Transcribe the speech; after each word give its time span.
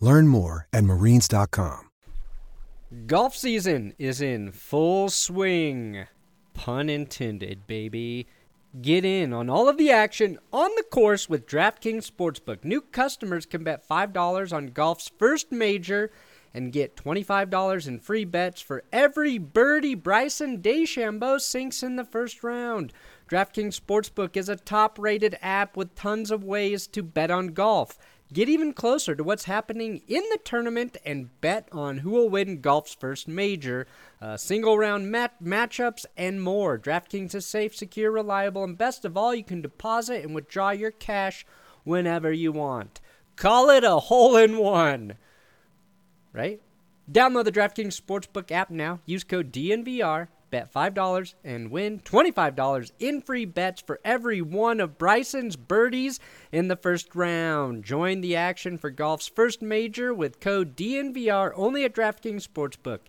Learn 0.00 0.28
more 0.28 0.68
at 0.72 0.84
marines.com. 0.84 1.88
Golf 3.06 3.36
season 3.36 3.92
is 3.98 4.22
in 4.22 4.50
full 4.50 5.10
swing. 5.10 6.06
Pun 6.54 6.88
intended, 6.88 7.66
baby. 7.66 8.26
Get 8.80 9.04
in 9.04 9.32
on 9.32 9.50
all 9.50 9.68
of 9.68 9.76
the 9.76 9.90
action 9.90 10.38
on 10.52 10.70
the 10.76 10.84
course 10.84 11.28
with 11.28 11.46
DraftKings 11.46 12.10
Sportsbook. 12.10 12.64
New 12.64 12.80
customers 12.80 13.44
can 13.44 13.62
bet 13.62 13.86
$5 13.86 14.52
on 14.52 14.68
golf's 14.68 15.10
first 15.18 15.52
major 15.52 16.10
and 16.54 16.72
get 16.72 16.96
$25 16.96 17.86
in 17.86 17.98
free 17.98 18.24
bets 18.24 18.60
for 18.60 18.84
every 18.92 19.38
birdie 19.38 19.94
Bryson 19.94 20.62
DeChambeau 20.62 21.40
sinks 21.40 21.82
in 21.82 21.96
the 21.96 22.04
first 22.04 22.42
round. 22.42 22.92
DraftKings 23.28 23.78
Sportsbook 23.78 24.36
is 24.36 24.48
a 24.48 24.56
top 24.56 24.98
rated 24.98 25.38
app 25.42 25.76
with 25.76 25.94
tons 25.94 26.30
of 26.30 26.42
ways 26.42 26.86
to 26.86 27.02
bet 27.02 27.30
on 27.30 27.48
golf. 27.48 27.98
Get 28.30 28.48
even 28.48 28.74
closer 28.74 29.14
to 29.14 29.24
what's 29.24 29.44
happening 29.44 30.02
in 30.06 30.22
the 30.30 30.38
tournament 30.44 30.98
and 31.04 31.40
bet 31.40 31.66
on 31.72 31.98
who 31.98 32.10
will 32.10 32.28
win 32.28 32.60
golf's 32.60 32.94
first 32.94 33.26
major, 33.26 33.86
uh, 34.20 34.36
single 34.36 34.76
round 34.76 35.10
mat- 35.10 35.42
matchups, 35.42 36.04
and 36.14 36.42
more. 36.42 36.78
DraftKings 36.78 37.34
is 37.34 37.46
safe, 37.46 37.74
secure, 37.74 38.10
reliable, 38.10 38.64
and 38.64 38.76
best 38.76 39.06
of 39.06 39.16
all, 39.16 39.34
you 39.34 39.44
can 39.44 39.62
deposit 39.62 40.24
and 40.24 40.34
withdraw 40.34 40.70
your 40.70 40.90
cash 40.90 41.46
whenever 41.84 42.30
you 42.30 42.52
want. 42.52 43.00
Call 43.36 43.70
it 43.70 43.82
a 43.82 43.98
hole 43.98 44.36
in 44.36 44.58
one, 44.58 45.14
right? 46.34 46.60
Download 47.10 47.44
the 47.44 47.52
DraftKings 47.52 47.98
Sportsbook 47.98 48.50
app 48.50 48.68
now. 48.68 49.00
Use 49.06 49.24
code 49.24 49.50
DNVR 49.50 50.28
Bet 50.50 50.72
$5 50.72 51.34
and 51.44 51.70
win 51.70 52.00
$25 52.00 52.92
in 52.98 53.20
free 53.20 53.44
bets 53.44 53.80
for 53.80 54.00
every 54.04 54.40
one 54.40 54.80
of 54.80 54.98
Bryson's 54.98 55.56
birdies 55.56 56.20
in 56.52 56.68
the 56.68 56.76
first 56.76 57.14
round. 57.14 57.84
Join 57.84 58.20
the 58.20 58.36
action 58.36 58.78
for 58.78 58.90
golf's 58.90 59.28
first 59.28 59.62
major 59.62 60.14
with 60.14 60.40
code 60.40 60.76
DNVR 60.76 61.52
only 61.54 61.84
at 61.84 61.94
DraftKings 61.94 62.48
Sportsbook. 62.48 63.00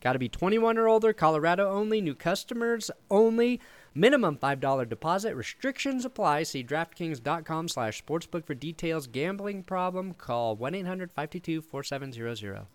Got 0.00 0.12
to 0.12 0.18
be 0.18 0.28
21 0.28 0.78
or 0.78 0.88
older, 0.88 1.12
Colorado 1.12 1.70
only, 1.70 2.00
new 2.00 2.14
customers 2.14 2.90
only. 3.10 3.60
Minimum 3.94 4.36
$5 4.36 4.88
deposit. 4.88 5.34
Restrictions 5.34 6.04
apply. 6.04 6.42
See 6.42 6.62
DraftKings.com 6.62 7.68
slash 7.68 8.04
sportsbook 8.04 8.44
for 8.44 8.54
details. 8.54 9.06
Gambling 9.06 9.62
problem? 9.62 10.12
Call 10.12 10.56
1-800-522-4700. 10.58 12.66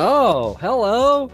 Oh, 0.00 0.56
hello. 0.60 1.28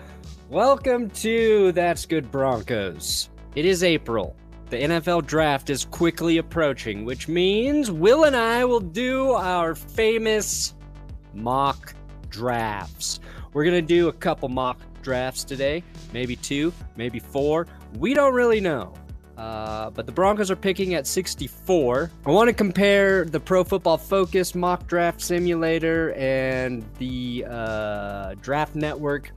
Welcome 0.49 1.11
to 1.11 1.71
That's 1.73 2.07
Good 2.07 2.31
Broncos. 2.31 3.29
It 3.55 3.67
is 3.67 3.85
April. 3.85 4.35
The 4.71 4.79
NFL 4.79 5.27
draft 5.27 5.69
is 5.69 5.85
quickly 5.85 6.39
approaching, 6.39 7.05
which 7.05 7.29
means 7.29 7.91
Will 7.91 8.25
and 8.25 8.35
I 8.35 8.65
will 8.65 8.81
do 8.81 9.33
our 9.33 9.75
famous 9.75 10.73
mock 11.35 11.95
drafts. 12.31 13.21
We're 13.53 13.65
going 13.65 13.87
to 13.87 13.87
do 13.87 14.09
a 14.09 14.15
couple 14.15 14.49
mock 14.49 14.81
drafts 15.03 15.45
today, 15.45 15.85
maybe 16.15 16.35
two, 16.35 16.73
maybe 16.97 17.19
four. 17.19 17.67
We 17.99 18.15
don't 18.15 18.33
really 18.33 18.63
know. 18.63 18.95
Uh, 19.37 19.91
but 19.91 20.07
the 20.07 20.13
Broncos 20.13 20.51
are 20.51 20.57
picking 20.57 20.95
at 20.95 21.07
64. 21.07 22.11
I 22.25 22.31
want 22.31 22.49
to 22.49 22.53
compare 22.53 23.25
the 23.25 23.41
Pro 23.41 23.65
Football 23.65 23.99
Focus 23.99 24.55
mock 24.55 24.87
draft 24.87 25.21
simulator 25.21 26.13
and 26.15 26.85
the 26.99 27.45
uh, 27.49 28.35
Draft 28.41 28.77
Network 28.77 29.33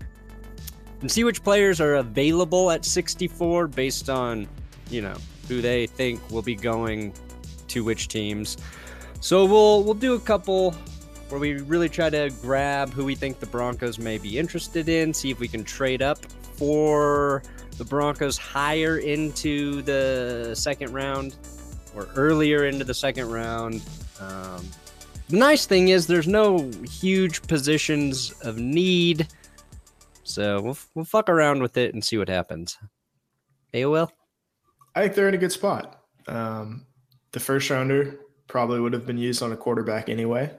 and 1.01 1.11
see 1.11 1.23
which 1.23 1.43
players 1.43 1.81
are 1.81 1.95
available 1.95 2.71
at 2.71 2.85
64 2.85 3.67
based 3.67 4.09
on, 4.09 4.47
you 4.89 5.01
know, 5.01 5.15
who 5.47 5.61
they 5.61 5.87
think 5.87 6.29
will 6.29 6.41
be 6.41 6.55
going 6.55 7.13
to 7.67 7.83
which 7.83 8.07
teams. 8.07 8.57
So 9.19 9.45
we'll 9.45 9.83
we'll 9.83 9.93
do 9.93 10.13
a 10.13 10.19
couple 10.19 10.75
where 11.29 11.39
we 11.39 11.55
really 11.61 11.89
try 11.89 12.09
to 12.09 12.31
grab 12.41 12.93
who 12.93 13.03
we 13.03 13.15
think 13.15 13.39
the 13.39 13.47
Broncos 13.47 13.99
may 13.99 14.17
be 14.17 14.37
interested 14.37 14.87
in, 14.87 15.13
see 15.13 15.29
if 15.29 15.39
we 15.39 15.47
can 15.47 15.63
trade 15.63 16.01
up 16.01 16.23
for 16.53 17.43
the 17.77 17.85
Broncos 17.85 18.37
higher 18.37 18.97
into 18.97 19.81
the 19.83 20.53
second 20.55 20.93
round 20.93 21.35
or 21.95 22.07
earlier 22.15 22.65
into 22.65 22.83
the 22.83 22.93
second 22.93 23.29
round. 23.31 23.81
Um, 24.19 24.65
the 25.29 25.37
nice 25.37 25.65
thing 25.65 25.89
is 25.89 26.07
there's 26.07 26.27
no 26.27 26.71
huge 26.89 27.41
positions 27.43 28.33
of 28.43 28.57
need, 28.57 29.27
so 30.23 30.61
we'll 30.61 30.77
we'll 30.95 31.05
fuck 31.05 31.29
around 31.29 31.61
with 31.61 31.77
it 31.77 31.93
and 31.93 32.03
see 32.03 32.17
what 32.17 32.29
happens. 32.29 32.77
Hey, 33.71 33.85
Will. 33.85 34.11
I 34.95 35.01
think 35.01 35.15
they're 35.15 35.27
in 35.27 35.35
a 35.35 35.39
good 35.39 35.51
spot. 35.51 36.01
Um, 36.27 36.85
the 37.31 37.39
first 37.39 37.69
rounder 37.69 38.19
probably 38.47 38.79
would 38.79 38.93
have 38.93 39.05
been 39.05 39.17
used 39.17 39.43
on 39.43 39.51
a 39.51 39.57
quarterback 39.57 40.09
anyway, 40.09 40.51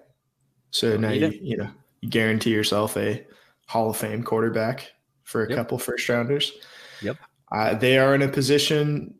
so 0.70 0.92
Don't 0.92 1.00
now 1.00 1.10
you 1.10 1.28
you 1.40 1.56
know 1.56 1.70
you 2.00 2.10
guarantee 2.10 2.50
yourself 2.50 2.96
a 2.96 3.26
Hall 3.66 3.90
of 3.90 3.96
Fame 3.96 4.22
quarterback 4.22 4.92
for 5.24 5.44
a 5.44 5.48
yep. 5.48 5.56
couple 5.56 5.78
first 5.78 6.08
rounders. 6.08 6.52
Yep. 7.02 7.16
Uh, 7.50 7.74
they 7.74 7.98
are 7.98 8.14
in 8.14 8.22
a 8.22 8.28
position 8.28 9.14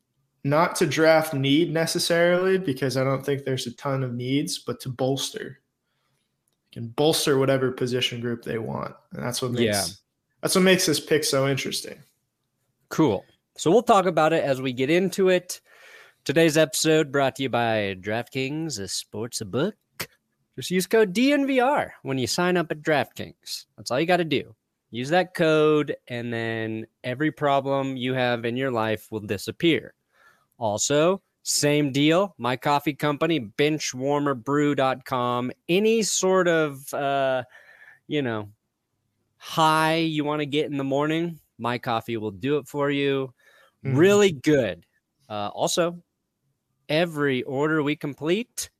not 0.44 0.77
to 0.77 0.87
draft 0.87 1.34
need 1.34 1.72
necessarily 1.72 2.59
because 2.59 2.97
I 2.97 3.05
don't 3.05 3.25
think 3.25 3.44
there's 3.44 3.66
a 3.66 3.75
ton 3.75 4.03
of 4.03 4.15
needs, 4.15 4.59
but 4.59 4.81
to 4.81 4.89
bolster. 4.89 5.61
Can 6.72 6.88
bolster 6.88 7.38
whatever 7.38 7.72
position 7.72 8.21
group 8.21 8.43
they 8.43 8.59
want. 8.59 8.94
And 9.12 9.25
that's 9.25 9.41
what 9.41 9.53
makes 9.53 9.62
yeah. 9.65 9.84
that's 10.43 10.55
what 10.55 10.62
makes 10.62 10.87
this 10.87 11.00
pick 11.00 11.25
so 11.25 11.49
interesting. 11.49 11.99
Cool. 12.91 13.25
So 13.56 13.71
we'll 13.71 13.83
talk 13.83 14.06
about 14.06 14.33
it 14.33 14.44
as 14.44 14.61
we 14.61 14.72
get 14.72 14.91
into 14.91 15.28
it. 15.28 15.61
Today's 16.25 16.56
episode 16.56 17.11
brought 17.11 17.37
to 17.37 17.43
you 17.43 17.49
by 17.49 17.97
DraftKings, 18.00 18.78
a 18.78 18.87
sports 18.87 19.43
book. 19.43 19.75
Just 20.56 20.71
use 20.71 20.87
code 20.87 21.15
DNVR 21.15 21.91
when 22.03 22.19
you 22.19 22.27
sign 22.27 22.56
up 22.56 22.71
at 22.71 22.83
DraftKings. 22.83 23.67
That's 23.77 23.91
all 23.91 23.99
you 23.99 24.06
got 24.06 24.19
to 24.19 24.25
do. 24.25 24.55
Use 24.91 25.10
that 25.10 25.34
code, 25.34 25.94
and 26.09 26.32
then 26.32 26.87
every 27.04 27.31
problem 27.31 27.97
you 27.97 28.15
have 28.15 28.47
in 28.47 28.56
your 28.56 28.71
life 28.71 29.09
will 29.10 29.21
disappear. 29.21 29.93
Also, 30.59 31.21
same 31.43 31.93
deal. 31.93 32.35
My 32.38 32.56
coffee 32.56 32.94
company, 32.94 33.40
benchwarmerbrew.com. 33.40 35.52
Any 35.69 36.02
sort 36.02 36.49
of, 36.49 36.94
uh, 36.94 37.43
you 38.06 38.23
know, 38.23 38.49
high 39.37 39.96
you 39.96 40.25
want 40.25 40.40
to 40.40 40.46
get 40.46 40.70
in 40.70 40.76
the 40.76 40.85
morning, 40.85 41.38
my 41.58 41.79
coffee 41.79 42.17
will 42.17 42.31
do 42.31 42.56
it 42.56 42.67
for 42.67 42.90
you. 42.90 43.32
Mm. 43.85 43.96
Really 43.96 44.32
good. 44.32 44.85
Uh, 45.29 45.49
also, 45.49 46.02
every 46.88 47.43
order 47.43 47.82
we 47.82 47.94
complete, 47.94 48.70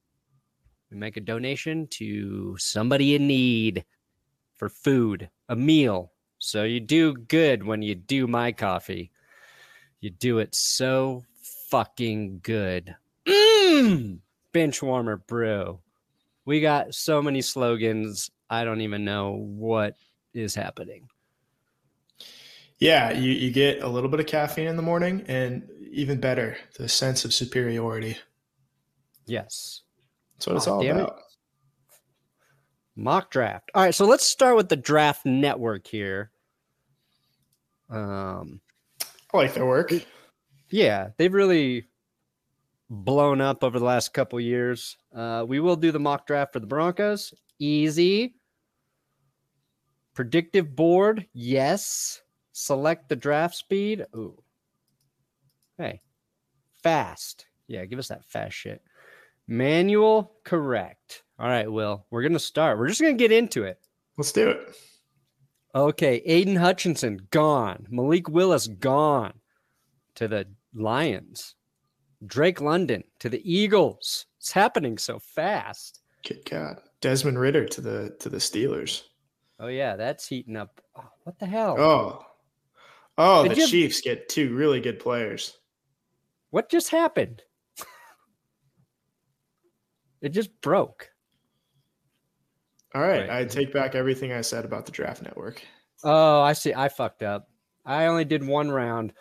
we 0.91 0.97
make 0.97 1.19
a 1.19 1.21
donation 1.21 1.87
to 1.89 2.57
somebody 2.59 3.15
in 3.15 3.27
need 3.27 3.85
for 4.59 4.69
food, 4.69 5.31
a 5.49 5.57
meal. 5.57 6.13
So 6.39 6.65
you 6.65 6.81
do 6.81 7.15
good 7.15 7.65
when 7.65 7.81
you 7.83 7.95
do 7.95 8.27
my 8.27 8.53
coffee. 8.53 9.11
You 10.01 10.11
do 10.11 10.39
it 10.39 10.55
so 10.55 11.25
fucking 11.71 12.41
good. 12.43 12.95
Mm! 13.27 14.19
Bench 14.53 14.83
warmer 14.83 15.17
brew. 15.17 15.81
We 16.45 16.61
got 16.61 16.95
so 16.95 17.21
many 17.23 17.43
slogans. 17.43 18.31
I 18.51 18.65
don't 18.65 18.81
even 18.81 19.05
know 19.05 19.33
what 19.33 19.95
is 20.33 20.55
happening. 20.55 21.09
Yeah, 22.79 23.11
you, 23.13 23.33
you 23.33 23.51
get 23.51 23.83
a 23.83 23.89
little 23.89 24.09
bit 24.09 24.21
of 24.21 24.27
caffeine 24.27 24.69
in 24.69 24.77
the 24.77 24.83
morning, 24.83 25.25
and 25.27 25.69
even 25.91 26.21
better, 26.21 26.57
the 26.79 26.89
sense 26.89 27.25
of 27.25 27.35
superiority. 27.35 28.17
Yes. 29.27 29.83
That's 30.37 30.47
what 30.47 30.57
it's 30.57 30.69
Oh, 30.69 30.75
all 30.75 30.87
about. 30.89 31.19
it. 31.19 31.25
Mock 32.99 33.31
draft. 33.31 33.71
All 33.77 33.83
right, 33.85 33.95
so 33.95 34.07
let's 34.07 34.27
start 34.27 34.57
with 34.57 34.69
the 34.69 34.77
draft 34.77 35.25
network 35.25 35.87
here. 35.87 36.33
Um, 37.89 38.61
I 39.33 39.37
like 39.37 39.55
their 39.55 39.67
work. 39.67 39.93
yeah, 40.69 41.11
they've 41.17 41.33
really 41.33 41.87
blown 42.91 43.41
up 43.41 43.63
over 43.63 43.79
the 43.79 43.85
last 43.85 44.13
couple 44.13 44.41
years. 44.41 44.97
Uh, 45.15 45.45
we 45.47 45.61
will 45.61 45.77
do 45.77 45.93
the 45.93 46.01
mock 46.01 46.27
draft 46.27 46.53
for 46.53 46.59
the 46.59 46.67
Broncos. 46.67 47.33
Easy. 47.61 48.35
Predictive 50.13 50.75
board, 50.75 51.25
yes. 51.33 52.21
Select 52.53 53.09
the 53.09 53.15
draft 53.15 53.55
speed. 53.55 54.07
Ooh. 54.17 54.43
Hey, 55.77 56.01
fast. 56.83 57.47
Yeah, 57.69 57.85
give 57.85 58.01
us 58.01 58.09
that 58.09 58.25
fast 58.25 58.57
shit. 58.57 58.83
Manual, 59.49 60.35
correct. 60.45 61.23
All 61.39 61.49
right, 61.49 61.71
Will, 61.71 62.07
we're 62.11 62.23
going 62.23 62.33
to 62.35 62.39
start. 62.39 62.79
We're 62.79 62.89
just 62.89 63.01
going 63.01 63.17
to 63.17 63.23
get 63.23 63.33
into 63.33 63.65
it. 63.65 63.81
Let's 64.17 64.33
do 64.33 64.51
it. 64.51 64.77
Okay, 65.75 66.23
Aiden 66.27 66.57
Hutchinson 66.57 67.21
gone. 67.31 67.87
Malik 67.91 68.29
Willis 68.29 68.67
gone 68.67 69.33
to 70.17 70.29
the 70.29 70.47
Lions. 70.75 71.55
Drake 72.27 72.61
London 72.61 73.05
to 73.21 73.29
the 73.29 73.41
Eagles. 73.51 74.27
It's 74.39 74.53
happening 74.53 74.99
so 74.99 75.19
fast. 75.19 76.01
Good 76.27 76.45
God. 76.49 76.81
Desmond 77.01 77.39
Ridder 77.39 77.65
to 77.67 77.81
the 77.81 78.17
to 78.19 78.29
the 78.29 78.39
Steelers. 78.39 79.03
Oh 79.61 79.69
yeah, 79.69 79.95
that's 79.97 80.27
heating 80.27 80.57
up. 80.57 80.81
Oh, 80.97 81.09
what 81.23 81.39
the 81.39 81.47
hell? 81.47 81.77
Oh. 81.79 82.25
Oh, 83.17 83.47
Did 83.47 83.57
the 83.57 83.67
Chiefs 83.67 84.01
get 84.01 84.29
two 84.29 84.55
really 84.55 84.81
good 84.81 85.01
players. 85.01 85.59
What 86.51 86.71
just 86.71 86.91
happened? 86.91 87.43
It 90.21 90.31
just 90.31 90.61
broke. 90.61 91.11
All 92.95 93.03
right, 93.03 93.29
Right. 93.29 93.31
I 93.31 93.45
take 93.45 93.73
back 93.73 93.95
everything 93.95 94.33
I 94.33 94.41
said 94.41 94.65
about 94.65 94.87
the 94.87 94.93
draft 94.93 95.23
network. 95.23 95.63
Oh, 96.05 96.41
I 96.41 96.53
see. 96.53 96.73
I 96.73 96.89
fucked 96.89 97.23
up. 97.23 97.49
I 97.85 98.07
only 98.07 98.25
did 98.25 98.45
one 98.45 98.71
round. 98.71 99.13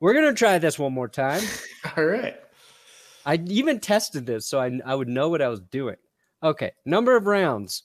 We're 0.00 0.14
gonna 0.14 0.32
try 0.32 0.58
this 0.58 0.78
one 0.78 0.92
more 0.92 1.08
time. 1.08 1.42
All 1.96 2.04
right. 2.04 2.36
I 3.26 3.34
even 3.46 3.80
tested 3.80 4.24
this 4.26 4.46
so 4.46 4.58
I, 4.58 4.80
I 4.84 4.94
would 4.94 5.08
know 5.08 5.28
what 5.28 5.42
I 5.42 5.48
was 5.48 5.60
doing. 5.60 5.96
Okay, 6.42 6.72
number 6.86 7.16
of 7.16 7.26
rounds. 7.26 7.82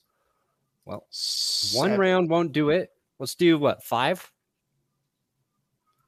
Well, 0.86 1.06
one 1.74 1.98
round 1.98 2.30
won't 2.30 2.52
do 2.52 2.70
it. 2.70 2.90
Let's 3.18 3.34
do 3.34 3.58
what, 3.58 3.82
five? 3.82 4.32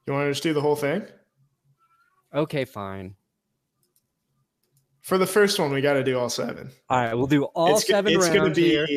You 0.07 0.13
want 0.13 0.25
to 0.25 0.31
just 0.31 0.41
do 0.41 0.53
the 0.53 0.61
whole 0.61 0.75
thing? 0.75 1.05
Okay, 2.33 2.65
fine. 2.65 3.15
For 5.01 5.17
the 5.17 5.25
first 5.27 5.59
one, 5.59 5.71
we 5.71 5.81
got 5.81 5.93
to 5.93 6.03
do 6.03 6.19
all 6.19 6.29
seven. 6.29 6.69
All 6.89 6.97
right, 7.01 7.13
we'll 7.13 7.27
do 7.27 7.45
all 7.45 7.75
it's, 7.77 7.87
seven 7.87 8.13
it's 8.13 8.23
rounds 8.25 8.37
gonna 8.37 8.53
be 8.53 8.69
here. 8.69 8.87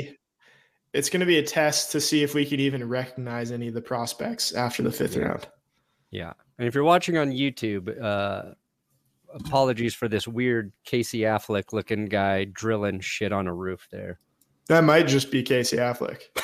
it's 0.92 1.08
going 1.08 1.20
to 1.20 1.26
be 1.26 1.38
a 1.38 1.42
test 1.42 1.92
to 1.92 2.00
see 2.00 2.22
if 2.22 2.34
we 2.34 2.44
can 2.44 2.60
even 2.60 2.88
recognize 2.88 3.50
any 3.52 3.68
of 3.68 3.74
the 3.74 3.80
prospects 3.80 4.52
after 4.52 4.82
the 4.82 4.92
fifth 4.92 5.16
Yeah. 5.16 5.22
round. 5.22 5.48
Yeah, 6.10 6.32
and 6.58 6.68
if 6.68 6.74
you're 6.74 6.84
watching 6.84 7.16
on 7.16 7.30
YouTube, 7.30 7.88
uh, 8.02 8.52
apologies 9.32 9.94
for 9.94 10.08
this 10.08 10.28
weird 10.28 10.72
Casey 10.84 11.20
Affleck 11.20 11.72
looking 11.72 12.04
guy 12.06 12.44
drilling 12.44 13.00
shit 13.00 13.32
on 13.32 13.46
a 13.46 13.54
roof 13.54 13.86
there. 13.90 14.18
That 14.68 14.84
might 14.84 15.06
just 15.06 15.30
be 15.30 15.42
Casey 15.42 15.76
Affleck. 15.78 16.20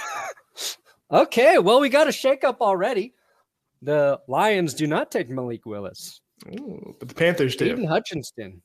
Okay, 1.10 1.56
well 1.58 1.80
we 1.80 1.88
got 1.88 2.06
a 2.06 2.10
shakeup 2.10 2.58
already. 2.60 3.14
The 3.80 4.20
Lions 4.28 4.74
do 4.74 4.86
not 4.86 5.10
take 5.10 5.30
Malik 5.30 5.64
Willis. 5.64 6.20
Ooh, 6.60 6.94
but 6.98 7.08
the 7.08 7.14
Panthers 7.14 7.56
do. 7.56 7.74
Aiden 7.74 7.88
Hutchinson. 7.88 8.60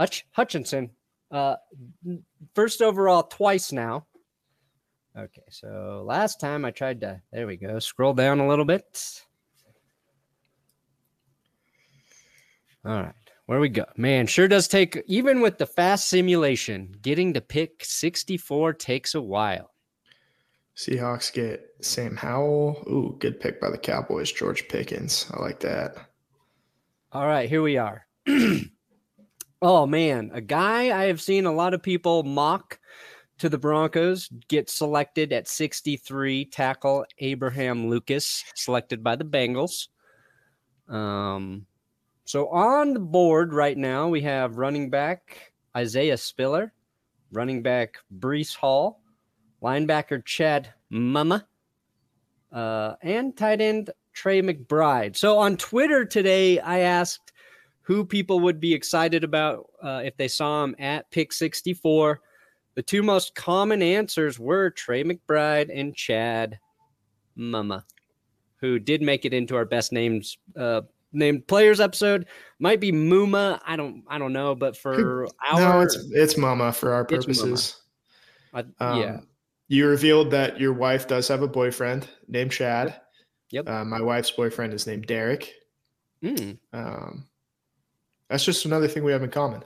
Hutch 0.00 0.26
Hutchinson. 0.32 0.90
Uh 1.30 1.56
first 2.54 2.80
overall 2.80 3.22
twice 3.22 3.70
now. 3.70 4.06
Okay, 5.14 5.44
so 5.50 6.02
last 6.06 6.40
time 6.40 6.64
I 6.64 6.70
tried 6.70 7.02
to 7.02 7.20
there 7.30 7.46
we 7.46 7.58
go. 7.58 7.78
Scroll 7.80 8.14
down 8.14 8.40
a 8.40 8.48
little 8.48 8.64
bit. 8.64 9.22
All 12.82 13.02
right. 13.02 13.14
Where 13.44 13.60
we 13.60 13.68
go. 13.68 13.84
Man, 13.98 14.26
sure 14.26 14.48
does 14.48 14.68
take 14.68 15.02
even 15.06 15.42
with 15.42 15.58
the 15.58 15.66
fast 15.66 16.08
simulation, 16.08 16.94
getting 17.02 17.34
to 17.34 17.42
pick 17.42 17.84
64 17.84 18.72
takes 18.72 19.14
a 19.14 19.20
while. 19.20 19.70
Seahawks 20.76 21.30
get 21.30 21.74
Sam 21.82 22.16
Howell. 22.16 22.84
Ooh, 22.88 23.16
good 23.18 23.38
pick 23.38 23.60
by 23.60 23.68
the 23.68 23.76
Cowboys. 23.76 24.32
George 24.32 24.66
Pickens. 24.68 25.30
I 25.34 25.42
like 25.42 25.60
that. 25.60 25.96
All 27.12 27.26
right, 27.26 27.50
here 27.50 27.60
we 27.60 27.76
are. 27.76 28.06
oh 29.62 29.86
man, 29.86 30.30
a 30.32 30.40
guy 30.40 30.96
I 30.96 31.04
have 31.04 31.20
seen 31.20 31.46
a 31.46 31.52
lot 31.52 31.74
of 31.74 31.82
people 31.82 32.22
mock 32.22 32.78
to 33.38 33.48
the 33.48 33.58
Broncos 33.58 34.28
get 34.48 34.68
selected 34.68 35.32
at 35.32 35.48
63 35.48 36.44
tackle 36.46 37.04
Abraham 37.18 37.88
Lucas 37.88 38.44
selected 38.54 39.02
by 39.02 39.16
the 39.16 39.24
Bengals. 39.24 39.88
Um 40.88 41.66
so 42.24 42.48
on 42.48 42.92
the 42.92 43.00
board 43.00 43.52
right 43.52 43.76
now 43.76 44.08
we 44.08 44.20
have 44.22 44.58
running 44.58 44.90
back 44.90 45.52
Isaiah 45.76 46.16
Spiller, 46.16 46.72
running 47.32 47.62
back 47.62 47.96
Breece 48.18 48.54
Hall, 48.54 49.02
linebacker 49.62 50.24
Chad 50.24 50.72
Mama, 50.90 51.46
uh, 52.52 52.94
and 53.02 53.36
tight 53.36 53.60
end 53.60 53.90
Trey 54.12 54.42
McBride. 54.42 55.16
So 55.16 55.38
on 55.38 55.56
Twitter 55.56 56.04
today, 56.04 56.58
I 56.58 56.80
asked 56.80 57.29
who 57.90 58.04
people 58.04 58.38
would 58.38 58.60
be 58.60 58.72
excited 58.72 59.24
about 59.24 59.68
uh, 59.82 60.00
if 60.04 60.16
they 60.16 60.28
saw 60.28 60.62
him 60.62 60.76
at 60.78 61.10
pick 61.10 61.32
64. 61.32 62.20
The 62.76 62.82
two 62.84 63.02
most 63.02 63.34
common 63.34 63.82
answers 63.82 64.38
were 64.38 64.70
Trey 64.70 65.02
McBride 65.02 65.76
and 65.76 65.92
Chad 65.92 66.56
Mama, 67.34 67.84
who 68.60 68.78
did 68.78 69.02
make 69.02 69.24
it 69.24 69.34
into 69.34 69.56
our 69.56 69.64
best 69.64 69.90
names 69.92 70.38
uh, 70.56 70.82
named 71.12 71.48
players 71.48 71.80
episode. 71.80 72.26
Might 72.60 72.78
be 72.78 72.92
Muma. 72.92 73.60
I 73.66 73.74
don't. 73.74 74.04
I 74.06 74.18
don't 74.18 74.32
know. 74.32 74.54
But 74.54 74.76
for 74.76 75.26
our, 75.50 75.58
no, 75.60 75.80
it's 75.80 75.96
it's 76.12 76.36
Mama 76.36 76.70
for 76.72 76.92
our 76.92 77.04
purposes. 77.04 77.82
I- 78.54 78.60
Um, 78.78 79.00
yeah, 79.00 79.20
You 79.66 79.88
revealed 79.88 80.30
that 80.30 80.60
your 80.60 80.72
wife 80.74 81.08
does 81.08 81.26
have 81.26 81.42
a 81.42 81.48
boyfriend 81.48 82.06
named 82.28 82.52
Chad. 82.52 83.00
Yep. 83.50 83.68
Uh, 83.68 83.84
my 83.84 84.00
wife's 84.00 84.30
boyfriend 84.30 84.74
is 84.74 84.86
named 84.86 85.06
Derek. 85.06 85.52
Mm, 86.22 86.56
Um, 86.72 87.24
that's 88.30 88.44
just 88.44 88.64
another 88.64 88.88
thing 88.88 89.04
we 89.04 89.12
have 89.12 89.22
in 89.22 89.30
common. 89.30 89.62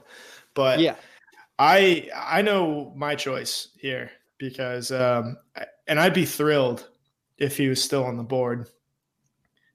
But 0.55 0.79
yeah. 0.79 0.95
I 1.57 2.09
I 2.15 2.41
know 2.41 2.91
my 2.95 3.15
choice 3.15 3.69
here 3.77 4.11
because 4.37 4.91
um, 4.91 5.37
and 5.87 5.99
I'd 5.99 6.13
be 6.13 6.25
thrilled 6.25 6.89
if 7.37 7.55
he 7.55 7.69
was 7.69 7.81
still 7.81 8.03
on 8.03 8.17
the 8.17 8.23
board. 8.23 8.67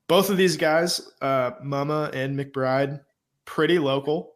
Both 0.08 0.28
of 0.28 0.36
these 0.36 0.56
guys, 0.56 1.12
uh, 1.22 1.52
Mama 1.62 2.10
and 2.12 2.36
McBride, 2.38 3.00
pretty 3.44 3.78
local. 3.78 4.34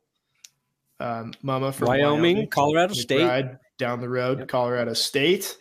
Um, 1.01 1.33
Mama 1.43 1.73
from 1.73 1.89
Wyoming, 1.89 2.49
Colorado 2.49 2.95
State. 2.95 3.47
Down 3.77 4.01
the 4.01 4.09
road, 4.09 4.39
Yep. 4.39 4.49
Colorado 4.49 4.93
State. 4.93 5.59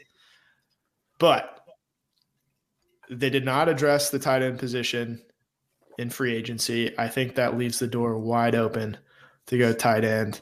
But 1.17 1.65
they 3.09 3.31
did 3.31 3.43
not 3.43 3.67
address 3.67 4.11
the 4.11 4.19
tight 4.19 4.43
end 4.43 4.59
position 4.59 5.19
in 5.97 6.09
free 6.09 6.35
agency. 6.35 6.97
I 6.97 7.07
think 7.07 7.35
that 7.35 7.57
leaves 7.57 7.79
the 7.79 7.87
door 7.87 8.17
wide 8.17 8.55
open 8.55 8.97
to 9.47 9.57
go 9.57 9.73
tight 9.73 10.03
end. 10.03 10.41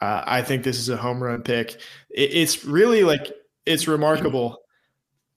Uh, 0.00 0.22
I 0.26 0.42
think 0.42 0.64
this 0.64 0.78
is 0.78 0.88
a 0.88 0.96
home 0.96 1.22
run 1.22 1.42
pick. 1.42 1.80
It, 2.10 2.34
it's 2.34 2.64
really 2.64 3.04
like 3.04 3.32
it's 3.66 3.86
remarkable 3.86 4.62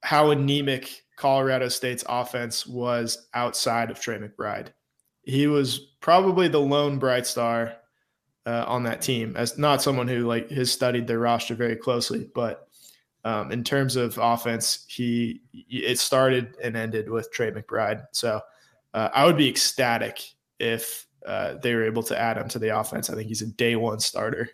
how 0.02 0.32
anemic 0.32 1.04
Colorado 1.16 1.70
State's 1.70 2.04
offense 2.08 2.66
was 2.68 3.28
outside 3.34 3.92
of 3.92 4.00
Trey 4.00 4.18
McBride. 4.18 4.68
He 5.24 5.48
was 5.48 5.80
probably 6.02 6.48
the 6.48 6.60
lone 6.60 7.00
bright 7.00 7.26
star 7.26 7.78
uh, 8.46 8.66
on 8.68 8.84
that 8.84 9.02
team, 9.02 9.36
as 9.36 9.58
not 9.58 9.82
someone 9.82 10.08
who 10.08 10.28
like 10.28 10.50
has 10.52 10.72
studied 10.72 11.08
their 11.08 11.20
roster 11.20 11.56
very 11.56 11.76
closely, 11.76 12.30
but 12.36 12.68
um, 13.24 13.52
in 13.52 13.64
terms 13.64 13.96
of 13.96 14.20
offense, 14.22 14.86
he 14.88 15.42
it 15.52 15.98
started 15.98 16.56
and 16.64 16.78
ended 16.78 17.10
with 17.10 17.32
Trey 17.32 17.50
McBride. 17.50 18.06
So 18.12 18.40
uh, 18.96 19.10
I 19.14 19.26
would 19.26 19.38
be 19.38 19.48
ecstatic 19.48 20.22
if 20.60 21.06
uh, 21.28 21.56
they 21.62 21.76
were 21.76 21.84
able 21.84 22.04
to 22.04 22.20
add 22.20 22.38
him 22.38 22.48
to 22.50 22.60
the 22.60 22.78
offense. 22.78 23.10
I 23.10 23.16
think 23.16 23.28
he's 23.28 23.42
a 23.42 23.48
day 23.48 23.76
one 23.76 24.00
starter. 24.00 24.50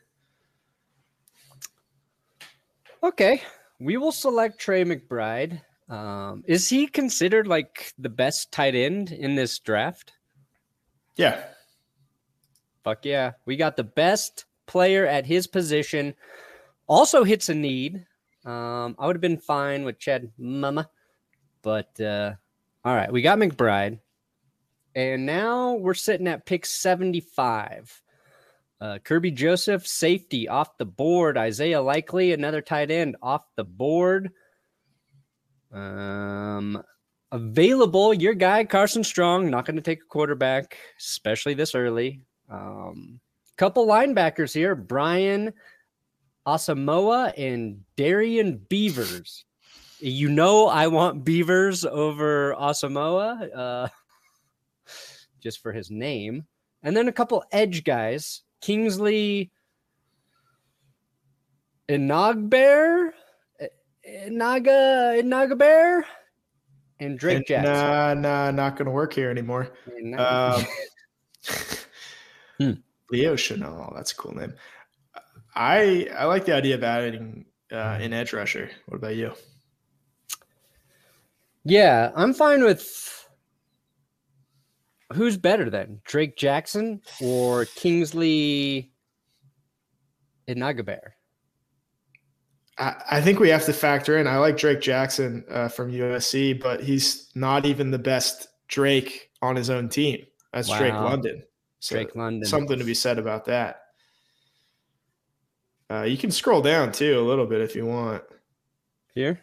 Okay, 3.04 3.42
we 3.80 3.98
will 3.98 4.12
select 4.12 4.60
Trey 4.60 4.84
McBride. 4.84 5.62
Um, 5.90 6.44
is 6.48 6.70
he 6.70 6.88
considered 6.88 7.48
like 7.48 7.94
the 7.98 8.10
best 8.10 8.52
tight 8.52 8.76
end 8.76 9.12
in 9.12 9.36
this 9.36 9.60
draft? 9.60 10.14
Yeah, 11.16 11.44
Fuck 12.84 13.06
yeah, 13.06 13.34
we 13.46 13.58
got 13.58 13.78
the 13.78 13.84
best 13.84 14.46
player 14.66 15.06
at 15.06 15.26
his 15.26 15.46
position. 15.46 16.16
Also 16.88 17.24
hits 17.24 17.50
a 17.50 17.56
need. 17.56 18.06
Um, 18.44 18.96
I 18.98 19.06
would 19.06 19.16
have 19.16 19.22
been 19.22 19.38
fine 19.38 19.84
with 19.84 20.00
Chad 20.00 20.32
Mama, 20.38 20.90
but 21.62 22.00
uh, 22.02 22.34
all 22.84 22.96
right, 22.96 23.12
we 23.12 23.22
got 23.22 23.38
McBride. 23.38 24.00
And 24.96 25.26
now 25.26 25.74
we're 25.74 25.94
sitting 25.94 26.28
at 26.28 26.46
pick 26.46 26.66
75. 26.66 28.02
Uh, 28.80 28.98
Kerby 29.04 29.34
Joseph, 29.34 29.86
safety 29.88 30.48
off 30.48 30.78
the 30.78 30.86
board. 30.86 31.38
Isaiah 31.38 31.82
Likely, 31.82 32.34
another 32.34 32.62
tight 32.62 32.92
end 32.92 33.16
off 33.22 33.44
the 33.56 33.64
board. 33.64 34.32
Um, 35.72 36.84
available, 37.32 38.14
your 38.14 38.34
guy, 38.34 38.64
Carson 38.66 39.04
Strong, 39.04 39.50
not 39.50 39.66
going 39.66 39.76
to 39.76 39.82
take 39.82 40.02
a 40.02 40.08
quarterback, 40.08 40.78
especially 41.00 41.54
this 41.54 41.76
early. 41.76 42.22
Um, 42.50 43.22
couple 43.58 43.86
linebackers 43.86 44.54
here 44.54 44.74
Brian 44.74 45.54
Asamoah 46.48 47.34
and 47.38 47.82
Darrian 47.96 48.58
Beavers. 48.70 49.46
You 50.00 50.30
know, 50.30 50.68
I 50.68 50.88
want 50.88 51.24
Beavers 51.24 51.86
over 51.86 52.56
Asamoah 52.56 53.56
uh, 53.56 53.88
just 55.42 55.62
for 55.62 55.74
his 55.74 55.92
name. 55.92 56.46
And 56.84 56.96
then 56.96 57.08
a 57.08 57.12
couple 57.12 57.44
edge 57.52 57.84
guys 57.84 58.42
Kingsley 58.62 59.52
Inagbear, 61.90 63.12
Inaga 64.08 65.20
Inagbear, 65.22 66.04
and 67.00 67.20
Drake 67.20 67.38
And, 67.38 67.48
Jackson. 67.48 67.74
Nah, 67.74 68.14
nah, 68.14 68.52
not 68.52 68.78
going 68.78 68.86
to 68.86 68.92
work 68.92 69.14
here 69.14 69.30
anymore. 69.30 69.72
Um, 70.18 70.66
Hmm. 72.62 72.74
Leo 73.10 73.34
Chenal, 73.34 73.92
that's 73.96 74.12
a 74.12 74.16
cool 74.16 74.36
name. 74.36 74.54
I 75.56 76.08
I 76.16 76.26
like 76.26 76.46
the 76.46 76.54
idea 76.54 76.76
of 76.76 76.84
adding 76.84 77.46
uh, 77.72 77.98
an 78.00 78.14
edge 78.14 78.34
rusher. 78.34 78.70
What 78.86 78.98
about 78.98 79.16
you? 79.16 79.34
Yeah, 81.64 82.12
I'm 82.16 82.36
fine 82.36 82.64
with 82.64 83.21
who's 85.14 85.38
better 85.38 85.70
then, 85.70 86.02
Drake 86.06 86.38
Jackson 86.38 87.02
or 87.22 87.66
Kingsley 87.66 88.92
Inagabear? 90.48 91.12
I, 92.78 92.96
I 93.12 93.22
think 93.22 93.40
we 93.40 93.50
have 93.50 93.66
to 93.66 93.74
factor 93.74 94.18
in. 94.18 94.28
I 94.28 94.38
like 94.38 94.58
Drake 94.58 94.82
Jackson 94.82 95.46
uh, 95.50 95.68
from 95.68 95.92
USC, 95.92 96.60
but 96.62 96.82
he's 96.82 97.30
not 97.36 97.66
even 97.66 97.92
the 97.92 98.00
best 98.00 98.48
Drake 98.68 99.30
on 99.42 99.56
his 99.56 99.70
own 99.70 99.90
team. 99.90 100.26
That's 100.54 100.70
Drake 100.70 100.94
London. 100.94 101.44
So 101.80 101.96
Drake 101.96 102.16
London. 102.16 102.48
something 102.48 102.78
to 102.80 102.86
be 102.86 102.94
said 102.94 103.18
about 103.18 103.46
that. 103.46 103.82
Uh, 105.90 106.04
you 106.04 106.18
can 106.18 106.32
scroll 106.32 106.62
down 106.62 106.92
too 106.92 107.20
a 107.20 107.22
little 107.28 107.46
bit 107.46 107.62
if 107.62 107.76
you 107.76 107.86
want. 107.86 108.24
Here? 109.14 109.42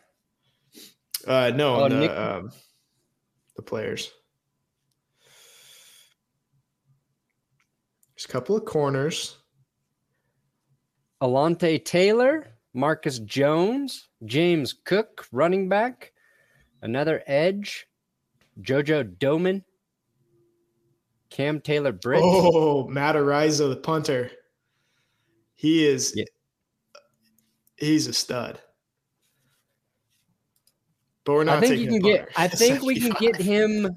Uh, 1.26 1.52
no, 1.54 1.76
Oh, 1.84 1.88
the 1.88 1.96
Nick- 1.96 2.10
um, 2.10 2.50
the 3.56 3.62
players. 3.62 4.10
There's 8.18 8.24
a 8.24 8.32
couple 8.32 8.56
of 8.56 8.64
corners. 8.64 9.36
Alontae 11.22 11.84
Taylor, 11.84 12.48
Marcus 12.74 13.20
Jones, 13.20 14.08
James 14.24 14.72
Cook, 14.72 15.28
running 15.30 15.68
back, 15.68 16.12
another 16.82 17.22
edge, 17.28 17.86
JoJo 18.60 19.18
Domann, 19.18 19.62
Cam 21.30 21.60
Taylor 21.60 21.92
Britt. 21.92 22.20
Oh, 22.24 22.88
Matt 22.88 23.14
Ariza, 23.14 23.68
the 23.68 23.76
punter. 23.76 24.32
He 25.54 25.86
is. 25.86 26.12
Yeah. 26.16 26.24
He's 27.76 28.08
a 28.08 28.12
stud. 28.12 28.58
But 31.24 31.34
we're 31.34 31.42
I 31.42 31.44
not 31.44 31.60
think 31.60 31.70
taking 31.74 31.84
you 31.84 32.00
can 32.00 32.10
get 32.10 32.28
I 32.36 32.48
think 32.48 32.82
we 32.82 32.98
can 32.98 33.12
get 33.20 33.36
him 33.36 33.96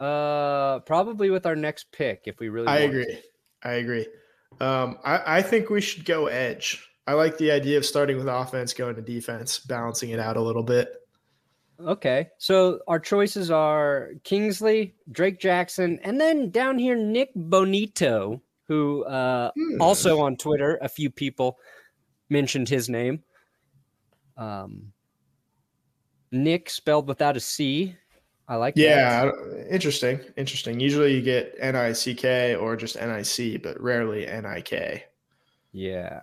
uh 0.00 0.78
probably 0.80 1.28
with 1.28 1.44
our 1.44 1.56
next 1.56 1.92
pick 1.92 2.22
if 2.24 2.38
we 2.38 2.48
really 2.48 2.68
I 2.68 2.78
agree. 2.78 3.18
I 3.62 3.72
agree. 3.74 4.06
Um, 4.60 4.98
I, 5.04 5.38
I 5.38 5.42
think 5.42 5.70
we 5.70 5.80
should 5.80 6.04
go 6.04 6.26
edge. 6.26 6.84
I 7.06 7.14
like 7.14 7.38
the 7.38 7.50
idea 7.50 7.78
of 7.78 7.86
starting 7.86 8.16
with 8.18 8.26
offense, 8.28 8.72
going 8.72 8.94
to 8.96 9.02
defense, 9.02 9.58
balancing 9.60 10.10
it 10.10 10.20
out 10.20 10.36
a 10.36 10.42
little 10.42 10.62
bit. 10.62 10.94
Okay. 11.80 12.28
So 12.38 12.80
our 12.88 12.98
choices 12.98 13.50
are 13.50 14.10
Kingsley, 14.24 14.94
Drake 15.10 15.38
Jackson, 15.40 15.98
and 16.02 16.20
then 16.20 16.50
down 16.50 16.78
here 16.78 16.96
Nik 16.96 17.34
Bonitto, 17.36 18.40
who 18.66 19.04
uh 19.04 19.50
Hmm. 19.56 19.80
also 19.80 20.20
on 20.20 20.36
Twitter, 20.36 20.78
a 20.82 20.88
few 20.88 21.08
people 21.08 21.58
mentioned 22.28 22.68
his 22.68 22.88
name. 22.88 23.22
Um 24.36 24.92
Nick 26.30 26.68
spelled 26.68 27.08
without 27.08 27.36
a 27.36 27.40
C. 27.40 27.96
I 28.48 28.56
like 28.56 28.74
that. 28.76 28.80
Yeah, 28.80 29.30
interesting. 29.70 30.20
Interesting. 30.36 30.80
Usually 30.80 31.14
you 31.14 31.20
get 31.20 31.54
N 31.58 31.76
I 31.76 31.92
C 31.92 32.14
K 32.14 32.54
or 32.54 32.76
just 32.76 32.96
N 32.96 33.10
I 33.10 33.22
C, 33.22 33.58
but 33.58 33.78
rarely 33.80 34.26
N 34.26 34.46
I 34.46 34.62
K. 34.62 35.04
Yeah. 35.72 36.22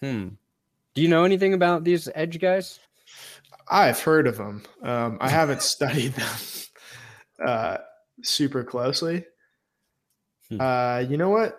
Hmm. 0.00 0.28
Do 0.94 1.02
you 1.02 1.08
know 1.08 1.24
anything 1.24 1.52
about 1.52 1.84
these 1.84 2.08
edge 2.14 2.40
guys? 2.40 2.80
I've 3.68 4.00
heard 4.00 4.26
of 4.26 4.38
them. 4.38 4.62
Um, 4.82 5.18
I 5.20 5.28
haven't 5.28 5.62
studied 5.74 6.14
them 6.14 6.36
uh, 7.46 7.76
super 8.22 8.64
closely. 8.64 9.26
Hmm. 10.48 10.60
Uh, 10.60 10.98
you 11.00 11.18
know 11.18 11.28
what? 11.28 11.58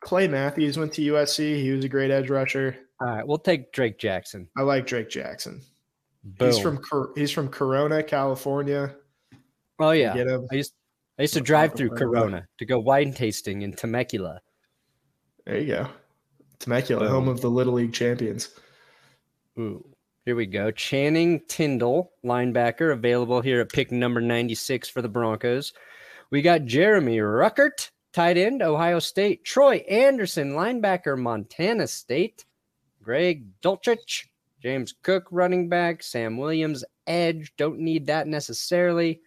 Clay 0.00 0.28
Matthews 0.28 0.78
went 0.78 0.94
to 0.94 1.12
USC. 1.12 1.62
He 1.62 1.70
was 1.70 1.84
a 1.84 1.88
great 1.88 2.10
edge 2.10 2.30
rusher. 2.30 2.76
All 3.00 3.08
right, 3.08 3.26
we'll 3.26 3.38
take 3.38 3.72
Drake 3.72 3.98
Jackson. 3.98 4.48
I 4.56 4.62
like 4.62 4.86
Drake 4.86 5.10
Jackson. 5.10 5.60
Boom. 6.24 6.48
He's 6.48 6.58
from 6.58 6.80
he's 7.16 7.30
from 7.30 7.48
Corona, 7.48 8.02
California. 8.02 8.94
Oh 9.82 9.90
yeah. 9.90 10.14
Get. 10.14 10.28
I 10.28 10.54
used 10.54 10.74
I 11.18 11.22
used 11.22 11.34
to 11.34 11.40
drive 11.40 11.74
through. 11.74 11.90
Corona 11.90 12.46
to 12.58 12.64
go 12.64 12.78
wine 12.78 13.12
tasting 13.12 13.62
in 13.62 13.72
Temecula. 13.72 14.40
There 15.44 15.58
you 15.58 15.66
go. 15.66 15.88
Temecula, 16.60 17.08
home 17.08 17.26
of 17.26 17.40
the 17.40 17.50
Little 17.50 17.74
League 17.74 17.92
champions. 17.92 18.50
Ooh, 19.58 19.84
here 20.24 20.36
we 20.36 20.46
go. 20.46 20.70
Channing 20.70 21.40
Tindall, 21.48 22.12
linebacker, 22.24 22.92
available 22.92 23.40
here 23.40 23.60
at 23.60 23.72
pick 23.72 23.90
number 23.90 24.20
96 24.20 24.88
for 24.88 25.02
the 25.02 25.08
Broncos. 25.08 25.72
We 26.30 26.40
got 26.40 26.64
Jeremy 26.64 27.18
Ruckert, 27.18 27.90
tight 28.12 28.36
end, 28.36 28.62
Ohio 28.62 29.00
State. 29.00 29.44
Troy 29.44 29.78
Anderson, 29.88 30.52
linebacker, 30.52 31.18
Montana 31.18 31.88
State. 31.88 32.44
Greg 33.02 33.44
Dulcich, 33.60 34.26
James 34.62 34.94
Cook, 35.02 35.26
running 35.32 35.68
back. 35.68 36.04
Sam 36.04 36.38
Williams, 36.38 36.84
edge. 37.08 37.52
Don't 37.56 37.80
need 37.80 38.06
that 38.06 38.28
necessarily. 38.28 39.20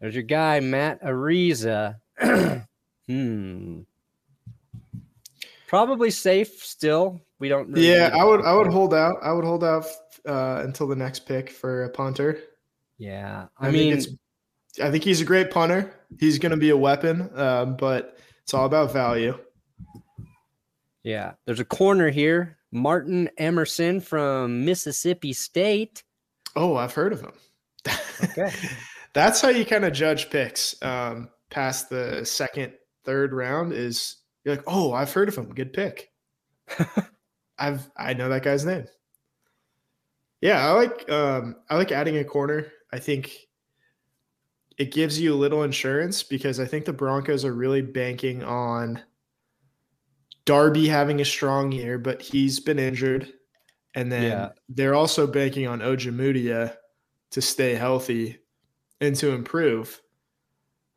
There's 0.00 0.14
your 0.14 0.22
guy, 0.22 0.60
Matt 0.60 1.02
Ariza. 1.02 1.96
hmm. 3.06 3.80
Probably 5.66 6.10
safe 6.10 6.64
still. 6.64 7.20
We 7.38 7.48
don't 7.48 7.68
really 7.68 7.90
Yeah, 7.90 8.10
I 8.14 8.24
would 8.24 8.42
I 8.42 8.54
would 8.54 8.68
hold 8.68 8.94
out. 8.94 9.16
I 9.22 9.32
would 9.32 9.44
hold 9.44 9.64
out 9.64 9.86
uh, 10.26 10.62
until 10.64 10.86
the 10.86 10.96
next 10.96 11.26
pick 11.26 11.50
for 11.50 11.84
a 11.84 11.90
punter. 11.90 12.38
Yeah, 12.98 13.46
I, 13.58 13.68
I, 13.68 13.70
mean, 13.70 13.92
it's, 13.92 14.08
I 14.82 14.90
think 14.90 15.04
he's 15.04 15.20
a 15.20 15.24
great 15.24 15.50
punter. 15.50 15.92
He's 16.18 16.38
going 16.38 16.50
to 16.50 16.56
be 16.56 16.70
a 16.70 16.76
weapon, 16.76 17.30
um, 17.38 17.76
but 17.76 18.16
it's 18.42 18.54
all 18.54 18.64
about 18.64 18.92
value. 18.92 19.38
yeah. 21.02 21.32
There's 21.44 21.60
a 21.60 21.64
corner 21.64 22.10
here. 22.10 22.56
Martin 22.72 23.28
Emerson 23.36 24.00
from 24.00 24.64
Mississippi 24.64 25.32
State. 25.32 26.04
Oh, 26.54 26.76
I've 26.76 26.92
heard 26.92 27.12
of 27.12 27.20
him. 27.20 27.32
Okay. 28.24 28.50
That's 29.16 29.40
how 29.40 29.48
you 29.48 29.64
kind 29.64 29.86
of 29.86 29.94
judge 29.94 30.28
picks 30.28 30.76
um, 30.82 31.30
past 31.48 31.88
the 31.88 32.22
second, 32.26 32.74
third 33.06 33.32
round. 33.32 33.72
Is 33.72 34.16
you're 34.44 34.56
like, 34.56 34.64
oh, 34.66 34.92
I've 34.92 35.10
heard 35.10 35.30
of 35.30 35.36
him. 35.36 35.54
Good 35.54 35.72
pick. 35.72 36.10
I've 37.58 37.88
I 37.96 38.12
know 38.12 38.28
that 38.28 38.42
guy's 38.42 38.66
name. 38.66 38.84
Yeah, 40.42 40.68
I 40.68 40.72
like 40.72 41.10
um, 41.10 41.56
I 41.70 41.76
like 41.76 41.92
adding 41.92 42.18
a 42.18 42.24
corner. 42.24 42.70
I 42.92 42.98
think 42.98 43.34
it 44.76 44.92
gives 44.92 45.18
you 45.18 45.32
a 45.32 45.34
little 45.34 45.62
insurance 45.62 46.22
because 46.22 46.60
I 46.60 46.66
think 46.66 46.84
the 46.84 46.92
Broncos 46.92 47.46
are 47.46 47.54
really 47.54 47.80
banking 47.80 48.44
on 48.44 49.00
Darby 50.44 50.88
having 50.88 51.22
a 51.22 51.24
strong 51.24 51.72
year, 51.72 51.98
but 51.98 52.20
he's 52.20 52.60
been 52.60 52.78
injured. 52.78 53.32
And 53.94 54.12
then 54.12 54.24
Yeah. 54.24 54.48
they're 54.68 54.94
also 54.94 55.26
banking 55.26 55.66
on 55.66 55.80
Ojemudia 55.80 56.76
to 57.30 57.40
stay 57.40 57.74
healthy 57.76 58.40
and 59.00 59.16
to 59.16 59.32
improve. 59.32 60.00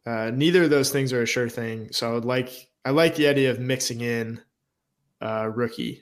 Uh, 0.05 0.31
neither 0.33 0.63
of 0.63 0.69
those 0.69 0.91
things 0.91 1.13
are 1.13 1.21
a 1.21 1.27
sure 1.27 1.49
thing. 1.49 1.91
So 1.91 2.09
I 2.09 2.13
would 2.13 2.25
like 2.25 2.69
I 2.85 2.91
like 2.91 3.15
the 3.15 3.27
idea 3.27 3.51
of 3.51 3.59
mixing 3.59 4.01
in 4.01 4.41
uh, 5.21 5.49
rookie. 5.53 6.01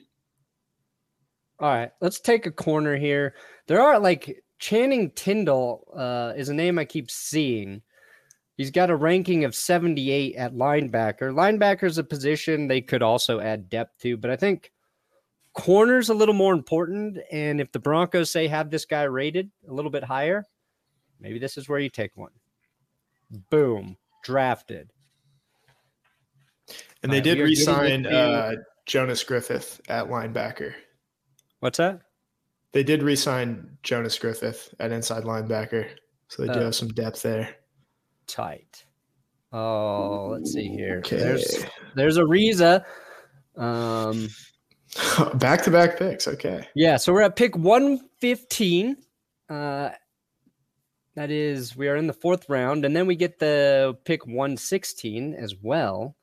All 1.60 1.68
right, 1.68 1.90
let's 2.00 2.20
take 2.20 2.46
a 2.46 2.52
corner 2.52 2.96
here. 2.96 3.34
There 3.66 3.82
are 3.82 3.98
like 3.98 4.44
Channing 4.58 5.10
Tindall 5.10 5.92
uh, 5.96 6.32
is 6.36 6.48
a 6.48 6.54
name 6.54 6.78
I 6.78 6.84
keep 6.84 7.10
seeing. 7.10 7.82
He's 8.56 8.70
got 8.70 8.90
a 8.90 8.96
ranking 8.96 9.44
of 9.44 9.54
78 9.54 10.36
at 10.36 10.54
linebacker. 10.54 11.32
Linebacker 11.32 11.84
is 11.84 11.98
a 11.98 12.04
position 12.04 12.66
they 12.66 12.80
could 12.80 13.02
also 13.02 13.40
add 13.40 13.68
depth 13.68 14.00
to, 14.02 14.16
but 14.16 14.30
I 14.30 14.36
think 14.36 14.72
corner's 15.52 16.08
a 16.08 16.14
little 16.14 16.34
more 16.34 16.54
important. 16.54 17.18
And 17.30 17.60
if 17.60 17.70
the 17.70 17.78
Broncos 17.78 18.30
say 18.30 18.48
have 18.48 18.70
this 18.70 18.84
guy 18.84 19.04
rated 19.04 19.50
a 19.68 19.72
little 19.72 19.90
bit 19.90 20.04
higher, 20.04 20.44
maybe 21.20 21.38
this 21.38 21.56
is 21.56 21.68
where 21.68 21.78
you 21.78 21.90
take 21.90 22.16
one. 22.16 22.32
Boom. 23.50 23.96
drafted. 24.24 24.90
And 27.02 27.12
they 27.12 27.20
Uh, 27.20 27.22
did 27.22 27.38
we 27.38 27.44
are 27.44 27.48
getting 27.48 28.02
re-sign 28.02 28.06
uh, 28.06 28.52
Jonas 28.86 29.22
Griffith 29.24 29.80
at 29.88 30.06
linebacker. 30.06 30.74
What's 31.60 31.78
that? 31.78 32.00
They 32.72 32.82
did 32.82 33.02
re-sign 33.02 33.78
Jonas 33.82 34.18
Griffith 34.18 34.74
at 34.80 34.92
inside 34.92 35.22
linebacker, 35.24 35.88
so 36.28 36.42
they 36.44 36.52
do 36.52 36.58
Oh. 36.60 36.64
have 36.66 36.74
some 36.74 36.88
depth 36.88 37.22
there. 37.22 37.54
Tight. 38.26 38.84
Oh, 39.52 40.28
let's 40.32 40.52
see 40.52 40.68
here. 40.68 40.98
Okay. 40.98 41.16
There's 41.16 41.64
there's 41.94 42.18
Ariza. 42.18 42.84
Um, 43.56 44.28
Back-to-back 45.34 45.98
picks. 45.98 46.28
Okay. 46.28 46.66
yeah, 46.74 46.96
so 46.96 47.12
we're 47.12 47.22
at 47.22 47.36
pick 47.36 47.56
115. 47.56 48.96
Uh, 49.48 49.90
that 51.18 51.32
is, 51.32 51.76
we 51.76 51.88
are 51.88 51.96
in 51.96 52.06
the 52.06 52.12
fourth 52.12 52.48
round, 52.48 52.84
and 52.84 52.94
then 52.94 53.08
we 53.08 53.16
get 53.16 53.40
the 53.40 53.98
pick 54.04 54.24
116 54.24 55.34
as 55.34 55.52
well. 55.60 56.14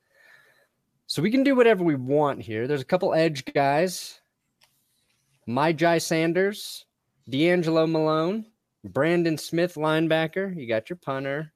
So 1.06 1.22
we 1.22 1.32
can 1.32 1.44
do 1.44 1.54
whatever 1.54 1.84
we 1.84 1.96
want 1.96 2.42
here. 2.42 2.66
There's 2.66 2.82
a 2.82 2.86
couple 2.86 3.14
edge 3.14 3.44
guys. 3.44 4.22
Myjai 5.50 6.02
Sanders, 6.02 6.86
DeAngelo 7.30 7.92
Malone, 7.92 8.46
Brandon 8.86 9.38
Smith, 9.38 9.76
linebacker. 9.76 10.56
You 10.56 10.66
got 10.66 10.90
your 10.90 10.96
punter. 10.96 11.52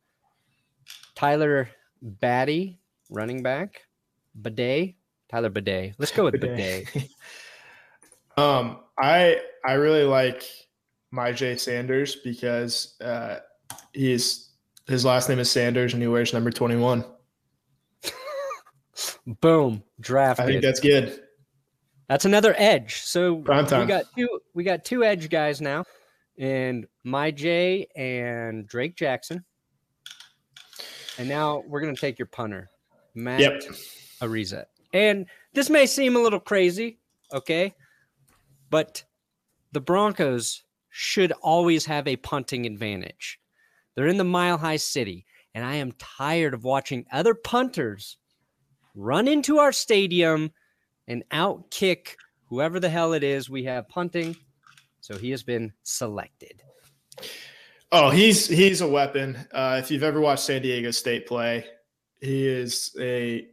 Tyler 1.15 1.69
Batty, 2.01 2.77
running 3.09 3.41
back. 3.41 3.83
Bidet, 4.39 4.95
Tyler 5.29 5.49
Bidet. 5.49 5.95
Let's 5.97 6.11
go 6.11 6.25
with 6.25 6.41
Bidet. 6.41 6.89
um, 8.37 8.79
I 8.97 9.39
I 9.65 9.73
really 9.73 10.03
like 10.03 10.43
my 11.11 11.31
Jay 11.31 11.55
Sanders 11.57 12.15
because 12.17 12.99
uh, 13.01 13.39
he's 13.93 14.49
his 14.87 15.05
last 15.05 15.29
name 15.29 15.39
is 15.39 15.49
Sanders 15.49 15.93
and 15.93 16.01
he 16.01 16.07
wears 16.07 16.33
number 16.33 16.51
twenty 16.51 16.75
one. 16.75 17.03
Boom, 19.41 19.83
draft. 19.99 20.39
I 20.39 20.45
think 20.45 20.61
that's 20.61 20.79
good. 20.79 21.21
That's 22.07 22.25
another 22.25 22.55
edge. 22.57 23.01
So 23.01 23.37
Prime 23.37 23.65
we 23.65 23.85
got 23.85 24.05
two 24.15 24.39
we 24.53 24.63
got 24.63 24.83
two 24.83 25.03
edge 25.03 25.29
guys 25.29 25.61
now, 25.61 25.83
and 26.37 26.87
my 27.03 27.31
J 27.31 27.87
and 27.95 28.67
Drake 28.67 28.95
Jackson. 28.95 29.43
And 31.17 31.27
now 31.27 31.63
we're 31.67 31.81
gonna 31.81 31.95
take 31.95 32.17
your 32.17 32.27
punter, 32.27 32.69
Matt 33.13 33.41
Yep. 33.41 33.61
Ariza. 34.21 34.65
And 34.93 35.27
this 35.53 35.69
may 35.69 35.85
seem 35.85 36.15
a 36.15 36.19
little 36.19 36.39
crazy, 36.39 36.99
okay, 37.33 37.75
but 38.69 39.03
the 39.71 39.81
Broncos 39.81 40.63
should 41.01 41.31
always 41.41 41.85
have 41.85 42.09
a 42.09 42.17
punting 42.17 42.65
advantage. 42.65 43.39
They're 43.95 44.07
in 44.07 44.17
the 44.17 44.25
Mile 44.25 44.57
High 44.57 44.75
City, 44.75 45.25
and 45.55 45.63
I 45.63 45.75
am 45.75 45.93
tired 45.93 46.53
of 46.53 46.65
watching 46.65 47.05
other 47.09 47.33
punters 47.33 48.17
run 48.93 49.25
into 49.29 49.59
our 49.59 49.71
stadium 49.71 50.51
and 51.07 51.23
outkick 51.31 52.15
whoever 52.49 52.81
the 52.81 52.89
hell 52.89 53.13
it 53.13 53.23
is 53.23 53.49
we 53.49 53.63
have 53.63 53.87
punting. 53.87 54.35
So 54.99 55.17
he 55.17 55.31
has 55.31 55.41
been 55.41 55.71
selected. 55.83 56.63
Oh, 57.93 58.09
he's 58.09 58.45
he's 58.49 58.81
a 58.81 58.87
weapon. 58.87 59.37
Uh, 59.53 59.79
if 59.81 59.89
you've 59.89 60.03
ever 60.03 60.19
watched 60.19 60.43
San 60.43 60.61
Diego 60.61 60.91
State 60.91 61.25
play, 61.27 61.65
he 62.19 62.45
is 62.45 62.93
a 62.99 63.47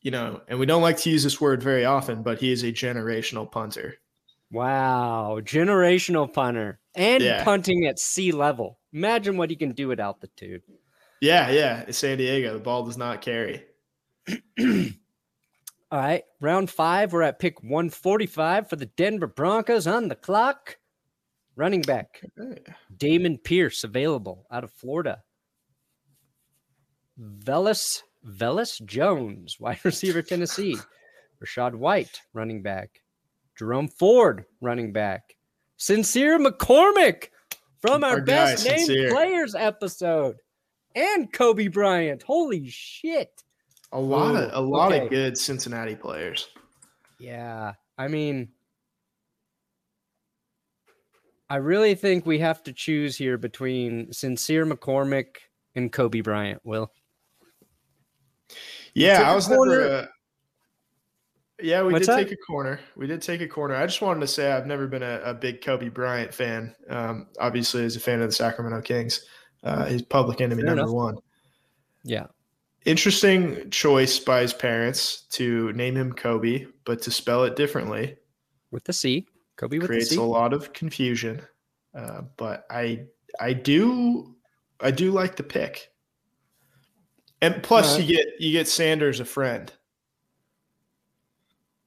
you 0.00 0.10
know, 0.10 0.40
and 0.48 0.58
we 0.58 0.64
don't 0.64 0.82
like 0.82 0.96
to 1.00 1.10
use 1.10 1.22
this 1.22 1.42
word 1.42 1.62
very 1.62 1.84
often, 1.84 2.22
but 2.22 2.38
he 2.38 2.52
is 2.52 2.62
a 2.62 2.72
generational 2.72 3.50
punter. 3.50 3.96
Wow, 4.50 5.40
generational 5.42 6.32
punter 6.32 6.78
and 6.94 7.22
Yeah. 7.22 7.44
punting 7.44 7.86
at 7.86 7.98
sea 7.98 8.32
level. 8.32 8.78
Imagine 8.92 9.36
what 9.36 9.50
he 9.50 9.56
can 9.56 9.72
do 9.72 9.90
at 9.92 10.00
altitude. 10.00 10.62
Yeah, 11.20 11.50
yeah. 11.50 11.84
It's 11.88 11.98
San 11.98 12.18
Diego. 12.18 12.52
The 12.54 12.60
ball 12.60 12.84
does 12.84 12.96
not 12.96 13.22
carry. 13.22 13.64
All 15.90 16.00
right, 16.00 16.24
round 16.40 16.70
five. 16.70 17.12
We're 17.12 17.22
at 17.22 17.38
pick 17.38 17.62
145 17.62 18.68
for 18.68 18.76
the 18.76 18.86
Denver 18.86 19.26
Broncos 19.26 19.86
on 19.86 20.08
the 20.08 20.14
clock. 20.16 20.76
Running 21.54 21.80
back 21.80 22.20
Dameon 22.94 23.42
Pierce 23.42 23.82
available 23.82 24.46
out 24.50 24.62
of 24.64 24.70
Florida. 24.72 25.22
Velus 27.18 28.02
Velus 28.26 28.84
Jones, 28.84 29.56
wide 29.60 29.84
receiver 29.84 30.22
Tennessee. 30.22 30.76
Rachaad 31.44 31.74
White, 31.74 32.20
running 32.32 32.62
back. 32.62 33.00
Jerome 33.56 33.88
Ford, 33.88 34.44
running 34.60 34.92
back. 34.92 35.36
Sincere 35.78 36.38
McCormick 36.38 37.28
from 37.80 38.04
our, 38.04 38.12
Our 38.14 38.20
guy, 38.20 38.52
best 38.52 38.66
named 38.66 38.80
Sincere. 38.80 39.10
players 39.10 39.54
episode. 39.54 40.36
And 40.94 41.30
Kobe 41.32 41.68
Bryant. 41.68 42.22
Holy 42.22 42.68
shit. 42.70 43.42
A 43.92 44.00
lot 44.00 44.34
of 44.34 44.50
a 44.52 44.60
lot 44.60 44.92
okay. 44.92 45.04
of 45.04 45.10
good 45.10 45.38
Cincinnati 45.38 45.94
players. 45.94 46.48
Yeah, 47.20 47.74
I 47.96 48.08
mean, 48.08 48.48
I 51.48 51.56
really 51.56 51.94
think 51.94 52.26
we 52.26 52.38
have 52.40 52.62
to 52.64 52.72
choose 52.72 53.16
here 53.16 53.38
between 53.38 54.12
Sincere 54.12 54.66
McCormick 54.66 55.36
and 55.74 55.92
Kobe 55.92 56.20
Bryant. 56.20 56.60
Will 56.64 56.90
Yeah, 58.94 59.30
I 59.30 59.34
was 59.34 59.46
corner. 59.46 59.80
never. 59.80 59.94
Uh, 59.94 60.06
yeah, 61.60 61.82
we 61.82 61.92
What's 61.92 62.06
did 62.06 62.12
that? 62.16 62.22
take 62.24 62.32
a 62.32 62.36
corner. 62.36 62.80
We 62.96 63.06
did 63.06 63.22
take 63.22 63.40
a 63.40 63.48
corner. 63.48 63.74
I 63.74 63.86
just 63.86 64.02
wanted 64.02 64.20
to 64.20 64.26
say 64.26 64.52
I've 64.52 64.66
never 64.66 64.86
been 64.86 65.02
a, 65.02 65.20
a 65.24 65.34
big 65.34 65.62
Kobe 65.62 65.88
Bryant 65.88 66.32
fan. 66.34 66.74
Um, 66.88 67.28
obviously, 67.40 67.84
as 67.84 67.96
a 67.96 68.00
fan 68.00 68.20
of 68.20 68.28
the 68.28 68.32
Sacramento 68.34 68.82
Kings, 68.82 69.24
uh, 69.62 69.86
he's 69.86 70.02
public 70.02 70.40
enemy 70.40 70.62
Fair 70.62 70.74
number 70.74 70.82
enough. 70.82 70.94
one. 70.94 71.16
yeah, 72.04 72.26
Interesting 72.84 73.68
choice 73.70 74.18
by 74.18 74.42
his 74.42 74.52
parents 74.52 75.22
to 75.30 75.72
name 75.72 75.96
him 75.96 76.12
Kobe, 76.12 76.66
but 76.84 77.02
to 77.02 77.10
spell 77.10 77.42
it 77.44 77.56
differently 77.56 78.16
with 78.70 78.84
the 78.84 78.92
C, 78.92 79.26
Kobe 79.56 79.78
with 79.78 79.88
creates 79.88 80.10
the 80.10 80.14
C. 80.16 80.20
a 80.20 80.24
lot 80.24 80.52
of 80.52 80.72
confusion. 80.72 81.42
Uh, 81.94 82.22
but 82.36 82.64
I 82.70 83.06
I 83.40 83.54
do 83.54 84.36
I 84.80 84.90
do 84.92 85.10
like 85.10 85.34
the 85.36 85.42
pick. 85.42 85.90
And 87.42 87.62
plus 87.62 87.98
you 87.98 88.04
get 88.16 88.26
you 88.38 88.52
get 88.52 88.68
Sanders 88.68 89.18
a 89.20 89.24
friend. 89.24 89.72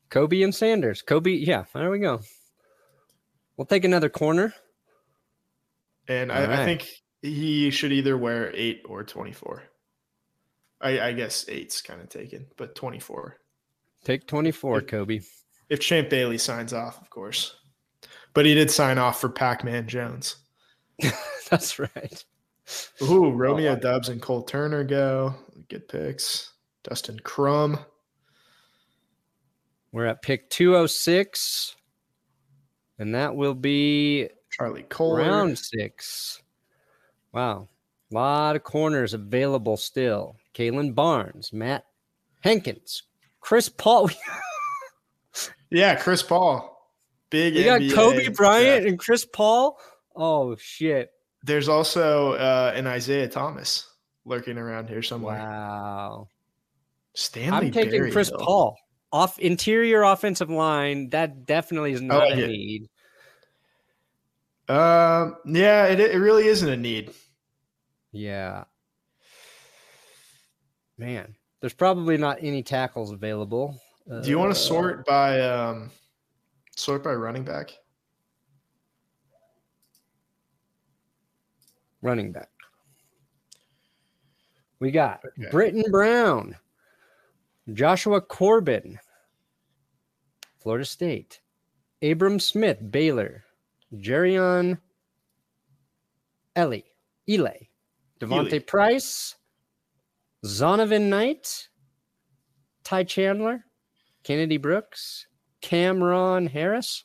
Kobe 0.09 0.41
and 0.41 0.53
Sanders. 0.53 1.01
Kobe, 1.01 1.31
yeah, 1.31 1.65
there 1.73 1.89
we 1.89 1.99
go. 1.99 2.21
We'll 3.57 3.65
take 3.65 3.83
another 3.83 4.09
corner. 4.09 4.53
And 6.07 6.31
I, 6.31 6.61
I 6.61 6.65
think 6.65 6.87
he 7.21 7.69
should 7.69 7.91
either 7.91 8.17
wear 8.17 8.51
eight 8.55 8.81
or 8.85 9.03
twenty 9.03 9.33
four. 9.33 9.63
I, 10.81 10.99
I 10.99 11.11
guess 11.13 11.45
eight's 11.49 11.81
kind 11.81 12.01
of 12.01 12.09
taken, 12.09 12.47
but 12.57 12.73
twenty 12.75 12.99
four. 12.99 13.37
Take 14.03 14.27
24, 14.27 14.79
If- 14.79 14.87
Kobe. 14.87 15.19
If 15.69 15.81
Champ 15.81 16.09
Bailey 16.09 16.37
signs 16.37 16.73
off, 16.73 16.99
of 17.01 17.09
course. 17.09 17.55
But 18.33 18.45
he 18.45 18.53
did 18.53 18.71
sign 18.71 18.97
off 18.97 19.21
for 19.21 19.29
Pac-Man 19.29 19.87
Jones. 19.87 20.37
That's 21.49 21.77
right. 21.77 22.23
Ooh, 23.01 23.31
Romeo 23.31 23.73
oh, 23.73 23.75
Doubs 23.75 24.09
and 24.09 24.21
Cole 24.21 24.43
Turner 24.43 24.83
go. 24.83 25.35
Good 25.69 25.87
picks. 25.87 26.53
Dustin 26.83 27.19
Crum. 27.19 27.79
We're 29.91 30.05
at 30.05 30.21
pick 30.21 30.49
206, 30.49 31.75
and 32.99 33.15
that 33.15 33.35
will 33.35 33.55
be 33.55 34.29
Charlie 34.51 34.83
Cole. 34.83 35.17
Round 35.17 35.57
six. 35.57 36.41
Wow. 37.33 37.67
A 38.11 38.15
lot 38.15 38.55
of 38.55 38.63
corners 38.63 39.13
available 39.13 39.77
still. 39.77 40.35
Kalen 40.53 40.95
Barnes, 40.95 41.53
Matt 41.53 41.85
Hankins, 42.41 43.03
Chris 43.39 43.69
Paul. 43.69 44.09
Yeah, 45.71 45.95
Chris 45.95 46.23
Paul. 46.23 46.75
Big 47.29 47.53
We 47.53 47.63
got 47.63 47.81
NBA 47.81 47.93
Kobe 47.93 48.27
Bryant 48.29 48.65
draft. 48.81 48.87
and 48.87 48.99
Chris 48.99 49.25
Paul. 49.25 49.79
Oh 50.15 50.55
shit. 50.55 51.11
There's 51.43 51.69
also 51.69 52.33
uh, 52.33 52.73
an 52.75 52.87
Isaiah 52.87 53.27
Thomas 53.27 53.87
lurking 54.25 54.57
around 54.57 54.89
here 54.89 55.03
somewhere. 55.03 55.37
Wow. 55.37 56.27
Stanley 57.13 57.67
I'm 57.67 57.71
taking 57.71 58.11
Chris 58.11 58.31
Berryhill. 58.31 58.45
Paul. 58.45 58.77
Off 59.11 59.39
interior 59.39 60.03
offensive 60.03 60.49
line. 60.49 61.09
That 61.09 61.45
definitely 61.45 61.93
is 61.93 62.01
not 62.01 62.29
like 62.29 62.37
a 62.37 62.43
it. 62.43 62.47
need. 62.47 62.89
Um, 64.67 65.37
yeah, 65.45 65.85
it, 65.85 65.99
it 65.99 66.17
really 66.19 66.45
isn't 66.45 66.69
a 66.69 66.77
need. 66.77 67.11
Yeah. 68.11 68.65
Man, 70.97 71.35
there's 71.61 71.73
probably 71.73 72.17
not 72.17 72.37
any 72.41 72.61
tackles 72.61 73.11
available. 73.11 73.79
Do 74.07 74.29
you 74.29 74.37
want 74.37 74.51
Uh, 74.51 74.53
to 74.55 74.59
sort 74.59 75.05
by 75.05 75.39
um, 75.41 75.91
sort 76.75 77.03
by 77.03 77.13
running 77.13 77.43
back? 77.43 77.71
running 82.01 82.31
back. 82.31 82.49
We 84.79 84.91
got 84.91 85.21
Okay. 85.25 85.49
Britton 85.51 85.83
Brown, 85.91 86.55
Joshua 87.73 88.21
Corbin, 88.21 88.99
Florida 90.59 90.85
State, 90.85 91.41
Abram 92.01 92.39
Smith, 92.39 92.79
Baylor, 92.89 93.43
Jerion 93.93 94.79
Ellie, 96.55 96.85
Eli, 97.27 97.67
Devontae. 98.19 98.65
Price, 98.65 99.35
Zonovan 100.45 101.09
Knight, 101.09 101.69
Ty 102.83 103.03
Chandler, 103.03 103.65
Kennedy 104.23 104.57
Brooks, 104.57 105.27
Cameron 105.61 106.47
Harris. 106.47 107.03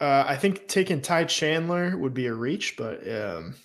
Uh, 0.00 0.24
I 0.26 0.36
think 0.36 0.68
taking 0.68 1.00
Ty 1.00 1.24
Chandler 1.24 1.96
would 1.96 2.14
be 2.14 2.26
a 2.26 2.34
reach, 2.34 2.76
but 2.76 3.00
um, 3.10 3.56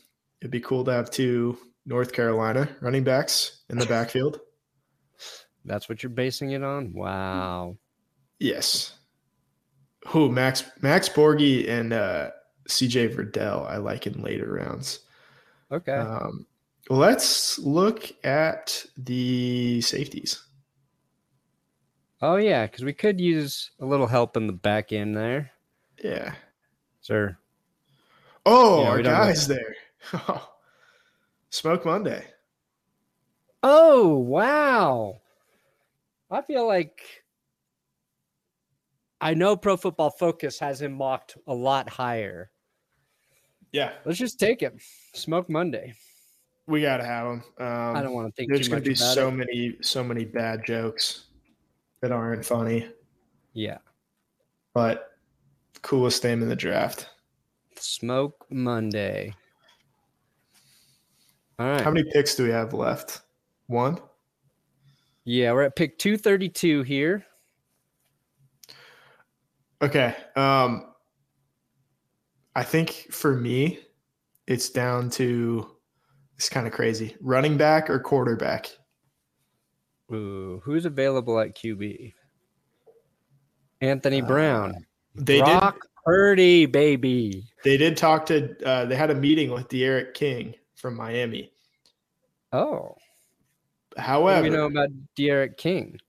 it'd 0.42 0.52
be 0.52 0.60
cool 0.60 0.84
to 0.86 0.92
have 0.92 1.12
two 1.12 1.58
North 1.86 2.12
Carolina 2.14 2.68
running 2.82 3.04
backs 3.04 3.64
in 3.70 3.78
the 3.78 3.86
backfield. 3.98 4.40
That's 5.66 5.88
what 5.88 6.04
you're 6.04 6.10
basing 6.10 6.52
it 6.52 6.64
on? 6.64 6.94
Wow. 6.94 7.78
Yes. 8.40 8.94
Who 10.08 10.30
Max 10.32 10.64
Max 10.82 11.08
Borghi 11.08 11.70
and 11.70 11.94
uh, 11.94 12.32
CJ 12.68 13.16
Verdell 13.16 13.66
I 13.70 13.78
like 13.78 14.06
in 14.08 14.22
later 14.22 14.52
rounds. 14.54 15.00
Okay. 15.72 15.94
Um, 15.94 16.46
let's 16.90 17.58
look 17.60 18.12
at 18.26 18.86
the 18.98 19.80
safeties. 19.82 20.44
oh 22.22 22.36
yeah, 22.36 22.66
because 22.66 22.84
we 22.84 22.94
could 22.94 23.20
use 23.22 23.72
a 23.80 23.86
little 23.86 24.08
help 24.08 24.36
in 24.36 24.48
the 24.48 24.54
back 24.54 24.92
end 24.92 25.16
there. 25.16 25.52
Yeah. 26.04 26.34
Sir. 27.02 27.38
Oh, 28.46 28.84
Yeah, 28.84 28.90
our 28.90 29.02
guys 29.02 29.48
there. 29.48 29.76
Smoke 31.50 31.86
Monday. 31.86 32.26
Oh 33.62 34.18
wow. 34.18 35.22
I 36.34 36.42
feel 36.42 36.68
like 36.68 37.02
I 39.22 39.34
know 39.34 39.56
Pro 39.56 39.78
Football 39.78 40.10
Focus 40.12 40.60
has 40.60 40.82
him 40.82 40.94
mocked 40.94 41.38
a 41.48 41.54
lot 41.54 41.90
higher. 41.90 42.50
Yeah, 43.72 43.94
Let's 44.06 44.20
just 44.20 44.40
take 44.40 44.60
him. 44.60 44.78
Smoke 45.16 45.50
Monday. 45.50 45.94
we 46.68 46.82
gotta 46.82 47.04
have 47.06 47.26
him. 47.28 47.44
Um, 47.60 47.96
I 47.96 48.02
don't 48.02 48.14
want 48.14 48.28
to 48.28 48.34
think 48.34 48.52
There's 48.52 48.68
too 48.68 48.72
gonna 48.72 48.82
much 48.82 48.86
be 48.88 48.94
about 48.94 49.14
so 49.16 49.28
it. 49.30 49.32
many, 49.32 49.76
so 49.82 50.04
many 50.04 50.26
bad 50.26 50.66
jokes 50.66 51.26
that 52.02 52.12
aren't 52.12 52.46
funny, 52.46 52.88
Yeah. 53.54 53.78
but 54.74 55.18
coolest 55.82 56.24
name 56.24 56.42
in 56.44 56.50
the 56.50 56.56
draft. 56.56 57.10
Smoke 57.78 58.46
Monday. 58.50 59.34
All 61.60 61.68
right. 61.68 61.82
How 61.82 61.92
many 61.92 62.10
picks 62.12 62.36
do 62.36 62.44
we 62.44 62.50
have 62.52 62.74
left? 62.74 63.22
One. 63.68 64.00
Yeah, 65.26 65.52
we're 65.52 65.64
at 65.64 65.76
pick 65.76 65.98
232 65.98 66.84
here. 66.84 67.26
Okay. 69.82 70.16
Um, 70.36 70.94
I 72.56 72.64
think 72.64 73.08
for 73.12 73.36
me, 73.36 73.80
it's 74.48 74.70
down 74.70 75.10
to 75.12 75.70
it's 76.36 76.50
kind 76.50 76.68
of 76.68 76.74
crazy. 76.74 77.16
Running 77.22 77.58
back 77.58 77.90
or 77.90 78.00
quarterback? 78.00 78.70
Ooh, 80.14 80.62
who's 80.64 80.86
available 80.86 81.40
at 81.40 81.56
QB? 81.56 82.14
Anthony 83.82 84.22
Uh, 84.22 84.26
Brown. 84.26 84.86
They 85.16 85.40
Brock 85.40 85.80
Purdy, 86.06 86.66
baby. 86.66 87.46
They 87.64 87.78
did 87.78 87.98
talk 87.98 88.26
to. 88.28 88.56
Uh, 88.66 88.86
they 88.86 88.96
had 88.96 89.10
a 89.10 89.16
meeting 89.16 89.52
with 89.52 89.68
De'Aaron 89.70 90.14
King 90.14 90.56
from 90.76 90.96
Miami. 90.96 91.52
Oh, 92.52 92.96
However, 93.98 94.44
we 94.44 94.50
know 94.50 94.66
about 94.66 94.90
D'Eriq 95.16 95.58
King? 95.58 96.00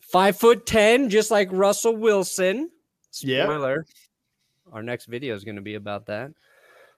Five 0.00 0.36
foot 0.36 0.66
ten, 0.66 1.10
just 1.10 1.30
like 1.30 1.48
Russell 1.50 1.96
Wilson. 1.96 2.70
Spoiler. 3.10 3.86
Our 4.72 4.82
next 4.82 5.06
video 5.06 5.34
is 5.34 5.44
going 5.44 5.56
to 5.56 5.62
be 5.62 5.74
about 5.74 6.06
that. 6.06 6.32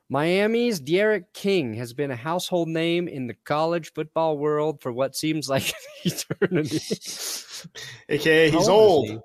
Miami's 0.08 0.80
D'Eriq 0.80 1.24
King 1.34 1.74
has 1.74 1.92
been 1.92 2.10
a 2.10 2.16
household 2.16 2.68
name 2.68 3.08
in 3.08 3.26
the 3.26 3.34
college 3.34 3.92
football 3.92 4.38
world 4.38 4.80
for 4.80 4.90
what 4.90 5.14
seems 5.14 5.48
like 5.48 5.72
eternity. 6.04 6.80
aka 8.08 8.50
How 8.50 8.58
he's 8.58 8.68
old. 8.68 9.22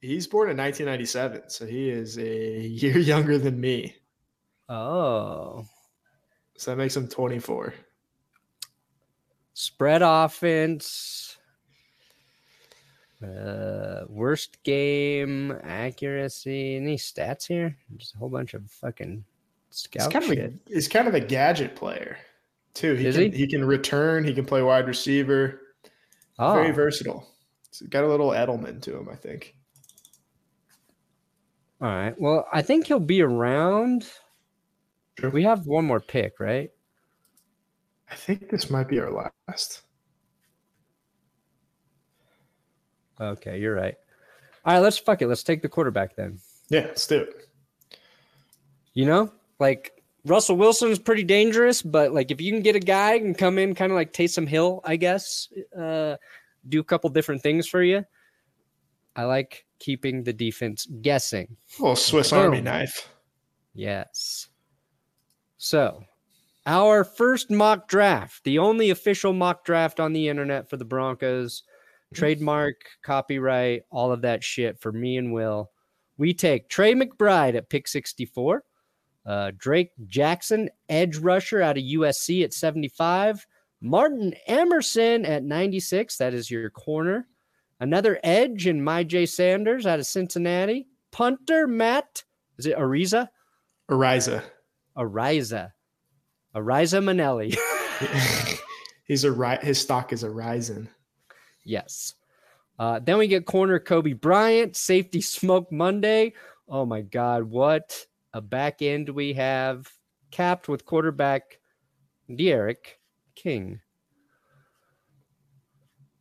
He's 0.00 0.26
born 0.26 0.50
in 0.50 0.56
1997, 0.56 1.48
so 1.48 1.66
he 1.66 1.88
is 1.88 2.18
a 2.18 2.60
year 2.60 2.98
younger 2.98 3.38
than 3.38 3.60
me. 3.60 3.96
Oh, 4.68 5.64
So 6.56 6.72
that 6.72 6.76
makes 6.76 6.96
him 6.96 7.08
24. 7.08 7.74
Spread 9.56 10.02
offense. 10.02 11.38
Uh, 13.24 14.02
worst 14.08 14.62
game 14.62 15.50
accuracy. 15.62 16.76
Any 16.76 16.96
stats 16.98 17.46
here? 17.46 17.74
Just 17.96 18.14
a 18.14 18.18
whole 18.18 18.28
bunch 18.28 18.52
of 18.52 18.70
fucking 18.70 19.24
He's 19.70 19.78
scout 19.78 20.12
kind 20.12 20.24
of 20.24 20.30
a 20.32 20.52
he's 20.68 20.86
kind 20.88 21.08
of 21.08 21.14
a 21.14 21.20
gadget 21.20 21.74
player, 21.74 22.18
too. 22.74 22.94
He 22.94 23.06
Is 23.06 23.16
can 23.16 23.32
he? 23.32 23.38
he? 23.38 23.46
can 23.48 23.64
return. 23.64 24.22
He 24.24 24.34
can 24.34 24.44
play 24.44 24.60
wide 24.62 24.86
receiver. 24.86 25.62
Oh, 26.38 26.52
Very 26.54 26.72
versatile. 26.72 27.26
He's 27.70 27.88
got 27.88 28.04
a 28.04 28.08
little 28.08 28.30
Edelman 28.30 28.82
to 28.82 28.96
him, 28.98 29.08
I 29.10 29.16
think. 29.16 29.54
all 31.80 31.88
right. 31.88 32.14
Well, 32.20 32.46
I 32.52 32.60
think 32.60 32.86
he'll 32.86 33.00
be 33.00 33.22
around. 33.22 34.06
Sure. 35.18 35.30
We 35.30 35.42
have 35.44 35.66
one 35.66 35.86
more 35.86 36.00
pick, 36.00 36.38
right? 36.38 36.70
I 38.10 38.14
think 38.14 38.48
this 38.50 38.70
might 38.70 38.88
be 38.88 39.00
our 39.00 39.30
last. 39.48 39.82
Okay, 43.20 43.58
you're 43.58 43.74
right. 43.74 43.94
All 44.64 44.74
right, 44.74 44.80
let's 44.80 44.98
fuck 44.98 45.22
it. 45.22 45.26
Let's 45.26 45.42
take 45.42 45.62
the 45.62 45.68
quarterback 45.68 46.16
then. 46.16 46.38
Yeah, 46.68 46.80
let's 46.80 47.06
do 47.06 47.18
it. 47.18 47.48
You 48.94 49.06
know, 49.06 49.32
like 49.58 50.02
Russell 50.24 50.56
Wilson 50.56 50.90
is 50.90 50.98
pretty 50.98 51.22
dangerous, 51.22 51.82
but 51.82 52.12
like 52.12 52.30
if 52.30 52.40
you 52.40 52.52
can 52.52 52.62
get 52.62 52.76
a 52.76 52.80
guy 52.80 53.18
can 53.18 53.34
come 53.34 53.58
in, 53.58 53.74
kind 53.74 53.92
of 53.92 53.96
like 53.96 54.12
Taysom 54.12 54.46
Hill, 54.46 54.80
I 54.84 54.96
guess, 54.96 55.48
uh, 55.78 56.16
do 56.68 56.80
a 56.80 56.84
couple 56.84 57.08
different 57.10 57.42
things 57.42 57.66
for 57.66 57.82
you. 57.82 58.04
I 59.14 59.24
like 59.24 59.64
keeping 59.78 60.24
the 60.24 60.32
defense 60.32 60.86
guessing. 61.00 61.56
little 61.78 61.96
Swiss 61.96 62.32
Army 62.32 62.60
knife. 62.60 63.08
Yes. 63.74 64.48
So, 65.58 66.04
our 66.66 67.04
first 67.04 67.50
mock 67.50 67.88
draft, 67.88 68.42
the 68.44 68.58
only 68.58 68.90
official 68.90 69.32
mock 69.32 69.64
draft 69.64 70.00
on 70.00 70.12
the 70.12 70.28
internet 70.28 70.68
for 70.68 70.76
the 70.76 70.84
Broncos, 70.84 71.62
trademark, 72.12 72.74
copyright, 73.02 73.82
all 73.90 74.12
of 74.12 74.22
that 74.22 74.42
shit 74.42 74.78
for 74.80 74.92
me 74.92 75.16
and 75.16 75.32
Will. 75.32 75.70
We 76.18 76.34
take 76.34 76.68
Trey 76.68 76.94
McBride 76.94 77.54
at 77.54 77.68
pick 77.68 77.86
64, 77.86 78.64
uh, 79.26 79.52
Drake 79.56 79.90
Jackson, 80.06 80.68
edge 80.88 81.16
rusher 81.16 81.62
out 81.62 81.78
of 81.78 81.84
USC 81.84 82.42
at 82.42 82.52
75, 82.52 83.46
Martin 83.80 84.34
Emerson 84.46 85.24
at 85.24 85.44
96. 85.44 86.16
That 86.16 86.34
is 86.34 86.50
your 86.50 86.70
corner. 86.70 87.28
Another 87.78 88.18
edge 88.24 88.66
in 88.66 88.82
My 88.82 89.04
J. 89.04 89.26
Sanders 89.26 89.86
out 89.86 89.98
of 89.98 90.06
Cincinnati. 90.06 90.88
Punter 91.12 91.66
Matt, 91.66 92.24
is 92.58 92.66
it 92.66 92.76
Ariza? 92.76 93.28
Ariza. 93.90 94.42
Ariza. 94.96 95.72
Ariza 96.56 97.02
Manelli. 97.02 97.56
He's 99.06 99.24
a 99.24 99.30
ri- 99.32 99.58
his 99.62 99.80
stock 99.80 100.12
is 100.12 100.22
a 100.22 100.30
rising. 100.30 100.88
yes. 101.64 102.14
Uh, 102.78 102.98
then 102.98 103.16
we 103.16 103.26
get 103.26 103.46
corner 103.46 103.78
Kobe 103.78 104.12
Bryant, 104.12 104.76
safety 104.76 105.22
Smoke 105.22 105.72
Monday. 105.72 106.34
Oh 106.68 106.84
my 106.84 107.00
God, 107.00 107.44
what 107.44 108.04
a 108.34 108.42
back 108.42 108.82
end 108.82 109.08
we 109.08 109.32
have, 109.32 109.90
capped 110.30 110.68
with 110.68 110.84
quarterback 110.84 111.58
De'Aaron 112.28 112.76
King. 113.34 113.80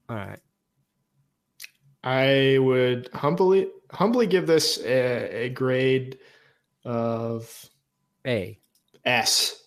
All 0.08 0.16
right. 0.16 0.40
I 2.06 2.58
would 2.60 3.10
humbly 3.14 3.68
humbly 3.92 4.28
give 4.28 4.48
this 4.48 4.80
a, 4.86 5.46
a 5.46 5.50
grade 5.50 6.20
of 6.86 7.70
A 8.26 8.60
S 9.04 9.65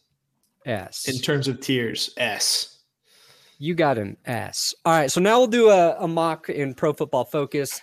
S. 0.68 1.08
in 1.08 1.18
terms 1.18 1.48
of 1.48 1.60
tiers. 1.60 2.14
S. 2.16 2.78
You 3.58 3.74
got 3.74 3.98
an 3.98 4.16
S. 4.24 4.74
All 4.84 4.92
right, 4.92 5.10
so 5.10 5.20
now 5.20 5.38
we'll 5.38 5.48
do 5.48 5.70
a, 5.70 5.96
a 5.98 6.06
mock 6.06 6.48
in 6.48 6.74
Pro 6.74 6.92
Football 6.92 7.24
Focus 7.24 7.80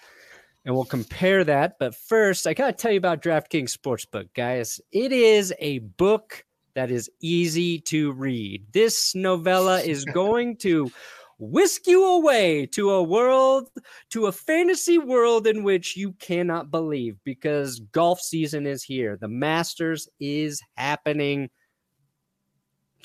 and 0.66 0.74
we'll 0.74 0.86
compare 0.86 1.44
that. 1.44 1.78
But 1.80 1.96
first, 1.96 2.48
I 2.48 2.54
got 2.54 2.68
to 2.68 2.74
tell 2.74 2.92
you 2.92 2.98
about 2.98 3.22
DraftKings 3.22 3.76
Sportsbook, 3.76 4.30
guys. 4.36 4.82
It 4.92 5.12
is 5.12 5.54
a 5.60 5.80
book 5.80 6.44
that 6.74 6.92
is 6.92 7.10
easy 7.22 7.80
to 7.80 8.12
read. 8.14 8.66
This 8.72 9.16
novella 9.16 9.80
is 9.86 10.06
going 10.06 10.58
to 10.58 10.92
whisk 11.38 11.86
you 11.86 12.06
away 12.06 12.66
to 12.66 12.92
a 12.92 13.04
world, 13.04 13.70
to 14.12 14.28
a 14.28 14.32
fantasy 14.32 14.98
world 14.98 15.48
in 15.48 15.64
which 15.64 15.98
you 15.98 16.14
cannot 16.14 16.72
believe 16.72 17.18
because 17.24 17.80
golf 17.92 18.22
season 18.22 18.66
is 18.66 18.84
here. 18.84 19.18
The 19.20 19.28
Masters 19.28 20.08
is 20.20 20.62
happening 20.76 21.50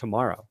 tomorrow 0.01 0.49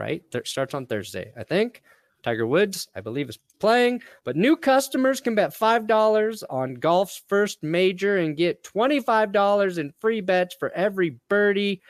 right? 0.00 0.22
Starts 0.44 0.72
on 0.74 0.86
Thursday, 0.86 1.32
I 1.36 1.44
think. 1.44 1.82
Tiger 2.22 2.46
Woods, 2.46 2.88
I 2.94 3.00
believe, 3.00 3.28
is 3.28 3.38
playing, 3.58 4.02
but 4.24 4.36
new 4.36 4.56
customers 4.56 5.20
can 5.20 5.34
bet 5.34 5.54
$5 5.54 6.42
on 6.50 6.74
golf's 6.74 7.22
first 7.28 7.62
major 7.62 8.18
and 8.18 8.36
get 8.36 8.64
$25 8.64 9.78
in 9.78 9.92
free 10.00 10.20
bets 10.20 10.56
for 10.58 10.70
every 10.72 11.18
birdie 11.28 11.80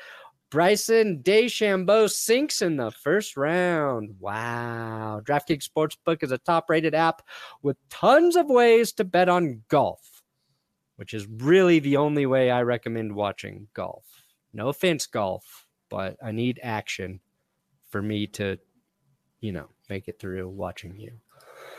Bryson 0.50 1.20
DeChambeau 1.22 2.10
sinks 2.10 2.62
in 2.62 2.76
the 2.76 2.90
first 2.90 3.36
round. 3.36 4.16
Wow. 4.18 5.20
DraftKings 5.24 5.68
Sportsbook 5.68 6.24
is 6.24 6.32
a 6.32 6.38
top 6.38 6.68
rated 6.68 6.94
app 6.94 7.22
with 7.62 7.76
tons 7.88 8.34
of 8.34 8.50
ways 8.50 8.92
to 8.94 9.04
bet 9.04 9.28
on 9.28 9.62
golf, 9.68 10.22
which 10.96 11.14
is 11.14 11.28
really 11.28 11.78
the 11.78 11.96
only 11.96 12.26
way 12.26 12.50
I 12.50 12.62
recommend 12.62 13.14
watching 13.14 13.68
golf. 13.74 14.04
No 14.52 14.68
offense, 14.68 15.06
golf, 15.06 15.68
but 15.90 16.16
I 16.24 16.32
need 16.32 16.60
action 16.62 17.20
for 17.90 18.00
me 18.00 18.26
to, 18.28 18.58
you 19.40 19.52
know, 19.52 19.66
make 19.90 20.08
it 20.08 20.18
through 20.18 20.48
watching 20.48 20.96
you. 20.96 21.12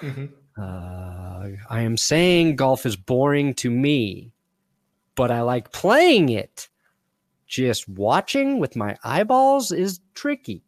Mm-hmm. 0.01 0.25
Uh, 0.61 1.57
I 1.69 1.81
am 1.81 1.97
saying 1.97 2.57
golf 2.57 2.85
is 2.85 2.95
boring 2.95 3.53
to 3.55 3.71
me, 3.71 4.33
but 5.15 5.31
I 5.31 5.41
like 5.41 5.71
playing 5.71 6.29
it 6.29 6.69
just 7.47 7.87
watching 7.89 8.59
with 8.59 8.75
my 8.77 8.95
eyeballs 9.03 9.71
is 9.73 9.99
tricky, 10.13 10.63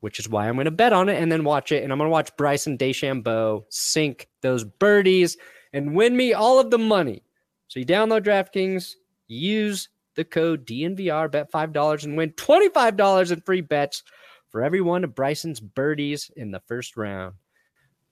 which 0.00 0.18
is 0.18 0.28
why 0.28 0.48
I'm 0.48 0.54
going 0.54 0.64
to 0.64 0.70
bet 0.70 0.94
on 0.94 1.10
it 1.10 1.20
and 1.20 1.30
then 1.30 1.44
watch 1.44 1.72
it. 1.72 1.82
And 1.82 1.92
I'm 1.92 1.98
going 1.98 2.08
to 2.08 2.12
watch 2.12 2.34
Bryson 2.36 2.78
DeChambeau 2.78 3.64
sink 3.68 4.28
those 4.40 4.64
birdies 4.64 5.36
and 5.72 5.94
win 5.94 6.16
me 6.16 6.32
all 6.32 6.58
of 6.58 6.70
the 6.70 6.78
money. 6.78 7.22
So 7.68 7.80
you 7.80 7.86
download 7.86 8.22
DraftKings, 8.22 8.94
use 9.26 9.90
the 10.18 10.24
code 10.24 10.66
DNVR, 10.66 11.30
bet 11.30 11.50
$5 11.50 12.04
and 12.04 12.16
win 12.16 12.32
$25 12.32 13.32
in 13.32 13.40
free 13.40 13.62
bets 13.62 14.02
for 14.50 14.62
every 14.62 14.82
one 14.82 15.04
of 15.04 15.14
Bryson's 15.14 15.60
birdies 15.60 16.30
in 16.36 16.50
the 16.50 16.60
first 16.66 16.96
round. 16.96 17.36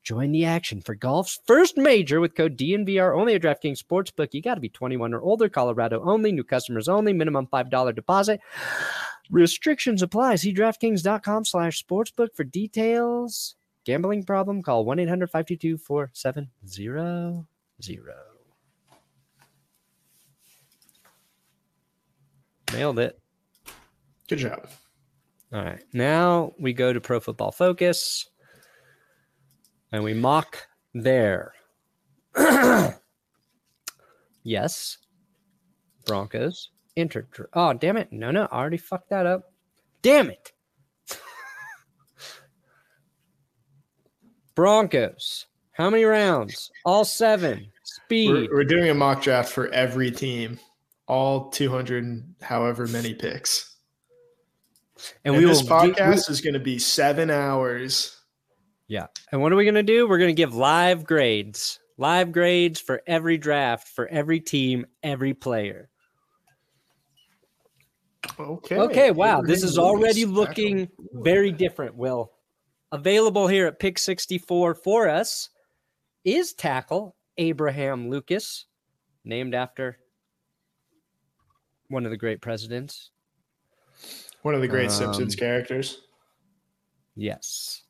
Join 0.02 0.30
the 0.30 0.44
action 0.44 0.80
for 0.80 0.94
golf's 0.94 1.40
first 1.46 1.76
major 1.76 2.20
with 2.20 2.36
code 2.36 2.56
DNVR 2.56 3.18
only 3.18 3.34
at 3.34 3.42
DraftKings 3.42 3.82
Sportsbook. 3.82 4.28
You 4.32 4.40
got 4.40 4.54
to 4.54 4.60
be 4.60 4.68
21 4.68 5.12
or 5.12 5.20
older, 5.20 5.48
Colorado 5.48 6.00
only, 6.04 6.30
new 6.30 6.44
customers 6.44 6.88
only, 6.88 7.12
minimum 7.12 7.48
$5 7.52 7.94
deposit. 7.94 8.40
Restrictions 9.30 10.02
apply. 10.02 10.36
See 10.36 10.54
DraftKings.com 10.54 11.44
slash 11.44 11.84
sportsbook 11.84 12.28
for 12.36 12.44
details. 12.44 13.56
Gambling 13.84 14.22
problem? 14.22 14.62
Call 14.62 14.84
1 14.84 15.00
Nailed 22.72 22.98
it. 22.98 23.18
Good 24.28 24.38
job. 24.38 24.68
All 25.52 25.62
right. 25.62 25.82
Now 25.92 26.52
we 26.58 26.72
go 26.72 26.92
to 26.92 27.00
Pro 27.00 27.20
Football 27.20 27.52
Focus 27.52 28.28
and 29.92 30.02
we 30.02 30.14
mock 30.14 30.66
there. 30.94 31.52
yes. 34.42 34.98
Broncos 36.06 36.70
entered. 36.96 37.28
Oh, 37.52 37.72
damn 37.72 37.96
it. 37.96 38.12
No, 38.12 38.30
no. 38.30 38.48
I 38.50 38.58
already 38.58 38.76
fucked 38.76 39.10
that 39.10 39.26
up. 39.26 39.52
Damn 40.02 40.30
it. 40.30 40.52
Broncos. 44.54 45.46
How 45.72 45.90
many 45.90 46.04
rounds? 46.04 46.70
All 46.84 47.04
seven. 47.04 47.70
Speed. 47.82 48.30
We're, 48.30 48.48
we're 48.50 48.64
doing 48.64 48.88
a 48.88 48.94
mock 48.94 49.22
draft 49.22 49.52
for 49.52 49.68
every 49.68 50.10
team, 50.10 50.58
all 51.06 51.50
200, 51.50 52.34
however 52.42 52.86
many 52.86 53.14
picks. 53.14 53.76
and, 55.24 55.34
And, 55.34 55.36
we 55.36 55.48
this 55.48 55.62
will 55.62 55.68
podcast 55.70 56.28
we- 56.28 56.32
is 56.32 56.40
going 56.40 56.54
to 56.54 56.60
be 56.60 56.78
seven 56.78 57.30
hours. 57.30 58.12
Yeah. 58.88 59.06
And 59.32 59.40
what 59.42 59.52
are 59.52 59.56
we 59.56 59.64
going 59.64 59.74
to 59.74 59.82
do? 59.82 60.08
We're 60.08 60.18
going 60.18 60.34
to 60.34 60.34
give 60.34 60.54
live 60.54 61.04
grades. 61.04 61.80
Live 61.98 62.30
grades 62.30 62.78
for 62.80 63.02
every 63.06 63.38
draft, 63.38 63.88
for 63.88 64.06
every 64.06 64.38
team, 64.40 64.86
every 65.02 65.34
player. 65.34 65.88
Okay. 68.38 68.76
Okay, 68.76 69.10
wow. 69.12 69.40
This 69.40 69.62
is 69.62 69.78
already 69.78 70.24
looking 70.24 70.88
very 71.12 71.52
different, 71.52 71.96
Will. 71.96 72.32
Available 72.92 73.46
here 73.48 73.66
at 73.66 73.78
Pick 73.78 73.98
64 73.98 74.74
for 74.74 75.08
us 75.08 75.48
is 76.24 76.52
tackle 76.52 77.16
Abraham 77.38 78.10
Lucas, 78.10 78.66
named 79.24 79.54
after 79.54 79.98
one 81.88 82.04
of 82.04 82.10
the 82.10 82.16
great 82.16 82.40
presidents. 82.40 83.10
One 84.42 84.54
of 84.54 84.60
the 84.60 84.68
great 84.68 84.90
Simpsons 84.90 85.34
Um, 85.34 85.38
characters. 85.38 86.02
Yes. 87.14 87.82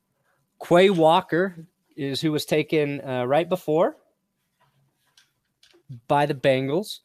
Quay 0.67 0.91
Walker 0.91 1.67
is 1.97 2.21
who 2.21 2.33
was 2.33 2.45
taken 2.45 3.01
uh, 3.03 3.25
right 3.25 3.49
before 3.49 3.97
by 6.09 6.27
the 6.27 6.35
Bengals. 6.35 7.01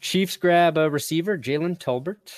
Chiefs 0.00 0.36
grab 0.36 0.78
a 0.78 0.88
receiver, 0.90 1.36
Jalen 1.36 1.78
Tolbert. 1.78 2.32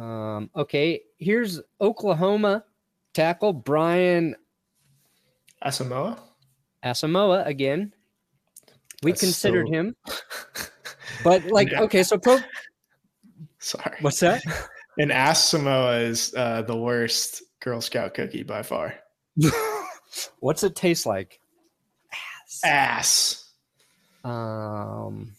Um, 0.00 0.50
okay, 0.54 1.02
here's 1.18 1.60
Oklahoma 1.80 2.64
tackle 3.14 3.52
Brian 3.52 4.36
Asamoah? 5.64 6.18
Asamoah 6.84 7.46
again. 7.46 7.94
We 9.02 9.12
That's 9.12 9.20
considered 9.22 9.68
so- 9.68 9.72
him, 9.72 9.96
but 11.26 11.44
like, 11.46 11.70
Yeah. 11.72 11.82
okay, 11.82 12.02
so 12.04 12.16
pro, 12.18 12.38
Sorry. 13.58 13.96
what's 14.00 14.20
that? 14.20 14.42
And 14.98 15.12
Ass 15.12 15.48
Samoa 15.48 15.98
is 15.98 16.32
uh, 16.34 16.62
the 16.62 16.74
worst 16.74 17.42
Girl 17.60 17.82
Scout 17.82 18.14
cookie 18.14 18.42
by 18.42 18.62
far. 18.62 18.94
what's 20.40 20.62
it 20.64 20.74
taste 20.74 21.04
like? 21.04 21.38
Ass. 22.14 22.60
Ass. 22.64 23.50
Um, 24.24 25.32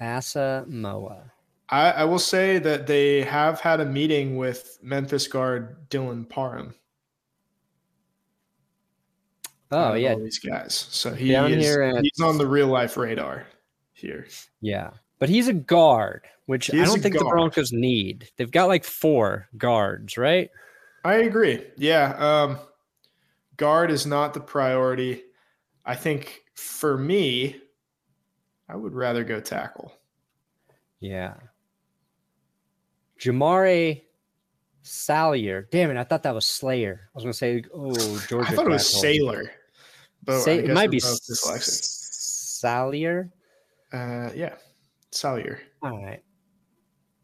Asamoah. 0.00 1.30
I, 1.68 1.90
I 1.90 2.04
will 2.04 2.18
say 2.18 2.58
that 2.58 2.86
they 2.86 3.20
have 3.20 3.60
had 3.60 3.80
a 3.80 3.84
meeting 3.84 4.38
with 4.38 4.78
Memphis 4.82 5.26
guard 5.28 5.90
Dylan 5.90 6.26
Parham. 6.26 6.74
Oh 9.70 9.92
yeah, 9.92 10.14
these 10.14 10.38
guys. 10.38 10.86
So 10.90 11.12
he 11.12 11.32
Down 11.32 11.52
is 11.52 11.62
here 11.64 11.82
at- 11.82 12.02
he's 12.02 12.20
on 12.24 12.38
the 12.38 12.46
real 12.46 12.68
life 12.68 12.96
radar 12.96 13.46
here. 14.02 14.26
yeah. 14.60 14.90
But 15.18 15.28
he's 15.28 15.46
a 15.46 15.52
guard, 15.52 16.26
which 16.46 16.74
I 16.74 16.84
don't 16.84 17.00
think 17.00 17.16
the. 17.16 17.24
Broncos 17.24 17.70
need. 17.70 18.28
They've 18.36 18.50
got 18.50 18.66
like 18.66 18.82
four 18.82 19.48
guards, 19.56 20.18
right? 20.18 20.50
I 21.04 21.14
agree. 21.14 21.64
Yeah, 21.76 22.14
um, 22.18 22.58
guard 23.56 23.92
is 23.92 24.04
not 24.04 24.34
the 24.34 24.40
priority. 24.40 25.22
I 25.84 25.94
think 25.94 26.42
for 26.54 26.98
me, 26.98 27.56
I 28.68 28.74
would 28.74 28.94
rather 28.94 29.22
go 29.22 29.38
tackle. 29.38 29.92
Yeah. 30.98 31.34
Jamaree 33.20 34.02
Salyer. 34.82 35.68
Damn 35.70 35.90
it, 35.90 35.96
I 35.96 36.04
thought 36.04 36.24
that 36.24 36.34
was 36.34 36.46
Slayer. 36.46 37.02
I 37.06 37.10
was 37.14 37.24
gonna 37.24 37.32
say, 37.32 37.62
oh, 37.72 37.92
Georgia. 38.28 38.48
I 38.50 38.54
thought 38.54 38.66
it 38.66 38.70
was 38.70 39.00
Sailor. 39.00 39.50
But 40.24 40.46
it 40.48 40.72
might 40.72 40.90
be 40.90 40.98
S-. 40.98 42.58
Salyer. 42.60 43.30
Uh, 43.92 44.30
yeah, 44.34 44.54
Salyer. 45.10 45.60
All 45.82 46.04
right. 46.04 46.22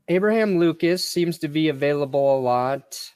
Abraham 0.09 0.59
Lucas 0.59 1.04
seems 1.04 1.38
to 1.38 1.48
be 1.48 1.68
available 1.68 2.38
a 2.38 2.40
lot. 2.40 3.11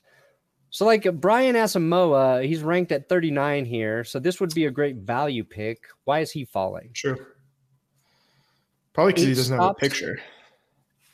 So, 0.71 0.87
like 0.87 1.05
Brian 1.21 1.55
Asamoah, 1.55 2.47
he's 2.47 2.63
ranked 2.63 2.93
at 2.93 3.09
39 3.09 3.65
here. 3.65 4.05
So, 4.05 4.19
this 4.19 4.41
would 4.41 4.55
be 4.55 4.67
a 4.67 4.71
great 4.71 4.97
value 4.97 5.45
pick. 5.45 5.85
Why 6.05 6.21
is 6.21 6.31
he 6.31 6.45
falling? 6.45 6.91
Sure. 6.93 7.19
Probably 8.93 9.13
because 9.13 9.27
he 9.27 9.35
doesn't 9.35 9.59
have 9.59 9.71
a 9.71 9.75
picture. 9.75 10.19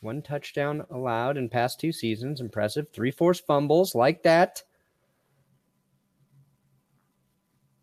One 0.00 0.22
touchdown 0.22 0.84
allowed 0.90 1.36
in 1.36 1.48
past 1.48 1.80
two 1.80 1.92
seasons. 1.92 2.40
Impressive. 2.40 2.86
Three 2.92 3.10
forced 3.10 3.46
fumbles 3.46 3.94
like 3.94 4.22
that. 4.22 4.62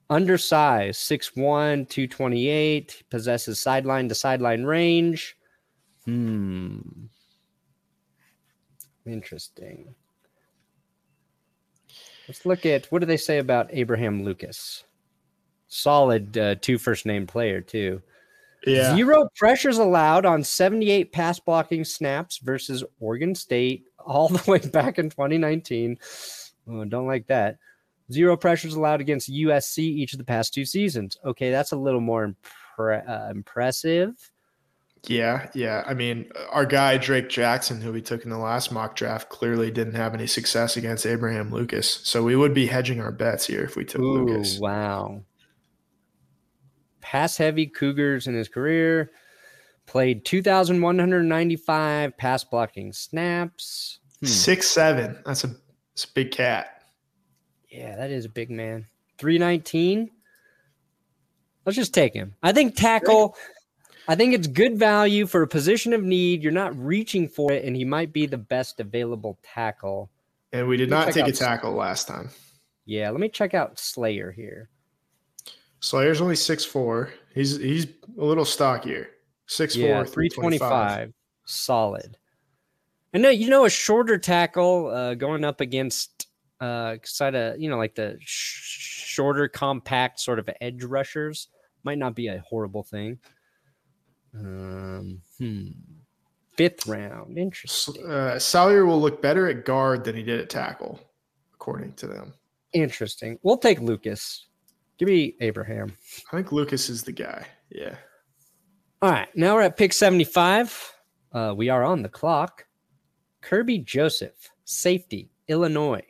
Undersized, 0.09 0.97
6'1, 0.97 1.89
228. 1.89 3.03
Possesses 3.09 3.59
sideline 3.59 4.07
to 4.09 4.15
sideline 4.15 4.63
range. 4.63 5.35
Hmm. 6.05 6.79
Interesting. 9.05 9.95
Let's 12.27 12.45
look 12.45 12.65
at 12.65 12.85
what 12.87 12.99
do 12.99 13.05
they 13.05 13.17
say 13.17 13.39
about 13.39 13.69
Abraham 13.71 14.23
Lucas? 14.23 14.83
Solid 15.67 16.37
uh, 16.37 16.55
two 16.61 16.77
first 16.77 17.05
name 17.05 17.27
player, 17.27 17.61
too. 17.61 18.01
Yeah. 18.65 18.95
Zero 18.95 19.29
pressures 19.35 19.77
allowed 19.77 20.25
on 20.25 20.43
78 20.43 21.11
pass 21.11 21.39
blocking 21.39 21.83
snaps 21.83 22.39
versus 22.39 22.83
Oregon 22.99 23.35
State 23.35 23.85
all 23.99 24.27
the 24.29 24.51
way 24.51 24.59
back 24.59 24.97
in 24.97 25.09
2019. 25.09 25.97
Oh, 26.67 26.85
don't 26.85 27.07
like 27.07 27.27
that. 27.27 27.57
Zero 28.11 28.37
pressures 28.37 28.75
allowed 28.75 29.01
against 29.01 29.31
USC 29.31 29.79
each 29.79 30.13
of 30.13 30.19
the 30.19 30.25
past 30.25 30.53
two 30.53 30.65
seasons. 30.65 31.17
Okay, 31.25 31.49
that's 31.49 31.71
a 31.71 31.77
little 31.77 32.01
more 32.01 32.35
impre- 32.77 33.09
uh, 33.09 33.31
impressive. 33.31 34.31
Yeah, 35.07 35.49
yeah. 35.53 35.83
I 35.85 35.93
mean, 35.93 36.31
our 36.49 36.65
guy 36.65 36.97
Drake 36.97 37.29
Jackson, 37.29 37.81
who 37.81 37.91
we 37.91 38.01
took 38.01 38.23
in 38.23 38.29
the 38.29 38.37
last 38.37 38.71
mock 38.71 38.95
draft, 38.95 39.29
clearly 39.29 39.71
didn't 39.71 39.95
have 39.95 40.13
any 40.13 40.27
success 40.27 40.77
against 40.77 41.05
Abraham 41.05 41.51
Lucas. 41.51 42.01
So 42.03 42.23
we 42.23 42.35
would 42.35 42.53
be 42.53 42.67
hedging 42.67 42.99
our 43.01 43.11
bets 43.11 43.45
here 43.45 43.63
if 43.63 43.75
we 43.75 43.85
took 43.85 44.01
Ooh, 44.01 44.25
Lucas. 44.25 44.59
wow. 44.59 45.21
Pass 47.01 47.37
heavy 47.37 47.67
Cougars 47.67 48.27
in 48.27 48.33
his 48.33 48.49
career. 48.49 49.11
Played 49.85 50.25
2,195 50.25 52.17
pass 52.17 52.43
blocking 52.43 52.91
snaps. 52.91 53.99
Hmm. 54.21 54.25
Six 54.25 54.67
seven. 54.67 55.19
That's 55.25 55.43
a, 55.43 55.47
that's 55.47 56.05
a 56.05 56.13
big 56.13 56.31
cat. 56.31 56.74
Yeah, 57.75 57.95
that 57.97 58.09
is 58.09 58.25
a 58.25 58.29
big 58.29 58.49
man. 58.49 58.85
319. 59.17 60.09
Let's 61.65 61.75
just 61.75 61.93
take 61.93 62.13
him. 62.13 62.35
I 62.41 62.53
think 62.53 62.75
tackle. 62.75 63.35
I 64.07 64.15
think 64.15 64.33
it's 64.33 64.47
good 64.47 64.77
value 64.77 65.25
for 65.25 65.41
a 65.41 65.47
position 65.47 65.91
of 65.91 66.03
need. 66.03 66.43
You're 66.43 66.51
not 66.51 66.77
reaching 66.77 67.27
for 67.27 67.51
it, 67.51 67.65
and 67.65 67.75
he 67.75 67.83
might 67.83 68.13
be 68.13 68.27
the 68.27 68.37
best 68.37 68.79
available 68.79 69.39
tackle. 69.43 70.09
And 70.53 70.67
we 70.67 70.77
did 70.77 70.89
not 70.89 71.11
take 71.11 71.27
a 71.27 71.31
tackle 71.31 71.73
last 71.73 72.07
time. 72.07 72.29
Yeah, 72.85 73.09
let 73.09 73.19
me 73.19 73.29
check 73.29 73.53
out 73.53 73.79
Slayer 73.79 74.31
here. 74.31 74.69
Slayer's 75.79 76.21
only 76.21 76.35
six 76.35 76.63
four. 76.63 77.11
He's 77.33 77.57
he's 77.57 77.87
a 78.17 78.23
little 78.23 78.45
stockier. 78.45 79.09
Six 79.47 79.75
yeah, 79.75 79.97
four, 79.97 80.05
three 80.05 80.29
twenty 80.29 80.59
five. 80.59 81.11
325. 81.11 81.13
Solid. 81.45 82.17
And 83.11 83.23
no, 83.23 83.29
you 83.29 83.49
know, 83.49 83.65
a 83.65 83.69
shorter 83.69 84.17
tackle 84.17 84.87
uh, 84.87 85.15
going 85.15 85.43
up 85.43 85.61
against 85.61 86.24
uh, 86.59 86.95
side 87.03 87.35
of, 87.35 87.59
you 87.59 87.69
know, 87.69 87.77
like 87.77 87.95
the 87.95 88.17
sh- 88.19 89.07
shorter, 89.07 89.47
compact 89.47 90.19
sort 90.19 90.39
of 90.39 90.49
edge 90.61 90.83
rushers 90.83 91.49
might 91.83 91.97
not 91.97 92.15
be 92.15 92.27
a 92.27 92.43
horrible 92.47 92.83
thing. 92.83 93.19
Um, 94.33 95.21
hmm. 95.37 95.67
Fifth 96.57 96.87
round. 96.87 97.37
Interesting. 97.37 98.05
Uh, 98.05 98.39
Salyer 98.39 98.85
will 98.85 98.99
look 98.99 99.21
better 99.21 99.49
at 99.49 99.65
guard 99.65 100.03
than 100.03 100.15
he 100.15 100.23
did 100.23 100.39
at 100.39 100.49
tackle, 100.49 100.99
according 101.53 101.93
to 101.93 102.07
them. 102.07 102.33
Interesting. 102.73 103.37
We'll 103.43 103.57
take 103.57 103.81
Lucas. 103.81 104.47
Give 104.97 105.09
me 105.09 105.35
Abraham. 105.41 105.93
I 106.31 106.37
think 106.37 106.51
Lucas 106.51 106.89
is 106.89 107.03
the 107.03 107.11
guy. 107.11 107.45
Yeah. 107.69 107.95
All 109.01 109.11
right, 109.11 109.27
now 109.35 109.55
we're 109.55 109.61
at 109.63 109.77
pick 109.77 109.91
75. 109.91 110.93
Uh, 111.31 111.53
we 111.55 111.69
are 111.69 111.83
on 111.83 112.01
the 112.01 112.09
clock. 112.09 112.65
Kerby 113.41 113.83
Joseph, 113.83 114.49
safety, 114.63 115.29
Illinois, 115.47 116.01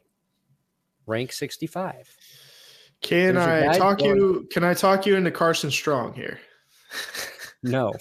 rank 1.06 1.32
65. 1.32 2.16
Can 3.02 3.36
There's 3.36 3.68
I 3.76 3.78
talk 3.78 4.00
Jordan. 4.00 4.18
you? 4.18 4.48
Can 4.52 4.64
I 4.64 4.74
talk 4.74 5.06
you 5.06 5.16
into 5.16 5.32
Carson 5.32 5.72
Strong 5.72 6.14
here? 6.14 6.40
No, 7.64 7.94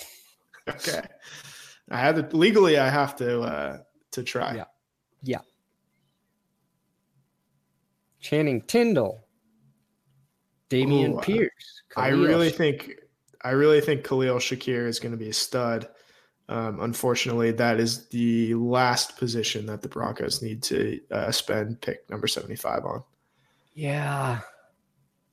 Okay. 0.69 1.01
I 1.91 1.97
have 1.99 2.17
to 2.31 2.37
legally. 2.37 2.77
I 2.79 2.91
have 2.91 3.17
to 3.17 3.41
uh, 3.41 3.79
to 4.11 4.23
try. 4.23 4.55
Yeah. 4.57 4.65
yeah. 5.23 5.39
Channing 8.21 8.61
Tindall, 8.63 9.27
Dameon 10.69 11.15
Ooh, 11.17 11.21
Pierce. 11.21 11.83
I 11.97 12.09
really 12.09 12.51
Sh- 12.51 12.57
think 12.57 12.91
I 13.43 13.51
really 13.51 13.81
think 13.81 14.05
Khalil 14.05 14.37
Shakir 14.37 14.87
is 14.87 14.99
going 15.01 15.13
to 15.13 15.19
be 15.19 15.31
a 15.31 15.33
stud. 15.35 15.89
Um, 16.49 16.81
unfortunately, 16.81 17.53
that 17.53 17.81
is 17.81 18.07
the 18.09 18.55
last 18.55 19.17
position 19.17 19.65
that 19.67 19.81
the 19.83 19.89
Broncos 19.89 20.43
need 20.43 20.63
to 20.65 21.01
uh, 21.11 21.31
spend 21.31 21.81
pick 21.81 22.09
number 22.11 22.27
seventy 22.27 22.57
five 22.57 22.85
on. 22.85 23.03
Yeah. 23.75 24.41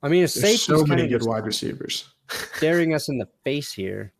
I 0.02 0.08
mean, 0.08 0.24
a 0.24 0.26
There's 0.26 0.62
so 0.62 0.84
many 0.84 1.06
good 1.06 1.24
wide 1.24 1.44
receivers. 1.46 2.12
staring 2.54 2.92
us 2.94 3.08
in 3.08 3.18
the 3.18 3.28
face 3.44 3.72
here. 3.72 4.12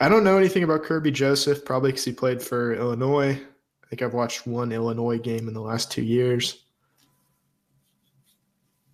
I 0.00 0.08
don't 0.08 0.24
know 0.24 0.36
anything 0.36 0.64
about 0.64 0.82
Kerby 0.82 1.12
Joseph, 1.12 1.64
probably 1.64 1.92
because 1.92 2.04
he 2.04 2.12
played 2.12 2.42
for 2.42 2.74
Illinois. 2.74 3.30
I 3.40 3.86
think 3.88 4.02
I've 4.02 4.12
watched 4.12 4.46
one 4.46 4.72
Illinois 4.72 5.18
game 5.18 5.46
in 5.48 5.54
the 5.54 5.60
last 5.62 5.92
two 5.92 6.02
years. 6.02 6.64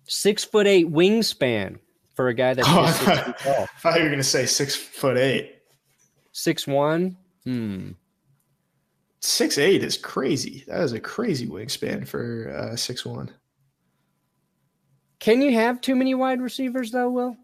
Six 0.07 0.43
foot 0.43 0.67
eight 0.67 0.91
wingspan 0.91 1.79
for 2.15 2.27
a 2.27 2.33
guy 2.33 2.53
that's 2.53 2.67
Oh, 2.69 2.85
just 2.85 2.99
six 3.03 3.21
feet 3.21 3.37
tall. 3.39 3.63
I 3.63 3.79
thought 3.79 3.95
you 3.97 4.03
were 4.03 4.09
going 4.09 4.19
to 4.19 4.23
say 4.23 4.45
six 4.45 4.75
foot 4.75 5.17
eight. 5.17 5.55
Six 6.31 6.67
one. 6.67 7.17
Hmm. 7.43 7.91
Six 9.19 9.57
eight 9.57 9.83
is 9.83 9.97
crazy. 9.97 10.63
That 10.67 10.81
is 10.81 10.93
a 10.93 10.99
crazy 10.99 11.47
wingspan 11.47 12.07
for 12.07 12.49
uh, 12.49 12.75
six 12.75 13.05
one. 13.05 13.31
Can 15.19 15.41
you 15.41 15.53
have 15.53 15.81
too 15.81 15.95
many 15.95 16.15
wide 16.15 16.41
receivers 16.41 16.91
though, 16.91 17.09
Will? 17.09 17.37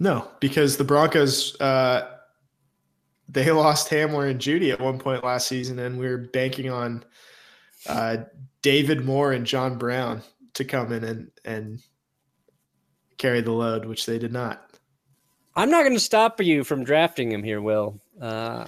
No, 0.00 0.28
because 0.40 0.76
the 0.76 0.84
Broncos 0.84 1.60
uh, 1.60 2.18
they 3.28 3.50
lost 3.50 3.88
Hamler 3.88 4.30
and 4.30 4.40
Jeudy 4.40 4.72
at 4.72 4.80
one 4.80 4.98
point 4.98 5.24
last 5.24 5.46
season, 5.46 5.78
and 5.78 5.98
we 5.98 6.08
were 6.08 6.18
banking 6.18 6.70
on 6.70 7.04
uh, 7.86 8.18
David 8.62 9.04
Moore 9.04 9.32
and 9.32 9.46
John 9.46 9.78
Brown 9.78 10.22
to 10.54 10.64
come 10.64 10.92
in 10.92 11.04
and 11.04 11.30
and 11.44 11.80
carry 13.18 13.40
the 13.40 13.52
load, 13.52 13.84
which 13.84 14.06
they 14.06 14.18
did 14.18 14.32
not. 14.32 14.71
I'm 15.54 15.70
not 15.70 15.82
going 15.82 15.94
to 15.94 16.00
stop 16.00 16.40
you 16.40 16.64
from 16.64 16.84
drafting 16.84 17.30
him 17.30 17.42
here, 17.42 17.60
Will. 17.60 18.00
Uh, 18.20 18.64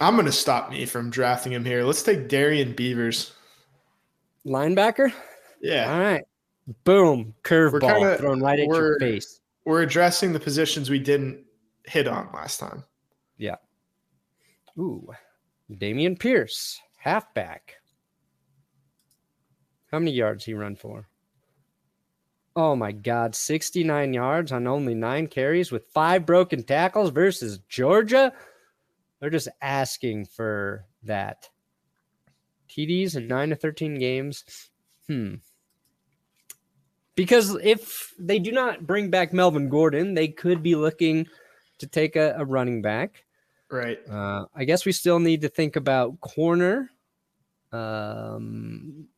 I'm 0.00 0.14
going 0.14 0.26
to 0.26 0.32
stop 0.32 0.70
me 0.70 0.84
from 0.86 1.10
drafting 1.10 1.52
him 1.52 1.64
here. 1.64 1.84
Let's 1.84 2.02
take 2.02 2.28
Darrian 2.28 2.72
Beavers. 2.74 3.32
linebacker. 4.46 5.12
Yeah, 5.60 5.92
All 5.92 6.00
right. 6.00 6.24
Boom. 6.84 7.34
Curveball 7.44 8.18
thrown 8.18 8.40
right 8.40 8.58
at 8.58 8.66
your 8.66 8.98
face. 8.98 9.40
we're 9.64 9.82
addressing 9.82 10.32
the 10.32 10.40
positions 10.40 10.90
we 10.90 10.98
didn't 10.98 11.44
hit 11.86 12.06
on 12.08 12.28
last 12.32 12.58
time. 12.60 12.84
Yeah. 13.38 13.56
Ooh. 14.78 15.08
Dameon 15.70 16.18
Pierce, 16.18 16.80
halfback. 16.98 17.76
How 19.90 19.98
many 19.98 20.12
yards 20.12 20.44
he 20.44 20.54
run 20.54 20.76
for? 20.76 21.08
Oh 22.54 22.76
my 22.76 22.92
God, 22.92 23.34
69 23.34 24.12
yards 24.12 24.52
on 24.52 24.66
only 24.66 24.94
nine 24.94 25.26
carries 25.26 25.72
with 25.72 25.86
five 25.86 26.26
broken 26.26 26.62
tackles 26.62 27.10
versus 27.10 27.58
Georgia. 27.68 28.32
They're 29.20 29.30
just 29.30 29.48
asking 29.60 30.26
for 30.26 30.84
that. 31.04 31.48
TDs 32.68 33.16
in 33.16 33.28
nine 33.28 33.50
to 33.50 33.56
13 33.56 33.98
games. 33.98 34.70
Hmm. 35.06 35.36
Because 37.14 37.56
if 37.62 38.14
they 38.18 38.38
do 38.38 38.52
not 38.52 38.86
bring 38.86 39.10
back 39.10 39.32
Melvin 39.32 39.68
Gordon, 39.68 40.14
they 40.14 40.28
could 40.28 40.62
be 40.62 40.74
looking 40.74 41.26
to 41.78 41.86
take 41.86 42.16
a, 42.16 42.34
a 42.38 42.44
running 42.44 42.82
back. 42.82 43.24
Right. 43.70 43.98
Uh, 44.08 44.46
I 44.54 44.64
guess 44.64 44.84
we 44.84 44.92
still 44.92 45.18
need 45.18 45.42
to 45.42 45.48
think 45.48 45.76
about 45.76 46.20
corner, 46.20 46.90
um, 47.72 49.08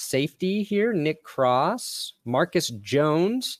safety 0.00 0.62
here. 0.62 0.92
Nick 0.92 1.22
Cross, 1.22 2.14
Marcus 2.24 2.68
Jones. 2.68 3.58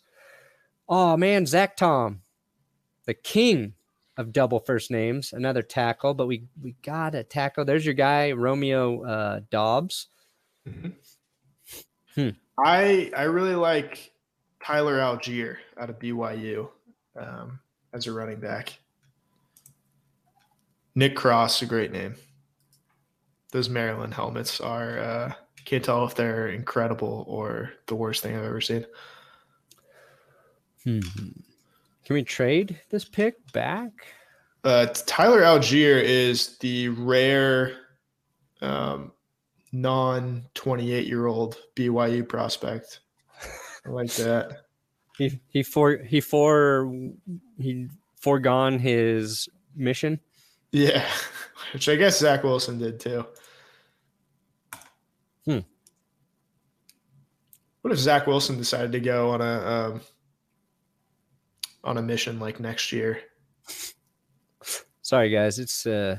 Oh 0.88 1.16
man, 1.16 1.46
Zach 1.46 1.76
Tom, 1.76 2.22
the 3.06 3.14
king 3.14 3.74
of 4.16 4.32
double 4.32 4.58
first 4.58 4.90
names. 4.90 5.32
Another 5.32 5.62
tackle, 5.62 6.14
but 6.14 6.26
we 6.26 6.44
we 6.62 6.74
got 6.82 7.14
a 7.14 7.22
tackle. 7.22 7.64
There's 7.64 7.84
your 7.84 7.94
guy, 7.94 8.32
Romeo 8.32 9.04
uh, 9.04 9.40
Doubs. 9.50 10.08
I 12.58 13.10
I 13.16 13.22
really 13.22 13.54
like 13.54 14.12
Tyler 14.62 14.98
Allgeier 14.98 15.56
out 15.78 15.90
of 15.90 15.98
BYU 15.98 16.68
um, 17.18 17.60
as 17.92 18.06
a 18.06 18.12
running 18.12 18.40
back. 18.40 18.78
Nick 20.94 21.16
Cross, 21.16 21.62
a 21.62 21.66
great 21.66 21.92
name. 21.92 22.16
Those 23.52 23.68
Maryland 23.68 24.14
helmets 24.14 24.60
are 24.60 24.98
uh, 24.98 25.32
can't 25.64 25.84
tell 25.84 26.04
if 26.04 26.14
they're 26.14 26.48
incredible 26.48 27.24
or 27.28 27.72
the 27.86 27.94
worst 27.94 28.22
thing 28.22 28.36
I've 28.36 28.44
ever 28.44 28.60
seen. 28.60 28.86
Hmm. 30.84 31.00
Can 32.04 32.14
we 32.14 32.22
trade 32.22 32.80
this 32.90 33.04
pick 33.04 33.52
back? 33.52 33.92
Uh, 34.64 34.86
Tyler 35.06 35.42
Allgeier 35.42 36.02
is 36.02 36.58
the 36.58 36.88
rare 36.88 37.76
um, 38.60 39.12
non 39.72 40.44
28 40.54 41.06
year 41.06 41.26
old 41.26 41.56
BYU 41.76 42.26
prospect. 42.28 43.00
I 43.86 43.90
like 43.90 44.12
that. 44.14 44.62
He 45.18 45.38
he 45.48 45.62
for 45.62 45.98
he 45.98 46.22
for 46.22 46.90
he 47.58 47.88
foregone 48.16 48.78
his 48.78 49.50
mission. 49.76 50.18
Yeah, 50.72 51.06
which 51.74 51.90
I 51.90 51.96
guess 51.96 52.20
Zach 52.20 52.42
Wilson 52.42 52.78
did 52.78 53.00
too. 53.00 53.26
What 57.82 57.92
if 57.92 57.98
Zach 57.98 58.26
Wilson 58.26 58.58
decided 58.58 58.92
to 58.92 59.00
go 59.00 59.30
on 59.30 59.40
a 59.40 59.44
um, 59.44 60.00
on 61.82 61.96
a 61.98 62.02
mission 62.02 62.38
like 62.38 62.60
next 62.60 62.92
year? 62.92 63.20
Sorry 65.02 65.30
guys, 65.30 65.58
it's 65.58 65.86
uh 65.86 66.18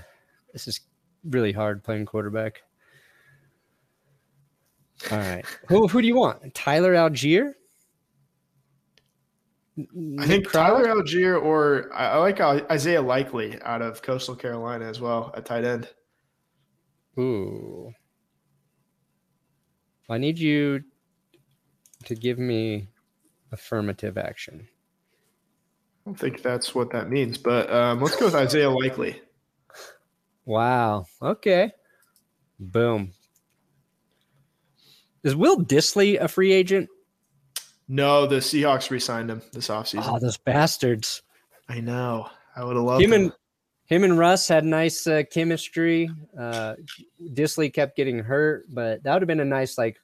this 0.53 0.67
is 0.67 0.81
really 1.23 1.51
hard 1.51 1.83
playing 1.83 2.05
quarterback. 2.05 2.63
All 5.11 5.17
right. 5.17 5.45
who 5.67 5.87
who 5.87 6.01
do 6.01 6.07
you 6.07 6.15
want? 6.15 6.53
Tyler 6.53 6.93
Allgeier? 6.93 7.53
I 10.19 10.27
think 10.27 10.51
Tyler 10.51 10.87
Allgeier 10.87 11.41
or 11.41 11.89
I, 11.93 12.17
like 12.17 12.41
Isaiah 12.41 13.01
Likely 13.01 13.61
out 13.61 13.81
of 13.81 14.01
Coastal 14.01 14.35
Carolina 14.35 14.85
as 14.85 14.99
well 14.99 15.31
at 15.35 15.45
tight 15.45 15.63
end. 15.63 15.87
Ooh. 17.17 17.93
I 20.09 20.17
need 20.17 20.37
you 20.37 20.83
to 22.05 22.15
give 22.15 22.39
me 22.39 22.87
affirmative 23.51 24.17
action. 24.17 24.67
I 26.05 26.09
don't 26.09 26.19
think 26.19 26.41
that's 26.41 26.73
what 26.73 26.91
that 26.91 27.09
means, 27.09 27.37
but 27.37 27.71
um, 27.71 28.01
let's 28.01 28.15
go 28.15 28.25
with 28.25 28.35
Isaiah 28.35 28.69
Likely. 28.69 29.21
Wow. 30.45 31.05
Okay. 31.21 31.71
Boom. 32.59 33.11
Is 35.23 35.35
Will 35.35 35.57
Dissly 35.63 36.19
a 36.19 36.27
free 36.27 36.51
agent? 36.51 36.89
No, 37.87 38.25
the 38.25 38.37
Seahawks 38.37 38.89
re-signed 38.89 39.29
him 39.29 39.41
this 39.53 39.67
offseason. 39.67 40.03
Oh, 40.07 40.17
those 40.19 40.37
bastards. 40.37 41.21
I 41.69 41.79
know. 41.81 42.27
I 42.55 42.63
would 42.63 42.75
have 42.75 42.85
loved 42.85 43.03
Him 43.03 43.13
him. 43.13 43.21
and 43.23 43.31
him 43.85 44.03
and 44.03 44.17
Russ 44.17 44.47
had 44.47 44.65
nice 44.65 45.05
uh, 45.05 45.23
chemistry. 45.29 46.09
Uh, 46.39 46.75
Dissly 47.33 47.71
kept 47.71 47.95
getting 47.97 48.19
hurt, 48.19 48.63
but 48.73 49.03
that 49.03 49.13
would 49.13 49.21
have 49.21 49.27
been 49.27 49.41
a 49.41 49.45
nice, 49.45 49.77
like, 49.77 49.97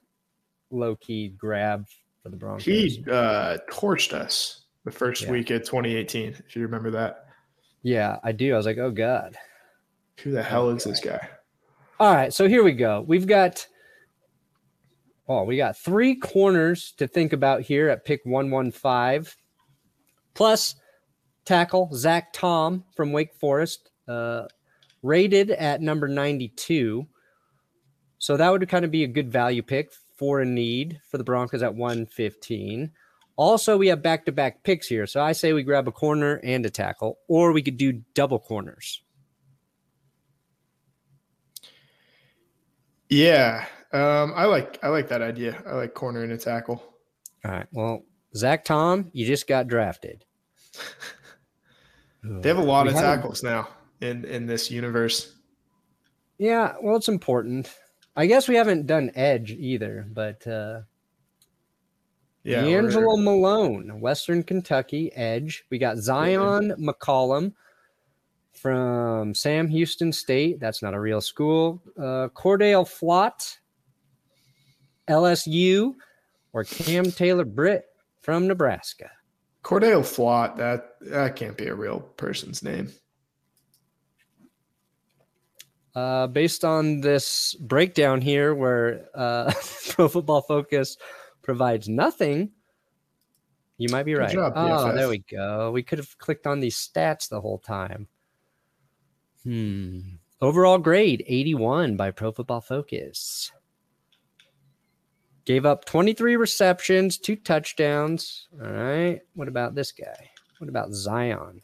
low 0.70 0.96
key 0.96 1.28
grab 1.28 1.86
for 2.22 2.28
the 2.30 2.36
Broncos. 2.36 2.64
He 2.64 3.04
uh, 3.10 3.58
torched 3.70 4.12
us 4.12 4.62
the 4.84 4.90
first 4.90 5.22
Yeah. 5.22 5.30
week 5.32 5.50
of 5.50 5.62
2018, 5.62 6.36
if 6.46 6.56
you 6.56 6.62
remember 6.62 6.90
that. 6.92 7.26
yeah, 7.82 8.18
I 8.22 8.32
do. 8.32 8.54
I 8.54 8.56
was 8.56 8.66
like, 8.66 8.78
oh 8.78 8.90
god. 8.90 9.36
Who 10.22 10.30
the 10.32 10.42
hell 10.42 10.70
is 10.70 10.84
this 10.84 11.00
guy? 11.00 11.28
All 12.00 12.12
right, 12.14 12.32
so 12.32 12.48
here 12.48 12.62
we 12.64 12.72
go. 12.72 13.04
We've 13.06 13.26
got 13.26 13.66
oh, 15.28 15.44
we 15.44 15.56
got 15.56 15.76
three 15.76 16.14
corners 16.16 16.92
to 16.98 17.06
think 17.06 17.32
about 17.32 17.60
here 17.62 17.88
at 17.88 18.04
pick 18.04 18.20
115. 18.24 19.32
Plus 20.34 20.74
tackle 21.44 21.90
Zach 21.94 22.32
Tom 22.32 22.84
from 22.96 23.12
Wake 23.12 23.34
Forest, 23.34 23.90
uh, 24.06 24.44
rated 25.02 25.50
at 25.50 25.80
number 25.82 26.08
92. 26.08 27.06
So 28.18 28.36
that 28.36 28.50
would 28.50 28.68
kind 28.68 28.84
of 28.84 28.90
be 28.90 29.04
a 29.04 29.08
good 29.08 29.30
value 29.30 29.62
pick 29.62 29.92
for 30.18 30.40
a 30.40 30.44
need 30.44 31.00
for 31.08 31.16
the 31.16 31.24
Broncos 31.24 31.62
at 31.62 31.74
115. 31.74 32.90
Also, 33.36 33.78
we 33.78 33.86
have 33.86 34.02
back 34.02 34.26
to 34.26 34.32
back 34.32 34.64
picks 34.64 34.88
here. 34.88 35.06
So 35.06 35.22
I 35.22 35.30
say 35.32 35.52
we 35.52 35.62
grab 35.62 35.86
a 35.86 35.92
corner 35.92 36.40
and 36.42 36.66
a 36.66 36.70
tackle, 36.70 37.18
or 37.28 37.52
we 37.52 37.62
could 37.62 37.76
do 37.76 38.02
double 38.14 38.40
corners. 38.40 39.00
Yeah, 43.08 43.64
um, 43.92 44.32
I 44.36 44.44
like 44.44 44.78
I 44.82 44.88
like 44.88 45.08
that 45.08 45.22
idea. 45.22 45.62
I 45.66 45.74
like 45.74 45.94
corner 45.94 46.22
and 46.22 46.32
a 46.32 46.36
tackle. 46.36 46.82
All 47.44 47.50
right. 47.52 47.66
Well, 47.72 48.02
Zach 48.34 48.64
Tom, 48.64 49.10
you 49.12 49.26
just 49.26 49.46
got 49.46 49.68
drafted. 49.68 50.24
They 52.24 52.48
have 52.48 52.58
a 52.58 52.62
lot 52.62 52.84
We 52.86 52.90
of 52.90 52.96
had 52.96 53.04
a- 53.04 53.16
tackles 53.16 53.44
now 53.44 53.68
in 54.00 54.24
in 54.24 54.44
this 54.46 54.72
universe. 54.72 55.34
Yeah, 56.36 56.74
well, 56.82 56.96
it's 56.96 57.08
important. 57.08 57.72
I 58.18 58.26
guess 58.26 58.48
we 58.48 58.56
haven't 58.56 58.86
done 58.88 59.12
edge 59.14 59.52
either, 59.52 60.04
but 60.12 60.44
uh 60.44 60.80
Yeah, 62.42 62.62
DeAngelo 62.64 63.14
we're- 63.16 63.22
Malone, 63.22 64.00
Western 64.00 64.42
Kentucky, 64.42 65.12
edge. 65.14 65.64
We 65.70 65.78
got 65.78 65.98
Zyon 65.98 66.72
McCollum 66.78 67.52
from 68.52 69.34
Sam 69.34 69.68
Houston 69.68 70.10
State. 70.12 70.58
That's 70.58 70.82
not 70.82 70.94
a 70.94 71.00
real 71.00 71.20
school. 71.20 71.80
Uh 71.96 72.26
Cordale 72.34 72.84
Flott, 72.84 73.56
LSU, 75.08 75.94
or 76.52 76.64
Cam 76.64 77.12
Taylor 77.12 77.44
Britt 77.44 77.84
from 78.20 78.48
Nebraska. 78.48 79.10
Cordell 79.62 80.02
Flott. 80.02 80.56
That 80.56 80.96
that 81.02 81.36
can't 81.36 81.56
be 81.56 81.68
a 81.68 81.74
real 81.74 82.00
person's 82.00 82.64
name. 82.64 82.88
Uh, 85.94 86.26
based 86.26 86.64
on 86.64 87.00
this 87.00 87.54
breakdown 87.54 88.20
here, 88.20 88.54
where 88.54 89.06
uh, 89.14 89.52
Pro 89.88 90.08
Football 90.08 90.42
Focus 90.42 90.96
provides 91.42 91.88
nothing, 91.88 92.52
you 93.78 93.88
might 93.90 94.04
be 94.04 94.12
Good 94.12 94.20
right. 94.20 94.32
job, 94.32 94.52
oh, 94.54 94.92
there 94.92 95.08
we 95.08 95.18
go. 95.18 95.70
We 95.70 95.82
could 95.82 95.98
have 95.98 96.18
clicked 96.18 96.46
on 96.46 96.60
these 96.60 96.76
stats 96.76 97.28
the 97.28 97.40
whole 97.40 97.58
time. 97.58 98.08
Hmm. 99.44 100.00
Overall 100.40 100.78
grade 100.78 101.24
81 101.26 101.96
by 101.96 102.10
Pro 102.10 102.32
Football 102.32 102.60
Focus. 102.60 103.50
Gave 105.44 105.64
up 105.64 105.84
23 105.86 106.36
receptions, 106.36 107.18
two 107.18 107.34
touchdowns. 107.34 108.48
All 108.62 108.70
right. 108.70 109.20
What 109.34 109.48
about 109.48 109.74
this 109.74 109.92
guy? 109.92 110.30
What 110.58 110.68
about 110.68 110.92
Zion? 110.92 111.62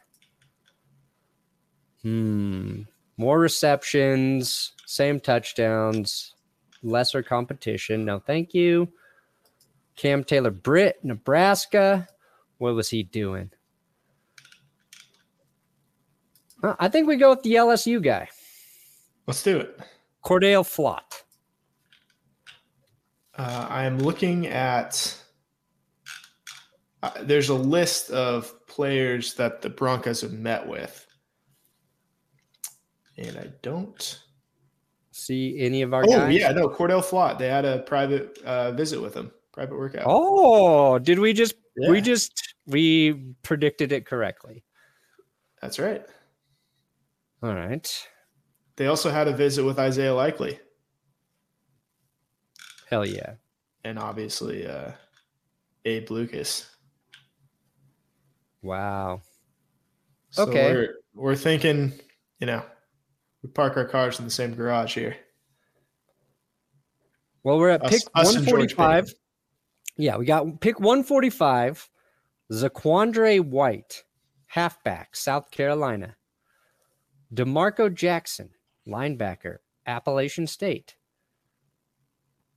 Hmm. 2.02 2.82
More 3.16 3.38
receptions, 3.38 4.72
same 4.86 5.20
touchdowns, 5.20 6.34
lesser 6.82 7.22
competition. 7.22 8.04
No, 8.04 8.18
thank 8.18 8.54
you. 8.54 8.88
Cam 9.96 10.24
Taylor 10.24 10.50
Britt, 10.50 10.98
Nebraska. 11.04 12.08
What 12.58 12.74
was 12.74 12.90
he 12.90 13.02
doing? 13.02 13.50
Uh, 16.62 16.74
I 16.78 16.88
think 16.88 17.06
we 17.06 17.16
go 17.16 17.30
with 17.30 17.42
the 17.42 17.54
LSU 17.54 18.02
guy, 18.02 18.28
Let's 19.26 19.42
do 19.42 19.58
it. 19.58 19.78
Cordell 20.24 20.64
Flott. 20.64 21.22
Uh, 23.36 23.66
I 23.68 23.84
am 23.84 23.98
looking 23.98 24.46
at. 24.46 25.18
Uh, 27.02 27.10
there's 27.22 27.50
a 27.50 27.54
list 27.54 28.10
of 28.10 28.66
players 28.66 29.34
that 29.34 29.60
the 29.60 29.68
Broncos 29.68 30.22
have 30.22 30.32
met 30.32 30.66
with, 30.66 31.03
and 33.16 33.38
I 33.38 33.50
don't. 33.62 34.20
See 35.12 35.60
any 35.60 35.82
of 35.82 35.94
our 35.94 36.02
Oh 36.04 36.08
guys? 36.08 36.34
yeah, 36.34 36.50
no, 36.50 36.68
Cordell 36.68 37.02
Flott. 37.02 37.38
They 37.38 37.48
had 37.48 37.64
a 37.64 37.78
private 37.80 38.38
uh, 38.44 38.72
visit 38.72 39.00
with 39.00 39.14
him, 39.14 39.30
private 39.52 39.76
workout. 39.76 40.04
Oh, 40.06 40.98
did 40.98 41.20
we 41.20 41.32
just 41.32 41.54
we 41.88 42.00
just 42.00 42.54
we 42.66 43.12
predicted 43.42 43.92
it 43.92 44.06
correctly? 44.06 44.64
That's 45.62 45.78
right. 45.78 46.04
All 47.42 47.54
right. 47.54 48.08
They 48.76 48.88
also 48.88 49.10
had 49.10 49.28
a 49.28 49.32
visit 49.32 49.62
with 49.64 49.78
Isaiah 49.78 50.14
Likely, 50.14 50.58
Hell 52.90 53.06
yeah. 53.06 53.34
and 53.84 53.98
obviously 53.98 54.66
uh, 54.66 54.90
Abe 55.84 56.10
Lucas. 56.10 56.68
Wow. 58.62 59.20
So 60.30 60.42
Okay. 60.42 60.72
we're, 60.72 60.94
we're 61.14 61.36
thinking, 61.36 61.92
you 62.40 62.46
know, 62.48 62.64
we 63.44 63.50
park 63.50 63.76
our 63.76 63.84
cars 63.84 64.18
in 64.18 64.24
the 64.24 64.30
same 64.30 64.54
garage 64.54 64.94
here. 64.94 65.16
Well, 67.42 67.58
we're 67.58 67.68
at 67.68 67.84
Us- 67.84 67.90
pick 67.90 68.02
us 68.14 68.34
145. 68.34 69.12
Yeah, 69.98 70.16
we 70.16 70.24
got 70.24 70.60
pick 70.60 70.80
145. 70.80 71.90
Zaquandre 72.50 73.40
White, 73.40 74.04
halfback, 74.46 75.14
South 75.14 75.50
Carolina. 75.50 76.16
DeMarco 77.34 77.92
Jackson, 77.92 78.50
linebacker, 78.88 79.58
Appalachian 79.86 80.46
State. 80.46 80.96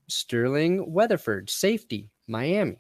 Sterling 0.08 0.94
Weatherford, 0.94 1.50
safety, 1.50 2.12
Miami. 2.28 2.78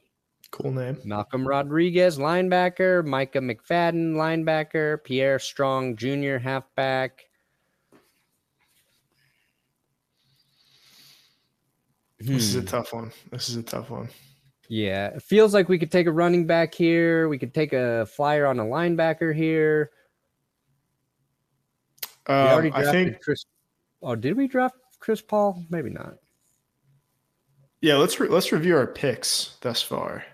Cool 0.51 0.71
name. 0.71 1.01
Malcolm 1.03 1.45
Rodriguez, 1.45 2.17
linebacker. 2.17 3.05
Micah 3.05 3.41
McFadden, 3.41 4.13
linebacker. 4.13 5.03
Pierre 5.03 5.39
Strong 5.39 5.97
Jr., 5.97 6.37
halfback. 6.37 7.26
This 12.19 12.43
is 12.43 12.55
a 12.55 12.59
Hmm. 12.61 12.65
tough 12.65 12.93
one. 12.93 13.11
This 13.31 13.49
is 13.49 13.55
a 13.57 13.63
tough 13.63 13.89
one. 13.89 14.09
Yeah, 14.69 15.07
it 15.07 15.21
feels 15.23 15.53
like 15.53 15.69
we 15.69 15.79
could 15.79 15.91
take 15.91 16.07
a 16.07 16.11
running 16.11 16.45
back 16.45 16.73
here. 16.73 17.29
We 17.29 17.37
could 17.37 17.53
take 17.53 17.71
a 17.73 18.05
flyer 18.07 18.45
on 18.45 18.59
a 18.59 18.63
linebacker 18.65 19.33
here. 19.33 19.91
Um, 22.25 22.71
I 22.73 22.91
think, 22.91 23.21
Chris. 23.21 23.45
Oh, 24.01 24.15
did 24.15 24.35
we 24.35 24.47
draft 24.47 24.75
Chris 24.99 25.21
Paul? 25.21 25.63
Maybe 25.69 25.89
not. 25.89 26.15
yeah. 27.81 27.95
Let's 27.95 28.19
re- 28.19 28.27
let's 28.27 28.51
review 28.51 28.75
our 28.75 28.87
picks 28.87 29.55
thus 29.61 29.81
far. 29.81 30.25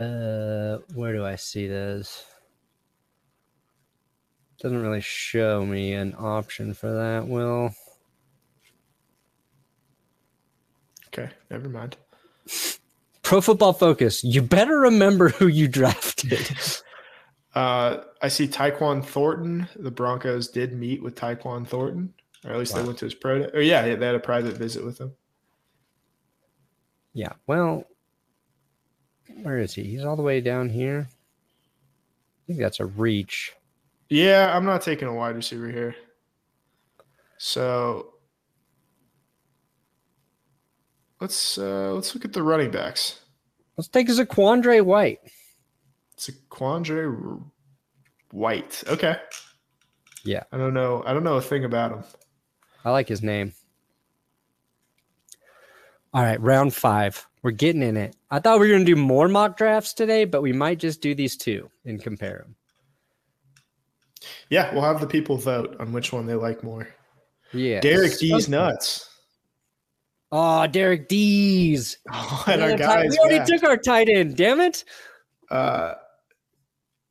Uh, 0.00 0.78
where 0.94 1.12
do 1.12 1.24
I 1.24 1.36
see 1.36 1.66
this? 1.68 2.24
Doesn't 4.60 4.80
really 4.80 5.02
show 5.02 5.66
me 5.66 5.92
an 5.92 6.14
option 6.18 6.72
for 6.72 6.90
that. 6.90 7.28
Will 7.28 7.74
Okay, 11.16 11.30
never 11.48 11.68
mind. 11.68 11.96
Pro 13.22 13.40
Football 13.40 13.72
Focus, 13.72 14.24
you 14.24 14.42
better 14.42 14.78
remember 14.80 15.28
who 15.28 15.46
you 15.46 15.68
drafted. 15.68 16.48
Uh, 17.54 18.02
I 18.20 18.26
see 18.26 18.48
Tyquan 18.48 19.04
Thornton. 19.04 19.68
The 19.76 19.90
Broncos 19.92 20.48
did 20.48 20.72
meet 20.72 21.00
with 21.00 21.14
Tyquan 21.14 21.64
Thornton, 21.64 22.12
or 22.44 22.50
at 22.50 22.58
least 22.58 22.74
they 22.74 22.82
went 22.82 22.98
to 22.98 23.04
his 23.04 23.14
pro. 23.14 23.38
Day. 23.38 23.50
Or 23.54 23.60
yeah, 23.60 23.86
yeah, 23.86 23.94
they 23.94 24.06
had 24.06 24.16
a 24.16 24.18
private 24.18 24.56
visit 24.56 24.84
with 24.84 24.98
him. 24.98 25.12
yeah, 27.12 27.34
well, 27.46 27.84
where 29.42 29.58
is 29.58 29.72
he? 29.72 29.84
He's 29.84 30.04
all 30.04 30.16
the 30.16 30.22
way 30.22 30.40
down 30.40 30.68
here. 30.68 31.08
I 31.08 32.42
think 32.48 32.58
that's 32.58 32.80
a 32.80 32.86
reach. 32.86 33.52
Yeah, 34.08 34.52
I'm 34.52 34.64
not 34.64 34.82
taking 34.82 35.06
a 35.06 35.14
wide 35.14 35.36
receiver 35.36 35.70
here. 35.70 35.94
So 37.38 38.13
let's 41.24 41.56
uh 41.56 41.90
let's 41.94 42.14
look 42.14 42.26
at 42.26 42.34
the 42.34 42.42
running 42.42 42.70
backs. 42.70 43.20
Let's 43.78 43.88
take 43.88 44.08
Zaquandre 44.08 44.82
White. 44.82 45.20
It's 46.12 46.28
a 46.28 46.32
Quandre 46.50 47.42
White. 48.30 48.84
Okay. 48.86 49.16
Yeah. 50.22 50.42
I 50.52 50.58
don't 50.58 50.74
know. 50.74 51.02
I 51.06 51.14
don't 51.14 51.24
know 51.24 51.36
a 51.36 51.42
thing 51.42 51.64
about 51.64 51.92
him. 51.92 52.04
I 52.84 52.90
like 52.90 53.08
his 53.08 53.22
name. 53.22 53.54
All 56.12 56.22
right, 56.22 56.40
round 56.40 56.74
five. 56.74 57.26
We're 57.42 57.52
getting 57.52 57.82
in 57.82 57.96
it. 57.96 58.14
I 58.30 58.38
thought 58.38 58.60
we 58.60 58.66
were 58.66 58.74
going 58.74 58.86
to 58.86 58.94
do 58.94 59.00
more 59.00 59.26
mock 59.26 59.56
drafts 59.56 59.94
today, 59.94 60.26
but 60.26 60.42
we 60.42 60.52
might 60.52 60.78
just 60.78 61.00
do 61.00 61.14
these 61.14 61.36
two 61.36 61.70
and 61.86 62.00
compare 62.00 62.44
them. 62.46 62.54
Yeah, 64.50 64.72
we'll 64.72 64.82
have 64.82 65.00
the 65.00 65.06
people 65.06 65.38
vote 65.38 65.74
on 65.80 65.92
which 65.92 66.12
one 66.12 66.26
they 66.26 66.34
like 66.34 66.62
more. 66.62 66.86
Yeah. 67.52 67.80
Derek 67.80 68.18
D's 68.18 68.48
nuts. 68.48 69.13
Oh, 70.36 70.66
Derek 70.66 71.06
D's. 71.06 71.96
Oh, 72.12 72.44
and 72.48 72.60
our 72.60 72.76
guys. 72.76 73.10
we 73.12 73.18
already 73.18 73.38
back. 73.38 73.46
took 73.46 73.62
our 73.62 73.76
tight 73.76 74.08
end. 74.08 74.36
Damn 74.36 74.60
it. 74.60 74.82
Uh, 75.48 75.94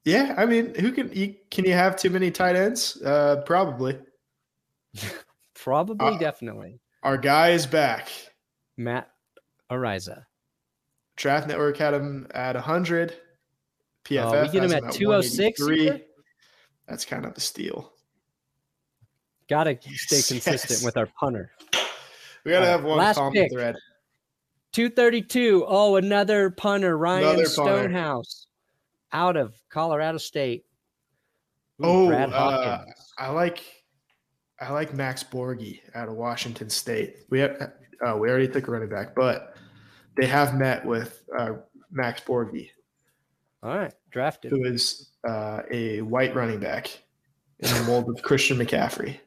yeah, 0.04 0.36
I 0.38 0.46
mean, 0.46 0.76
who 0.76 0.92
can 0.92 1.10
you 1.14 1.36
can 1.50 1.64
you 1.64 1.72
have 1.72 1.96
too 1.96 2.10
many 2.10 2.32
tight 2.32 2.58
ends? 2.58 3.02
Uh, 3.02 3.42
probably. 3.46 3.98
Probably, 5.56 6.06
Uh, 6.06 6.18
definitely. 6.18 6.82
Our 7.04 7.18
guy 7.18 7.52
is 7.52 7.66
back. 7.66 8.10
Matt 8.76 9.10
Araiza. 9.72 10.26
Draft 11.16 11.48
Network 11.48 11.78
had 11.78 11.94
him 11.94 12.28
at 12.36 12.56
100. 12.56 13.16
PFF 14.04 14.24
Oh, 14.34 14.42
we 14.42 14.50
get 14.50 14.64
him 14.66 14.74
at 14.74 14.92
206 14.92 15.62
That's 16.86 17.06
kind 17.06 17.26
of 17.26 17.38
a 17.38 17.40
steal. 17.40 17.94
Got 19.48 19.64
to 19.64 19.80
Yes, 19.86 20.02
stay 20.02 20.34
consistent 20.36 20.80
yes. 20.82 20.84
with 20.84 20.98
our 20.98 21.08
punter. 21.18 21.52
We 22.46 22.52
gotta 22.52 22.66
have 22.66 22.84
one 22.84 22.98
last 22.98 23.18
common 23.18 23.34
pick. 23.34 23.52
thread. 23.52 23.76
232. 24.74 25.66
Oh, 25.68 25.96
another 25.98 26.50
punter, 26.50 26.98
Ryan 26.98 27.24
Another 27.24 27.36
punter. 27.44 27.50
Stonehouse 27.50 28.48
out 29.12 29.38
of 29.38 29.54
Colorado 29.70 30.18
State. 30.18 30.66
Ooh, 31.82 31.86
Oh, 31.86 32.08
Brad 32.08 32.34
uh. 32.34 32.84
I 33.18 33.30
like 33.30 33.64
I 34.60 34.72
like 34.72 34.94
Max 34.94 35.24
Borghi 35.24 35.80
out 35.96 36.08
of 36.08 36.16
Washington 36.16 36.70
State. 36.70 37.18
We 37.30 37.40
have 37.40 37.72
uh, 38.06 38.18
we 38.18 38.30
already 38.30 38.48
took 38.48 38.68
a 38.68 38.72
running 38.72 38.90
back, 38.90 39.16
but 39.16 39.56
they 40.18 40.26
have 40.26 40.56
met 40.56 40.86
with 40.86 41.24
uh, 41.38 41.54
Max 41.92 42.22
Borghi, 42.22 42.70
All 43.62 43.78
right, 43.78 43.94
drafted. 44.12 44.52
who 44.52 44.64
is 44.66 45.12
uh, 45.28 45.62
a 45.72 46.02
white 46.02 46.36
running 46.36 46.60
back 46.60 46.88
in 47.60 47.74
the 47.74 47.84
mold 47.84 48.10
of 48.10 48.22
Christian 48.24 48.58
McCaffrey, 48.58 49.20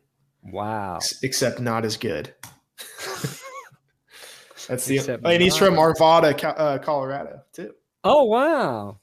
Wow. 0.44 0.96
ex- 0.96 1.22
except 1.22 1.60
not 1.60 1.84
as 1.84 1.96
good. 1.96 2.34
That's 4.68 4.84
the 4.86 4.96
Except 4.96 5.24
and 5.24 5.42
he's 5.42 5.56
from 5.56 5.74
Arvada, 5.74 6.42
uh, 6.44 6.78
Colorado, 6.78 7.42
too. 7.52 7.72
Oh, 8.02 8.24
wow. 8.24 8.98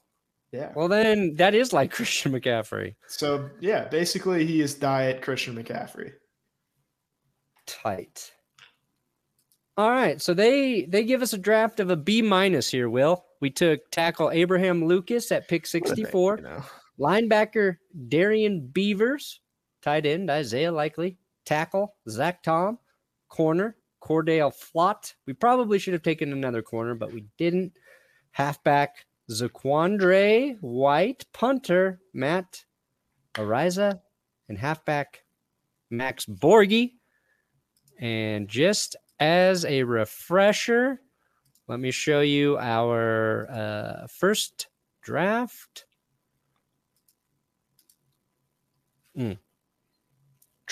Yeah. 0.54 0.70
Well, 0.76 0.86
then 0.86 1.34
that 1.34 1.54
is 1.56 1.72
like 1.72 1.90
Christian 1.92 2.30
McCaffrey. 2.32 2.94
So 3.08 3.50
yeah, 3.58 3.88
basically 3.88 4.46
he 4.46 4.60
is 4.60 4.74
diet 4.74 5.20
Christian 5.20 5.56
McCaffrey. 5.56 6.12
Tight. 7.66 8.30
All 9.76 9.90
right, 9.90 10.22
so 10.22 10.32
they 10.32 10.84
they 10.84 11.02
give 11.02 11.22
us 11.22 11.32
a 11.32 11.38
draft 11.38 11.80
of 11.80 11.90
a 11.90 11.96
B 11.96 12.22
minus 12.22 12.70
here. 12.70 12.88
Will 12.88 13.24
we 13.40 13.50
took 13.50 13.90
tackle 13.90 14.30
Abraham 14.30 14.84
Lucas 14.84 15.32
at 15.32 15.48
pick 15.48 15.62
What 15.62 15.66
a 15.66 15.70
sixty 15.70 16.02
thing, 16.04 16.12
four, 16.12 16.36
you 16.36 16.44
know? 16.44 16.62
linebacker 17.00 17.78
Darrian 18.06 18.68
Beavers, 18.68 19.40
tight 19.82 20.06
end 20.06 20.30
Isaiah 20.30 20.70
Likely, 20.70 21.18
tackle 21.44 21.96
Zach 22.08 22.44
Tom, 22.44 22.78
corner 23.34 23.76
Cordale 24.00 24.52
Flott. 24.52 25.14
We 25.26 25.32
probably 25.32 25.80
should 25.80 25.92
have 25.92 26.04
taken 26.04 26.32
another 26.32 26.62
corner, 26.62 26.94
but 26.94 27.12
we 27.12 27.24
didn't. 27.36 27.72
Halfback 28.30 29.06
Zaquandre 29.28 30.56
White, 30.60 31.24
punter 31.32 32.00
Matt 32.12 32.64
Araiza, 33.34 34.00
and 34.48 34.56
halfback 34.56 35.24
Max 35.90 36.26
Borghi. 36.26 36.92
And 37.98 38.46
just 38.48 38.94
as 39.18 39.64
a 39.64 39.82
refresher, 39.82 41.00
let 41.66 41.80
me 41.80 41.90
show 41.90 42.20
you 42.20 42.56
our 42.58 43.50
uh, 43.50 44.06
first 44.06 44.68
draft. 45.02 45.86
Mm. 49.18 49.38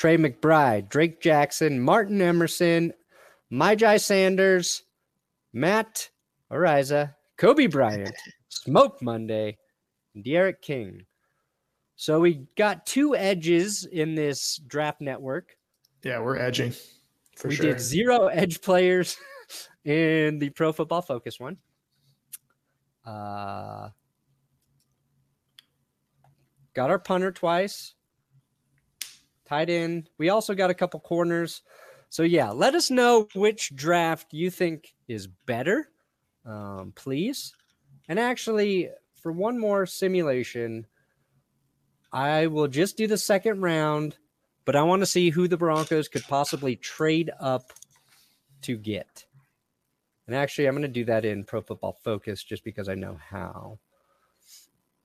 Trey 0.03 0.17
McBride, 0.17 0.89
Drake 0.89 1.21
Jackson, 1.21 1.79
Martin 1.79 2.21
Emerson, 2.21 2.93
Myjai 3.53 4.01
Sanders, 4.01 4.83
Matt 5.53 6.11
Araiza, 6.51 7.15
Kobe 7.37 7.69
Bryant, 7.69 8.13
Smoke 8.49 9.01
Monday, 9.01 9.59
and 10.17 10.25
D'Eriq 10.25 10.61
King. 10.61 11.07
So 11.95 12.19
we 12.19 12.49
got 12.57 12.85
two 12.85 13.15
edges 13.15 13.85
in 13.85 14.17
this 14.17 14.57
draft 14.67 15.01
network. 15.01 15.57
Yeah, 16.03 16.19
we're 16.19 16.37
edging 16.37 16.73
for 17.37 17.47
we 17.47 17.55
sure. 17.55 17.67
did 17.67 17.81
zero 17.81 18.27
edge 18.27 18.61
players 18.61 19.17
in 19.85 20.41
the 20.41 20.51
Pro 20.51 20.73
Football 20.73 21.03
Focus 21.03 21.39
one. 21.39 21.59
Uh, 23.07 23.91
got 26.75 26.91
our 26.91 26.99
punter 26.99 27.31
twice. 27.31 27.95
Tight 29.53 29.71
end. 29.71 30.09
We 30.19 30.31
also 30.31 30.55
got 30.55 30.71
a 30.71 30.75
couple 30.75 31.01
corners. 31.01 31.63
So 32.09 32.23
yeah, 32.23 32.51
let 32.51 32.75
us 32.75 32.91
know 32.91 33.29
which 33.35 33.75
draft 33.75 34.33
you 34.33 34.51
think 34.51 34.95
is 35.09 35.27
better, 35.27 35.89
um, 36.47 36.93
please. 36.95 37.55
And 38.09 38.19
actually, 38.19 38.91
for 39.15 39.31
one 39.31 39.59
more 39.59 39.85
simulation, 39.85 40.87
I 42.13 42.47
will 42.47 42.69
just 42.69 42.97
do 42.97 43.07
the 43.07 43.19
second 43.19 43.61
round 43.61 44.17
but 44.65 44.77
I 44.77 44.83
want 44.83 45.03
to 45.03 45.07
see 45.07 45.31
who 45.31 45.49
the 45.49 45.57
Broncos 45.57 46.09
could 46.09 46.23
possibly 46.23 46.77
trade 46.77 47.31
up 47.41 47.73
to 48.63 48.77
get. 48.77 49.25
And 50.27 50.37
actually, 50.37 50.67
I'm 50.67 50.75
going 50.75 50.83
to 50.83 50.89
do 50.89 51.05
that 51.07 51.25
in 51.25 51.45
Pro 51.45 51.63
Football 51.63 51.99
Focus 52.05 52.45
just 52.45 52.63
because 52.65 52.89
I 52.89 52.95
know 52.95 53.19
how. 53.31 53.79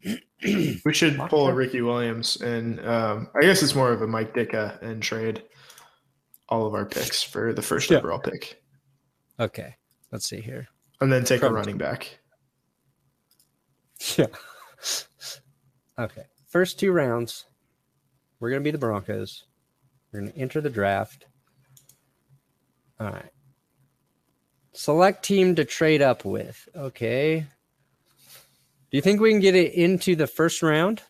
We 0.44 0.94
should 0.94 1.18
pull 1.18 1.48
a 1.48 1.54
Ricky 1.54 1.82
Williams, 1.82 2.40
and 2.42 2.80
um, 2.86 3.28
I 3.36 3.42
guess 3.42 3.64
it's 3.64 3.74
more 3.74 3.92
of 3.92 4.02
a 4.04 4.08
Mike 4.08 4.34
Ditka 4.36 4.80
and 4.84 5.02
trade 5.02 5.42
all 6.50 6.66
of 6.68 6.76
our 6.76 6.86
picks 6.86 7.24
for 7.24 7.54
the 7.54 7.62
first 7.64 7.90
Yeah. 7.90 7.98
overall 7.98 8.20
pick, 8.20 8.62
Okay, 9.40 9.76
let's 10.12 10.30
see 10.30 10.40
here. 10.40 10.68
and 11.02 11.12
then 11.12 11.24
take 11.26 11.42
a 11.42 11.50
running 11.52 11.78
back. 11.78 12.20
Yeah. 14.16 14.28
Okay, 15.98 16.26
first 16.48 16.80
two 16.80 16.92
rounds, 16.92 17.46
we're 18.40 18.52
going 18.52 18.62
to 18.62 18.68
be 18.68 18.70
the 18.72 18.78
Broncos. 18.78 19.46
We're 20.14 20.20
going 20.22 20.32
to 20.32 20.38
enter 20.38 20.62
the 20.62 20.70
draft. 20.70 21.26
All 23.00 23.10
right. 23.10 23.32
Select 24.74 25.26
team 25.26 25.56
to 25.56 25.66
trade 25.66 26.04
up 26.04 26.24
with. 26.26 26.70
Okay. 26.76 27.48
Do 28.90 28.98
you 28.98 29.02
think 29.02 29.20
we 29.20 29.32
can 29.32 29.40
get 29.40 29.56
it 29.56 29.74
into 29.74 30.16
the 30.16 30.28
first 30.28 30.64
round? 30.64 31.04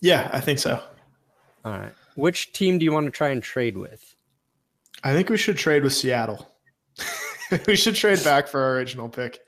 Yeah, 0.00 0.28
I 0.32 0.40
think 0.40 0.58
so. 0.58 0.80
All 1.64 1.72
right. 1.72 1.92
Which 2.16 2.52
team 2.52 2.78
do 2.78 2.84
you 2.84 2.92
want 2.92 3.06
to 3.06 3.10
try 3.10 3.28
and 3.28 3.42
trade 3.42 3.76
with? 3.76 4.14
I 5.02 5.12
think 5.14 5.28
we 5.28 5.36
should 5.36 5.56
trade 5.56 5.84
with 5.84 5.92
Seattle. 5.94 6.50
we 7.66 7.76
should 7.76 7.94
trade 7.94 8.22
back 8.24 8.48
for 8.48 8.60
our 8.60 8.76
original 8.76 9.08
pick. 9.08 9.40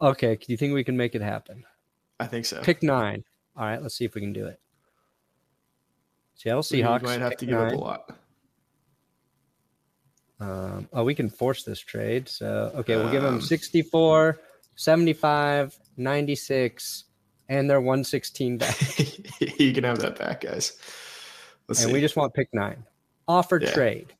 Okay. 0.00 0.36
Do 0.36 0.44
you 0.48 0.56
think 0.56 0.74
we 0.74 0.84
can 0.84 0.96
make 0.96 1.14
it 1.14 1.22
happen? 1.22 1.64
I 2.18 2.26
think 2.26 2.46
so. 2.46 2.60
Pick 2.62 2.82
nine. 2.82 3.24
All 3.56 3.64
right. 3.64 3.82
Let's 3.82 3.96
see 3.96 4.04
if 4.04 4.14
we 4.14 4.20
can 4.20 4.32
do 4.32 4.46
it. 4.46 4.60
Seattle 6.34 6.62
Seahawks. 6.62 7.02
We 7.02 7.08
might 7.08 7.20
have 7.20 7.36
to 7.38 7.46
give 7.46 7.58
up 7.58 7.72
a 7.72 7.76
lot. 7.76 8.16
Um, 10.40 10.88
oh, 10.92 11.04
we 11.04 11.14
can 11.14 11.28
force 11.28 11.64
this 11.64 11.80
trade. 11.80 12.28
So, 12.28 12.72
okay, 12.76 12.96
we'll 12.96 13.10
give 13.10 13.22
them 13.22 13.34
Um, 13.34 13.40
64, 13.42 14.40
75, 14.76 15.78
96, 15.96 17.04
and 17.48 17.68
they're 17.68 17.80
116 17.80 18.58
back. 18.58 18.76
you 19.58 19.72
can 19.72 19.84
have 19.84 19.98
that 19.98 20.18
back, 20.18 20.40
guys. 20.42 20.78
Let's 21.68 21.80
and 21.82 21.88
see. 21.88 21.92
we 21.92 22.00
just 22.00 22.16
want 22.16 22.32
pick 22.34 22.48
nine. 22.52 22.84
Offer 23.28 23.60
Yeah. 23.62 23.72
trade. 23.72 24.14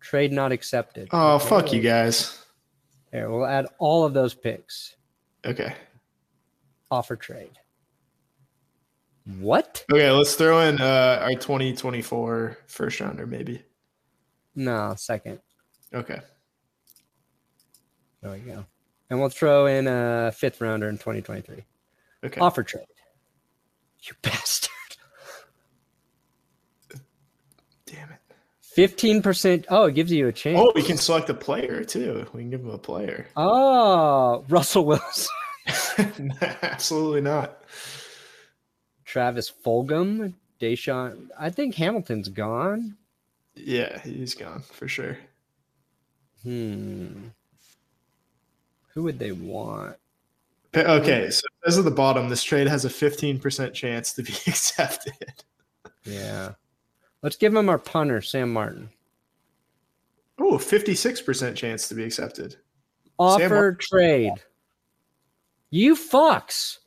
Trade 0.00 0.32
not 0.32 0.52
accepted. 0.52 1.08
oh, 1.12 1.34
Okay, 1.36 1.46
fuck 1.46 1.72
you 1.72 1.80
guys. 1.80 2.42
Here, 3.12 3.30
we'll 3.30 3.46
add 3.46 3.66
all 3.78 4.04
of 4.04 4.12
those 4.14 4.34
picks. 4.34 4.96
Okay. 5.44 5.74
Offer 6.90 7.16
trade. 7.16 7.58
What? 9.40 9.84
Okay, 9.92 10.10
let's 10.10 10.34
throw 10.34 10.60
in 10.60 10.80
uh, 10.80 11.18
our 11.22 11.34
2024 11.34 12.58
first 12.66 13.00
rounder, 13.00 13.26
maybe. 13.26 13.62
No, 14.54 14.94
second. 14.96 15.40
Okay. 15.92 16.20
There 18.22 18.32
we 18.32 18.38
go. 18.38 18.64
And 19.10 19.20
we'll 19.20 19.30
throw 19.30 19.66
in 19.66 19.86
a 19.86 20.32
fifth 20.32 20.60
rounder 20.60 20.88
in 20.88 20.96
2023. 20.96 21.64
Okay. 22.24 22.40
Offer 22.40 22.62
trade. 22.62 22.84
You 24.02 24.12
bastard. 24.22 24.70
Damn 27.86 28.10
it. 28.10 28.20
15%. 28.76 29.64
Oh, 29.70 29.86
it 29.86 29.94
gives 29.94 30.12
you 30.12 30.28
a 30.28 30.32
chance. 30.32 30.58
Oh, 30.60 30.72
we 30.74 30.82
can 30.82 30.96
select 30.98 31.30
a 31.30 31.34
player 31.34 31.84
too. 31.84 32.26
We 32.32 32.42
can 32.42 32.50
give 32.50 32.60
him 32.60 32.70
a 32.70 32.78
player. 32.78 33.26
Oh, 33.36 34.44
Russell 34.48 34.84
Wilson. 34.84 35.32
Absolutely 36.62 37.22
not. 37.22 37.62
Travis 39.04 39.50
Fulgham, 39.50 40.34
Deshaun. 40.60 41.28
I 41.38 41.50
think 41.50 41.74
Hamilton's 41.74 42.28
gone. 42.28 42.96
Yeah, 43.54 44.00
he's 44.02 44.34
gone 44.34 44.60
for 44.60 44.86
sure. 44.86 45.18
Hmm. 46.42 47.28
Who 48.98 49.04
would 49.04 49.20
they 49.20 49.30
want? 49.30 49.94
Okay, 50.74 51.30
so 51.30 51.42
as 51.64 51.78
of 51.78 51.84
the 51.84 51.90
bottom, 51.92 52.28
this 52.28 52.42
trade 52.42 52.66
has 52.66 52.84
a 52.84 52.88
15% 52.88 53.72
chance 53.72 54.12
to 54.14 54.24
be 54.24 54.32
accepted. 54.48 55.44
Yeah. 56.02 56.54
Let's 57.22 57.36
give 57.36 57.54
him 57.54 57.68
our 57.68 57.78
punter, 57.78 58.20
Sam 58.20 58.52
Martin. 58.52 58.88
Oh, 60.40 60.58
56% 60.58 61.54
chance 61.54 61.86
to 61.86 61.94
be 61.94 62.02
accepted. 62.02 62.56
Offer 63.20 63.74
trade. 63.74 64.32
You 65.70 65.94
fucks. 65.94 66.78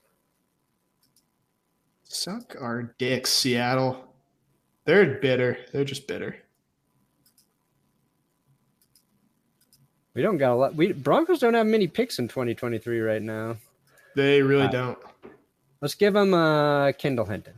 Suck 2.04 2.58
our 2.60 2.94
dicks, 2.98 3.32
Seattle. 3.32 4.14
They're 4.84 5.18
bitter. 5.22 5.60
They're 5.72 5.86
just 5.86 6.10
bitter. 6.10 6.41
We 10.14 10.22
don't 10.22 10.38
got 10.38 10.54
a 10.54 10.56
lot. 10.56 10.76
We 10.76 10.92
Broncos 10.92 11.40
don't 11.40 11.54
have 11.54 11.66
many 11.68 11.88
picks 11.88 12.20
in 12.20 12.28
2023 12.28 13.00
right 13.00 13.22
now. 13.22 13.58
They 14.16 14.42
really 14.42 14.66
Wow. 14.66 14.72
don't. 14.72 15.00
Let's 15.82 15.96
give 15.96 16.16
him 16.16 16.34
uh 16.34 16.92
Kendall 16.94 17.26
Hinton. 17.26 17.54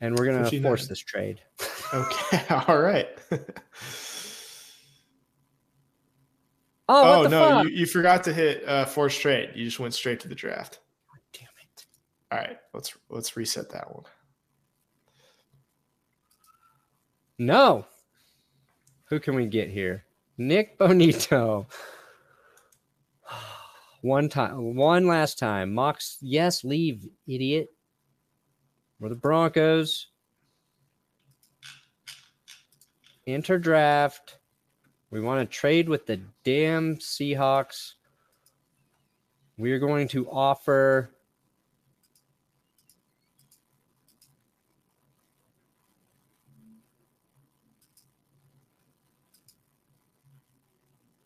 And 0.00 0.18
we're 0.18 0.26
gonna 0.26 0.50
force 0.62 0.86
this 0.88 0.98
trade. 1.00 1.40
Okay, 1.94 2.42
all 2.66 2.78
right. 2.80 3.06
Oh, 6.88 7.24
oh 7.24 7.28
no, 7.28 7.48
fuck? 7.48 7.64
you, 7.64 7.70
you 7.70 7.86
forgot 7.86 8.24
to 8.24 8.32
hit 8.32 8.66
uh, 8.66 8.86
force 8.86 9.14
trade. 9.18 9.50
You 9.54 9.66
just 9.66 9.78
went 9.78 9.92
straight 9.92 10.18
to 10.20 10.28
the 10.28 10.34
draft. 10.34 10.80
Damn 11.34 11.48
it. 11.62 11.84
All 12.30 12.38
right, 12.38 12.56
let's 12.72 12.96
let's 13.10 13.36
reset 13.36 13.68
that 13.72 13.94
one. 13.94 14.04
No. 17.38 17.84
Who 19.10 19.20
can 19.20 19.34
we 19.34 19.44
get 19.46 19.68
here? 19.68 20.04
Nik 20.38 20.78
Bonitto. 20.78 21.66
One 24.00 24.28
time, 24.28 24.74
one 24.74 25.06
last 25.06 25.38
time. 25.38 25.72
Mox, 25.72 26.18
yes, 26.20 26.64
leave, 26.64 27.06
idiot. 27.28 27.68
We're 28.98 29.10
the 29.10 29.14
Broncos. 29.14 30.08
Enter 33.26 33.58
draft. 33.58 34.38
We 35.10 35.20
want 35.20 35.40
to 35.40 35.56
trade 35.56 35.88
with 35.88 36.06
the 36.06 36.20
damn 36.42 36.96
Seahawks. 36.96 37.92
We 39.58 39.70
are 39.72 39.78
going 39.78 40.08
to 40.08 40.28
offer 40.28 41.14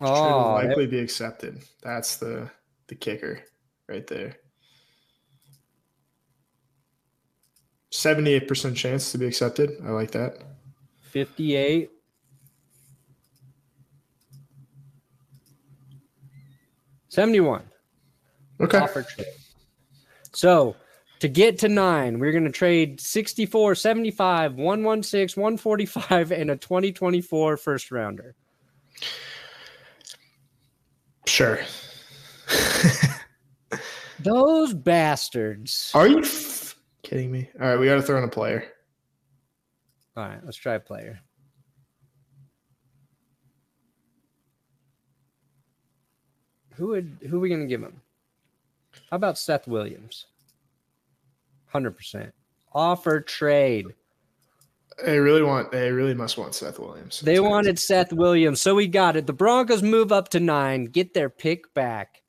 Oh, 0.01 0.53
likely 0.55 0.87
be 0.87 0.99
accepted. 0.99 1.63
That's 1.83 2.17
the 2.17 2.51
the 2.89 2.95
kicker 2.95 3.41
right 3.89 4.07
there. 4.07 4.37
Seventy-eight 7.91 8.47
percent 8.47 8.77
chance 8.77 9.13
to 9.13 9.19
be 9.19 9.27
accepted. 9.27 9.71
I 9.85 9.91
like 9.91 10.11
that. 10.13 10.43
58. 11.03 11.91
Seventy-one. 17.09 17.63
Okay. 18.61 18.79
Offer 18.79 19.03
trade. 19.03 19.27
So 20.35 20.77
to 21.21 21.29
get 21.29 21.59
to 21.61 21.69
nine, 21.69 22.19
we're 22.19 22.33
going 22.33 22.45
to 22.45 22.51
trade 22.51 23.01
64, 23.01 23.75
75, 23.75 24.55
116, 24.57 25.43
145, 25.43 26.33
and 26.33 26.51
a 26.51 26.57
2024 26.57 27.57
first 27.57 27.91
rounder. 27.91 28.35
Sure. 31.27 31.61
Those 34.21 34.73
bastards. 34.75 35.91
Are 35.95 36.09
you 36.09 36.21
f- 36.21 36.77
kidding 37.03 37.31
me? 37.31 37.51
All 37.61 37.69
right, 37.69 37.79
we 37.79 37.87
got 37.87 37.97
to 37.97 38.03
throw 38.03 38.19
in 38.19 38.25
a 38.25 38.29
player. 38.29 38.65
All 40.17 40.25
right, 40.27 40.41
let's 40.45 40.57
try 40.57 40.75
a 40.75 40.81
player. 40.81 41.21
Who 46.77 46.89
would 46.89 47.19
who 47.29 47.37
are 47.39 47.41
we 47.41 47.49
gonna 47.49 47.67
give 47.67 47.83
him? 47.83 48.01
How 49.11 49.17
about 49.17 49.39
Seth 49.39 49.67
Williams? 49.67 50.27
Hundred 51.67 51.97
percent. 51.97 52.35
Offer 52.73 53.21
trade. 53.23 53.87
They 55.05 55.19
really 55.19 55.43
want. 55.43 55.71
They 55.71 55.91
really 55.93 56.15
must 56.15 56.39
want 56.39 56.55
Seth 56.55 56.79
Williams. 56.79 57.21
They 57.21 57.35
That's 57.35 57.43
what 57.43 57.51
wanted 57.51 57.79
Seth 57.79 58.13
Williams, 58.13 58.63
so 58.63 58.75
we 58.75 58.87
got 58.87 59.17
it. 59.17 59.27
The 59.27 59.33
Broncos 59.33 59.83
move 59.83 60.11
up 60.11 60.31
to 60.31 60.41
nine, 60.41 60.87
get 60.87 61.13
their 61.13 61.29
pick 61.29 61.73
back. 61.75 62.23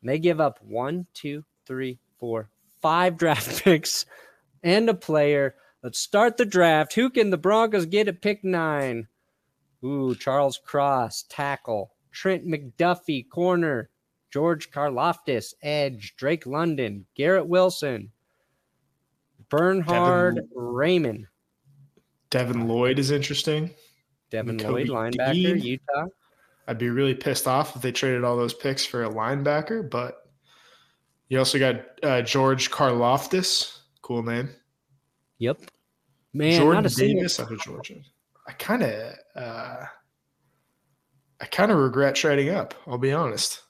And 0.00 0.08
they 0.08 0.18
give 0.18 0.40
up 0.40 0.60
one, 0.62 1.06
two, 1.14 1.44
three, 1.66 1.98
four, 2.18 2.48
five 2.80 3.16
draft 3.18 3.64
picks 3.64 4.06
and 4.62 4.88
a 4.88 4.94
player. 4.94 5.56
Let's 5.82 5.98
start 5.98 6.36
the 6.36 6.44
draft. 6.44 6.92
Who 6.94 7.10
can 7.10 7.30
the 7.30 7.38
Broncos 7.38 7.86
get 7.86 8.08
at 8.08 8.22
pick 8.22 8.44
nine? 8.44 9.08
Ooh, 9.84 10.14
Charles 10.14 10.58
Cross, 10.64 11.24
tackle. 11.28 11.92
Trent 12.12 12.46
McDuffie, 12.46 13.28
corner. 13.28 13.88
George 14.30 14.70
Karlaftis, 14.70 15.54
edge. 15.62 16.14
Drake 16.16 16.46
London, 16.46 17.06
Garrett 17.16 17.48
Wilson, 17.48 18.12
Bernhard 19.48 20.36
Devin- 20.36 20.50
Raymond. 20.54 21.26
Devin 22.30 22.68
Lloyd 22.68 22.98
is 22.98 23.10
interesting. 23.10 23.70
Devin 24.30 24.58
Kobe 24.58 24.84
Lloyd, 24.84 25.14
linebacker, 25.14 25.32
Dean. 25.32 25.58
Utah. 25.58 26.06
I'd 26.68 26.78
be 26.78 26.88
really 26.88 27.14
pissed 27.14 27.48
off 27.48 27.74
if 27.74 27.82
they 27.82 27.90
traded 27.90 28.22
all 28.22 28.36
those 28.36 28.54
picks 28.54 28.86
for 28.86 29.04
a 29.04 29.10
linebacker. 29.10 29.88
But 29.90 30.22
you 31.28 31.38
also 31.38 31.58
got 31.58 31.80
uh, 32.02 32.22
George 32.22 32.70
Karlaftis. 32.70 33.78
Cool 34.02 34.22
name. 34.22 34.50
Yep. 35.38 35.62
Man, 36.32 36.60
Jordan 36.60 36.82
not 36.82 36.86
a 36.86 36.90
single. 36.90 37.16
Davis 37.16 37.40
out 37.40 37.50
of 37.50 37.60
Georgia. 37.60 37.96
I 38.46 38.52
kind 38.52 38.82
of, 38.82 39.14
uh, 39.34 39.84
I 41.40 41.44
kind 41.46 41.72
of 41.72 41.78
regret 41.78 42.14
trading 42.14 42.50
up. 42.50 42.74
I'll 42.86 42.98
be 42.98 43.12
honest. 43.12 43.62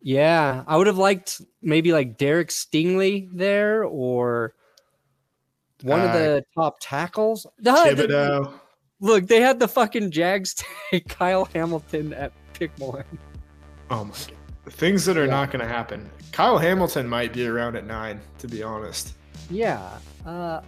Yeah, 0.00 0.64
I 0.66 0.76
would 0.76 0.86
have 0.86 0.98
liked 0.98 1.40
maybe 1.62 1.92
like 1.92 2.18
Derek 2.18 2.48
Stingley 2.48 3.28
there 3.32 3.84
or 3.84 4.54
one 5.82 6.00
of 6.00 6.10
Uh, 6.10 6.12
the 6.18 6.44
top 6.54 6.76
tackles. 6.80 7.46
The- 7.58 7.70
Thibodeaux. 7.72 8.52
look, 9.00 9.26
they 9.26 9.40
had 9.40 9.58
the 9.60 9.68
fucking 9.68 10.10
Jags 10.10 10.54
take 10.90 11.08
Kyle 11.08 11.44
Hamilton 11.54 12.12
at 12.14 12.32
pick 12.54 12.70
one. 12.78 13.04
Oh 13.90 14.04
my 14.04 14.10
god. 14.10 14.32
Things 14.74 15.04
that 15.06 15.16
are 15.16 15.24
Yeah. 15.24 15.30
not 15.30 15.50
going 15.50 15.60
to 15.62 15.68
happen. 15.68 16.10
Kyle 16.32 16.58
Hamilton 16.58 17.08
might 17.08 17.32
be 17.32 17.46
around 17.46 17.74
at 17.76 17.86
nine, 17.86 18.20
to 18.38 18.46
be 18.48 18.62
honest. 18.62 19.14
Yeah. 19.50 19.88
Uh, 20.26 20.60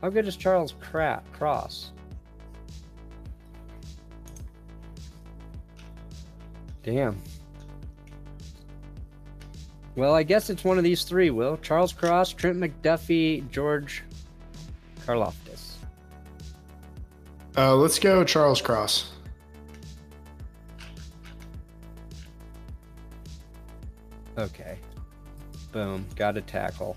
how 0.00 0.08
good 0.10 0.26
is 0.26 0.36
Charles 0.36 0.74
Cra- 0.80 1.22
Cross? 1.32 1.92
Damn. 6.82 7.16
Well, 9.94 10.14
I 10.14 10.22
guess 10.22 10.48
it's 10.48 10.64
one 10.64 10.78
of 10.78 10.84
these 10.84 11.04
three, 11.04 11.30
Will. 11.30 11.58
Charles 11.58 11.92
Cross, 11.92 12.32
Trent 12.32 12.58
McDuffie, 12.58 13.48
George 13.50 14.02
Karlaftis. 15.06 15.74
Uh, 17.56 17.76
let's 17.76 17.98
go 17.98 18.24
Charles 18.24 18.62
Cross. 18.62 19.12
Okay. 24.38 24.78
Boom. 25.72 26.06
Got 26.16 26.38
a 26.38 26.40
tackle. 26.40 26.96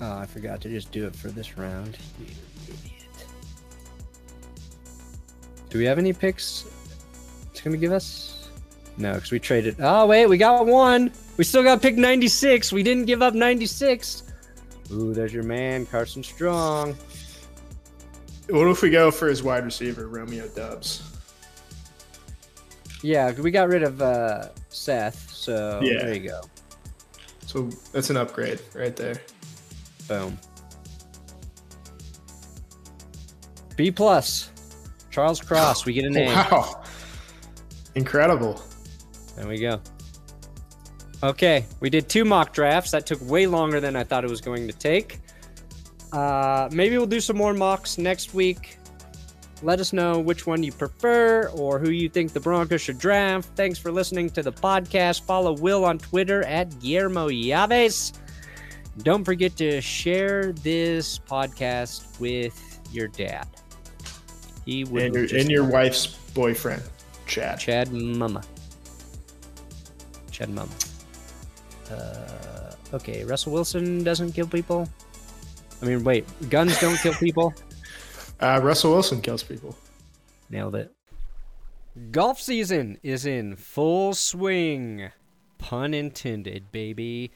Oh, 0.00 0.18
I 0.18 0.26
forgot 0.26 0.60
to 0.62 0.68
just 0.68 0.90
do 0.90 1.06
it 1.06 1.14
for 1.14 1.28
this 1.28 1.56
round. 1.56 1.96
You 2.18 2.26
idiot. 2.68 3.26
Do 5.70 5.78
we 5.78 5.84
have 5.84 5.98
any 5.98 6.12
picks 6.12 6.66
it's 7.50 7.60
going 7.60 7.72
to 7.72 7.78
give 7.78 7.92
us? 7.92 8.35
No, 8.98 9.14
because 9.14 9.30
we 9.30 9.38
traded. 9.38 9.76
Oh, 9.78 10.06
wait, 10.06 10.26
we 10.26 10.38
got 10.38 10.66
one. 10.66 11.12
We 11.36 11.44
still 11.44 11.62
got 11.62 11.82
pick 11.82 11.96
96. 11.96 12.72
We 12.72 12.82
didn't 12.82 13.04
give 13.04 13.20
up 13.22 13.34
96. 13.34 14.22
Ooh, 14.92 15.12
there's 15.12 15.34
your 15.34 15.42
man, 15.42 15.84
Carson 15.86 16.22
Strong. 16.22 16.96
What 18.48 18.68
if 18.68 18.80
we 18.82 18.90
go 18.90 19.10
for 19.10 19.26
his 19.28 19.42
wide 19.42 19.64
receiver, 19.64 20.06
Romeo 20.08 20.46
Doubs? 20.48 21.02
Yeah, 23.02 23.32
we 23.32 23.50
got 23.50 23.68
rid 23.68 23.82
of 23.82 24.00
uh, 24.00 24.48
Seth. 24.68 25.30
So 25.30 25.80
Yeah. 25.82 26.02
there 26.04 26.14
you 26.14 26.28
go. 26.28 26.40
So 27.46 27.68
that's 27.92 28.10
an 28.10 28.16
upgrade 28.16 28.60
right 28.74 28.94
there. 28.96 29.16
Boom. 30.08 30.38
B 33.76 33.90
plus. 33.90 34.50
Charles 35.10 35.40
Cross. 35.40 35.84
We 35.86 35.92
get 35.92 36.04
a 36.04 36.10
name. 36.10 36.28
Wow. 36.34 36.82
Incredible. 37.94 38.62
There 39.36 39.46
we 39.46 39.58
go. 39.58 39.80
Okay, 41.22 41.64
we 41.80 41.90
did 41.90 42.08
two 42.08 42.24
mock 42.24 42.52
drafts. 42.52 42.90
That 42.90 43.06
took 43.06 43.20
way 43.22 43.46
longer 43.46 43.80
than 43.80 43.96
I 43.96 44.04
thought 44.04 44.24
it 44.24 44.30
was 44.30 44.40
going 44.40 44.66
to 44.66 44.72
take. 44.72 45.20
Uh, 46.12 46.68
maybe 46.72 46.96
we'll 46.96 47.06
do 47.06 47.20
some 47.20 47.36
more 47.36 47.54
mocks 47.54 47.98
next 47.98 48.34
week. 48.34 48.78
Let 49.62 49.80
us 49.80 49.92
know 49.92 50.20
which 50.20 50.46
one 50.46 50.62
you 50.62 50.70
prefer 50.70 51.48
or 51.48 51.78
who 51.78 51.90
you 51.90 52.08
think 52.10 52.32
the 52.32 52.40
Broncos 52.40 52.82
should 52.82 52.98
draft. 52.98 53.48
Thanks 53.56 53.78
for 53.78 53.90
listening 53.90 54.28
to 54.30 54.42
the 54.42 54.52
podcast. 54.52 55.22
Follow 55.22 55.52
Will 55.52 55.84
on 55.84 55.98
Twitter 55.98 56.44
at 56.44 56.78
Guillermo 56.80 57.28
Yaves. 57.28 58.12
Don't 58.98 59.24
forget 59.24 59.56
to 59.56 59.80
share 59.80 60.52
this 60.52 61.18
podcast 61.18 62.20
with 62.20 62.80
your 62.92 63.08
dad. 63.08 63.46
He 64.64 64.84
would 64.84 65.02
And 65.02 65.14
your, 65.14 65.40
and 65.40 65.50
your 65.50 65.64
wife's 65.64 66.06
boyfriend, 66.06 66.82
Chad. 67.26 67.58
Chad 67.58 67.92
Mama. 67.92 68.42
Chad 70.36 70.50
Mama. 70.50 70.70
Uh, 71.90 72.72
okay, 72.92 73.24
Russell 73.24 73.54
Wilson 73.54 74.04
doesn't 74.04 74.32
kill 74.32 74.46
people. 74.46 74.86
I 75.80 75.86
mean, 75.86 76.04
wait, 76.04 76.26
guns 76.50 76.78
don't 76.78 76.98
kill 76.98 77.14
people. 77.14 77.54
Uh, 78.38 78.60
Russell 78.62 78.90
Wilson 78.90 79.22
kills 79.22 79.42
people. 79.42 79.74
Nailed 80.50 80.74
it. 80.74 80.92
Golf 82.10 82.38
season 82.38 82.98
is 83.02 83.24
in 83.24 83.56
full 83.56 84.12
swing. 84.12 85.08
Pun 85.56 85.94
intended, 85.94 86.70
baby. 86.70 87.30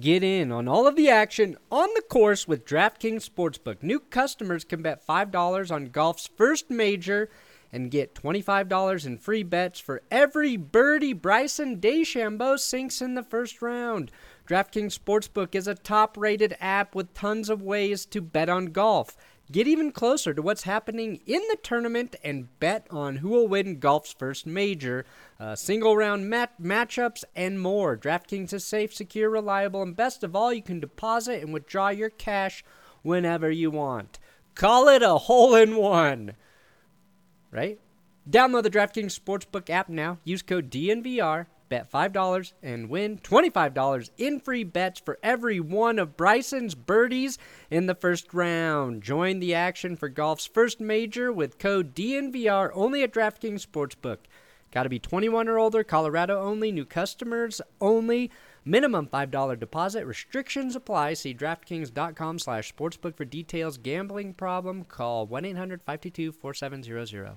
Get 0.00 0.24
in 0.24 0.50
on 0.50 0.66
all 0.66 0.88
of 0.88 0.96
the 0.96 1.08
action 1.08 1.56
on 1.70 1.88
the 1.94 2.02
course 2.02 2.48
with 2.48 2.64
DraftKings 2.64 3.30
Sportsbook. 3.30 3.80
New 3.84 4.00
customers 4.00 4.64
can 4.64 4.82
bet 4.82 5.06
$5 5.06 5.70
on 5.70 5.90
golf's 5.90 6.28
first 6.36 6.68
major 6.68 7.30
and 7.72 7.90
get 7.90 8.14
$25 8.14 9.06
in 9.06 9.18
free 9.18 9.42
bets 9.42 9.78
for 9.78 10.02
every 10.10 10.56
birdie 10.56 11.12
Bryson 11.12 11.80
DeChambeau 11.80 12.58
sinks 12.58 13.00
in 13.00 13.14
the 13.14 13.22
first 13.22 13.62
round. 13.62 14.10
DraftKings 14.46 14.98
Sportsbook 14.98 15.54
is 15.54 15.68
a 15.68 15.74
top 15.74 16.16
rated 16.16 16.56
app 16.60 16.94
with 16.94 17.14
tons 17.14 17.48
of 17.48 17.62
ways 17.62 18.04
to 18.06 18.20
bet 18.20 18.48
on 18.48 18.66
golf. 18.66 19.16
Get 19.52 19.66
even 19.66 19.90
closer 19.90 20.32
to 20.32 20.42
what's 20.42 20.62
happening 20.62 21.20
in 21.26 21.42
the 21.48 21.58
tournament 21.60 22.14
and 22.22 22.56
bet 22.60 22.86
on 22.88 23.16
who 23.16 23.30
will 23.30 23.48
win 23.48 23.80
golf's 23.80 24.12
first 24.12 24.46
major, 24.46 25.04
uh, 25.40 25.56
single 25.56 25.96
round 25.96 26.30
mat- 26.30 26.62
matchups, 26.62 27.24
and 27.34 27.60
more. 27.60 27.96
DraftKings 27.96 28.52
is 28.52 28.64
safe, 28.64 28.94
secure, 28.94 29.28
reliable, 29.28 29.82
and 29.82 29.96
best 29.96 30.22
of 30.22 30.36
all, 30.36 30.52
you 30.52 30.62
can 30.62 30.78
deposit 30.78 31.42
and 31.42 31.52
withdraw 31.52 31.88
your 31.88 32.10
cash 32.10 32.64
whenever 33.02 33.50
you 33.50 33.72
want. 33.72 34.20
Call 34.54 34.86
it 34.86 35.02
a 35.02 35.18
hole 35.18 35.56
in 35.56 35.76
one, 35.76 36.34
right? 37.50 37.78
Download 38.28 38.62
the 38.62 38.70
DraftKings 38.70 39.18
Sportsbook 39.18 39.70
app 39.70 39.88
now. 39.88 40.18
Use 40.24 40.42
code 40.42 40.70
DNVR. 40.70 41.46
Bet 41.70 41.90
$5 41.90 42.52
and 42.64 42.90
win 42.90 43.18
$25 43.18 44.10
in 44.18 44.40
free 44.40 44.64
bets 44.64 44.98
for 44.98 45.20
every 45.22 45.60
one 45.60 46.00
of 46.00 46.16
Bryson's 46.16 46.74
birdies 46.74 47.38
in 47.70 47.86
the 47.86 47.94
first 47.94 48.34
round. 48.34 49.04
Join 49.04 49.38
the 49.38 49.54
action 49.54 49.94
for 49.94 50.08
golf's 50.08 50.46
first 50.46 50.80
major 50.80 51.32
with 51.32 51.58
code 51.58 51.94
DNVR 51.94 52.70
only 52.74 53.04
at 53.04 53.12
DraftKings 53.12 53.64
Sportsbook. 53.64 54.18
Got 54.72 54.82
to 54.82 54.88
be 54.88 54.98
21 54.98 55.48
or 55.48 55.60
older, 55.60 55.84
Colorado 55.84 56.40
only, 56.42 56.72
new 56.72 56.84
customers 56.84 57.60
only. 57.80 58.32
Minimum 58.64 59.08
$5 59.08 59.58
deposit. 59.58 60.04
Restrictions 60.04 60.76
apply. 60.76 61.14
See 61.14 61.34
DraftKings.com 61.34 62.38
slash 62.38 62.72
sportsbook 62.74 63.16
for 63.16 63.24
details. 63.24 63.78
Gambling 63.78 64.34
problem? 64.34 64.84
Call 64.84 65.26
1-800-522-4700. 65.26 67.36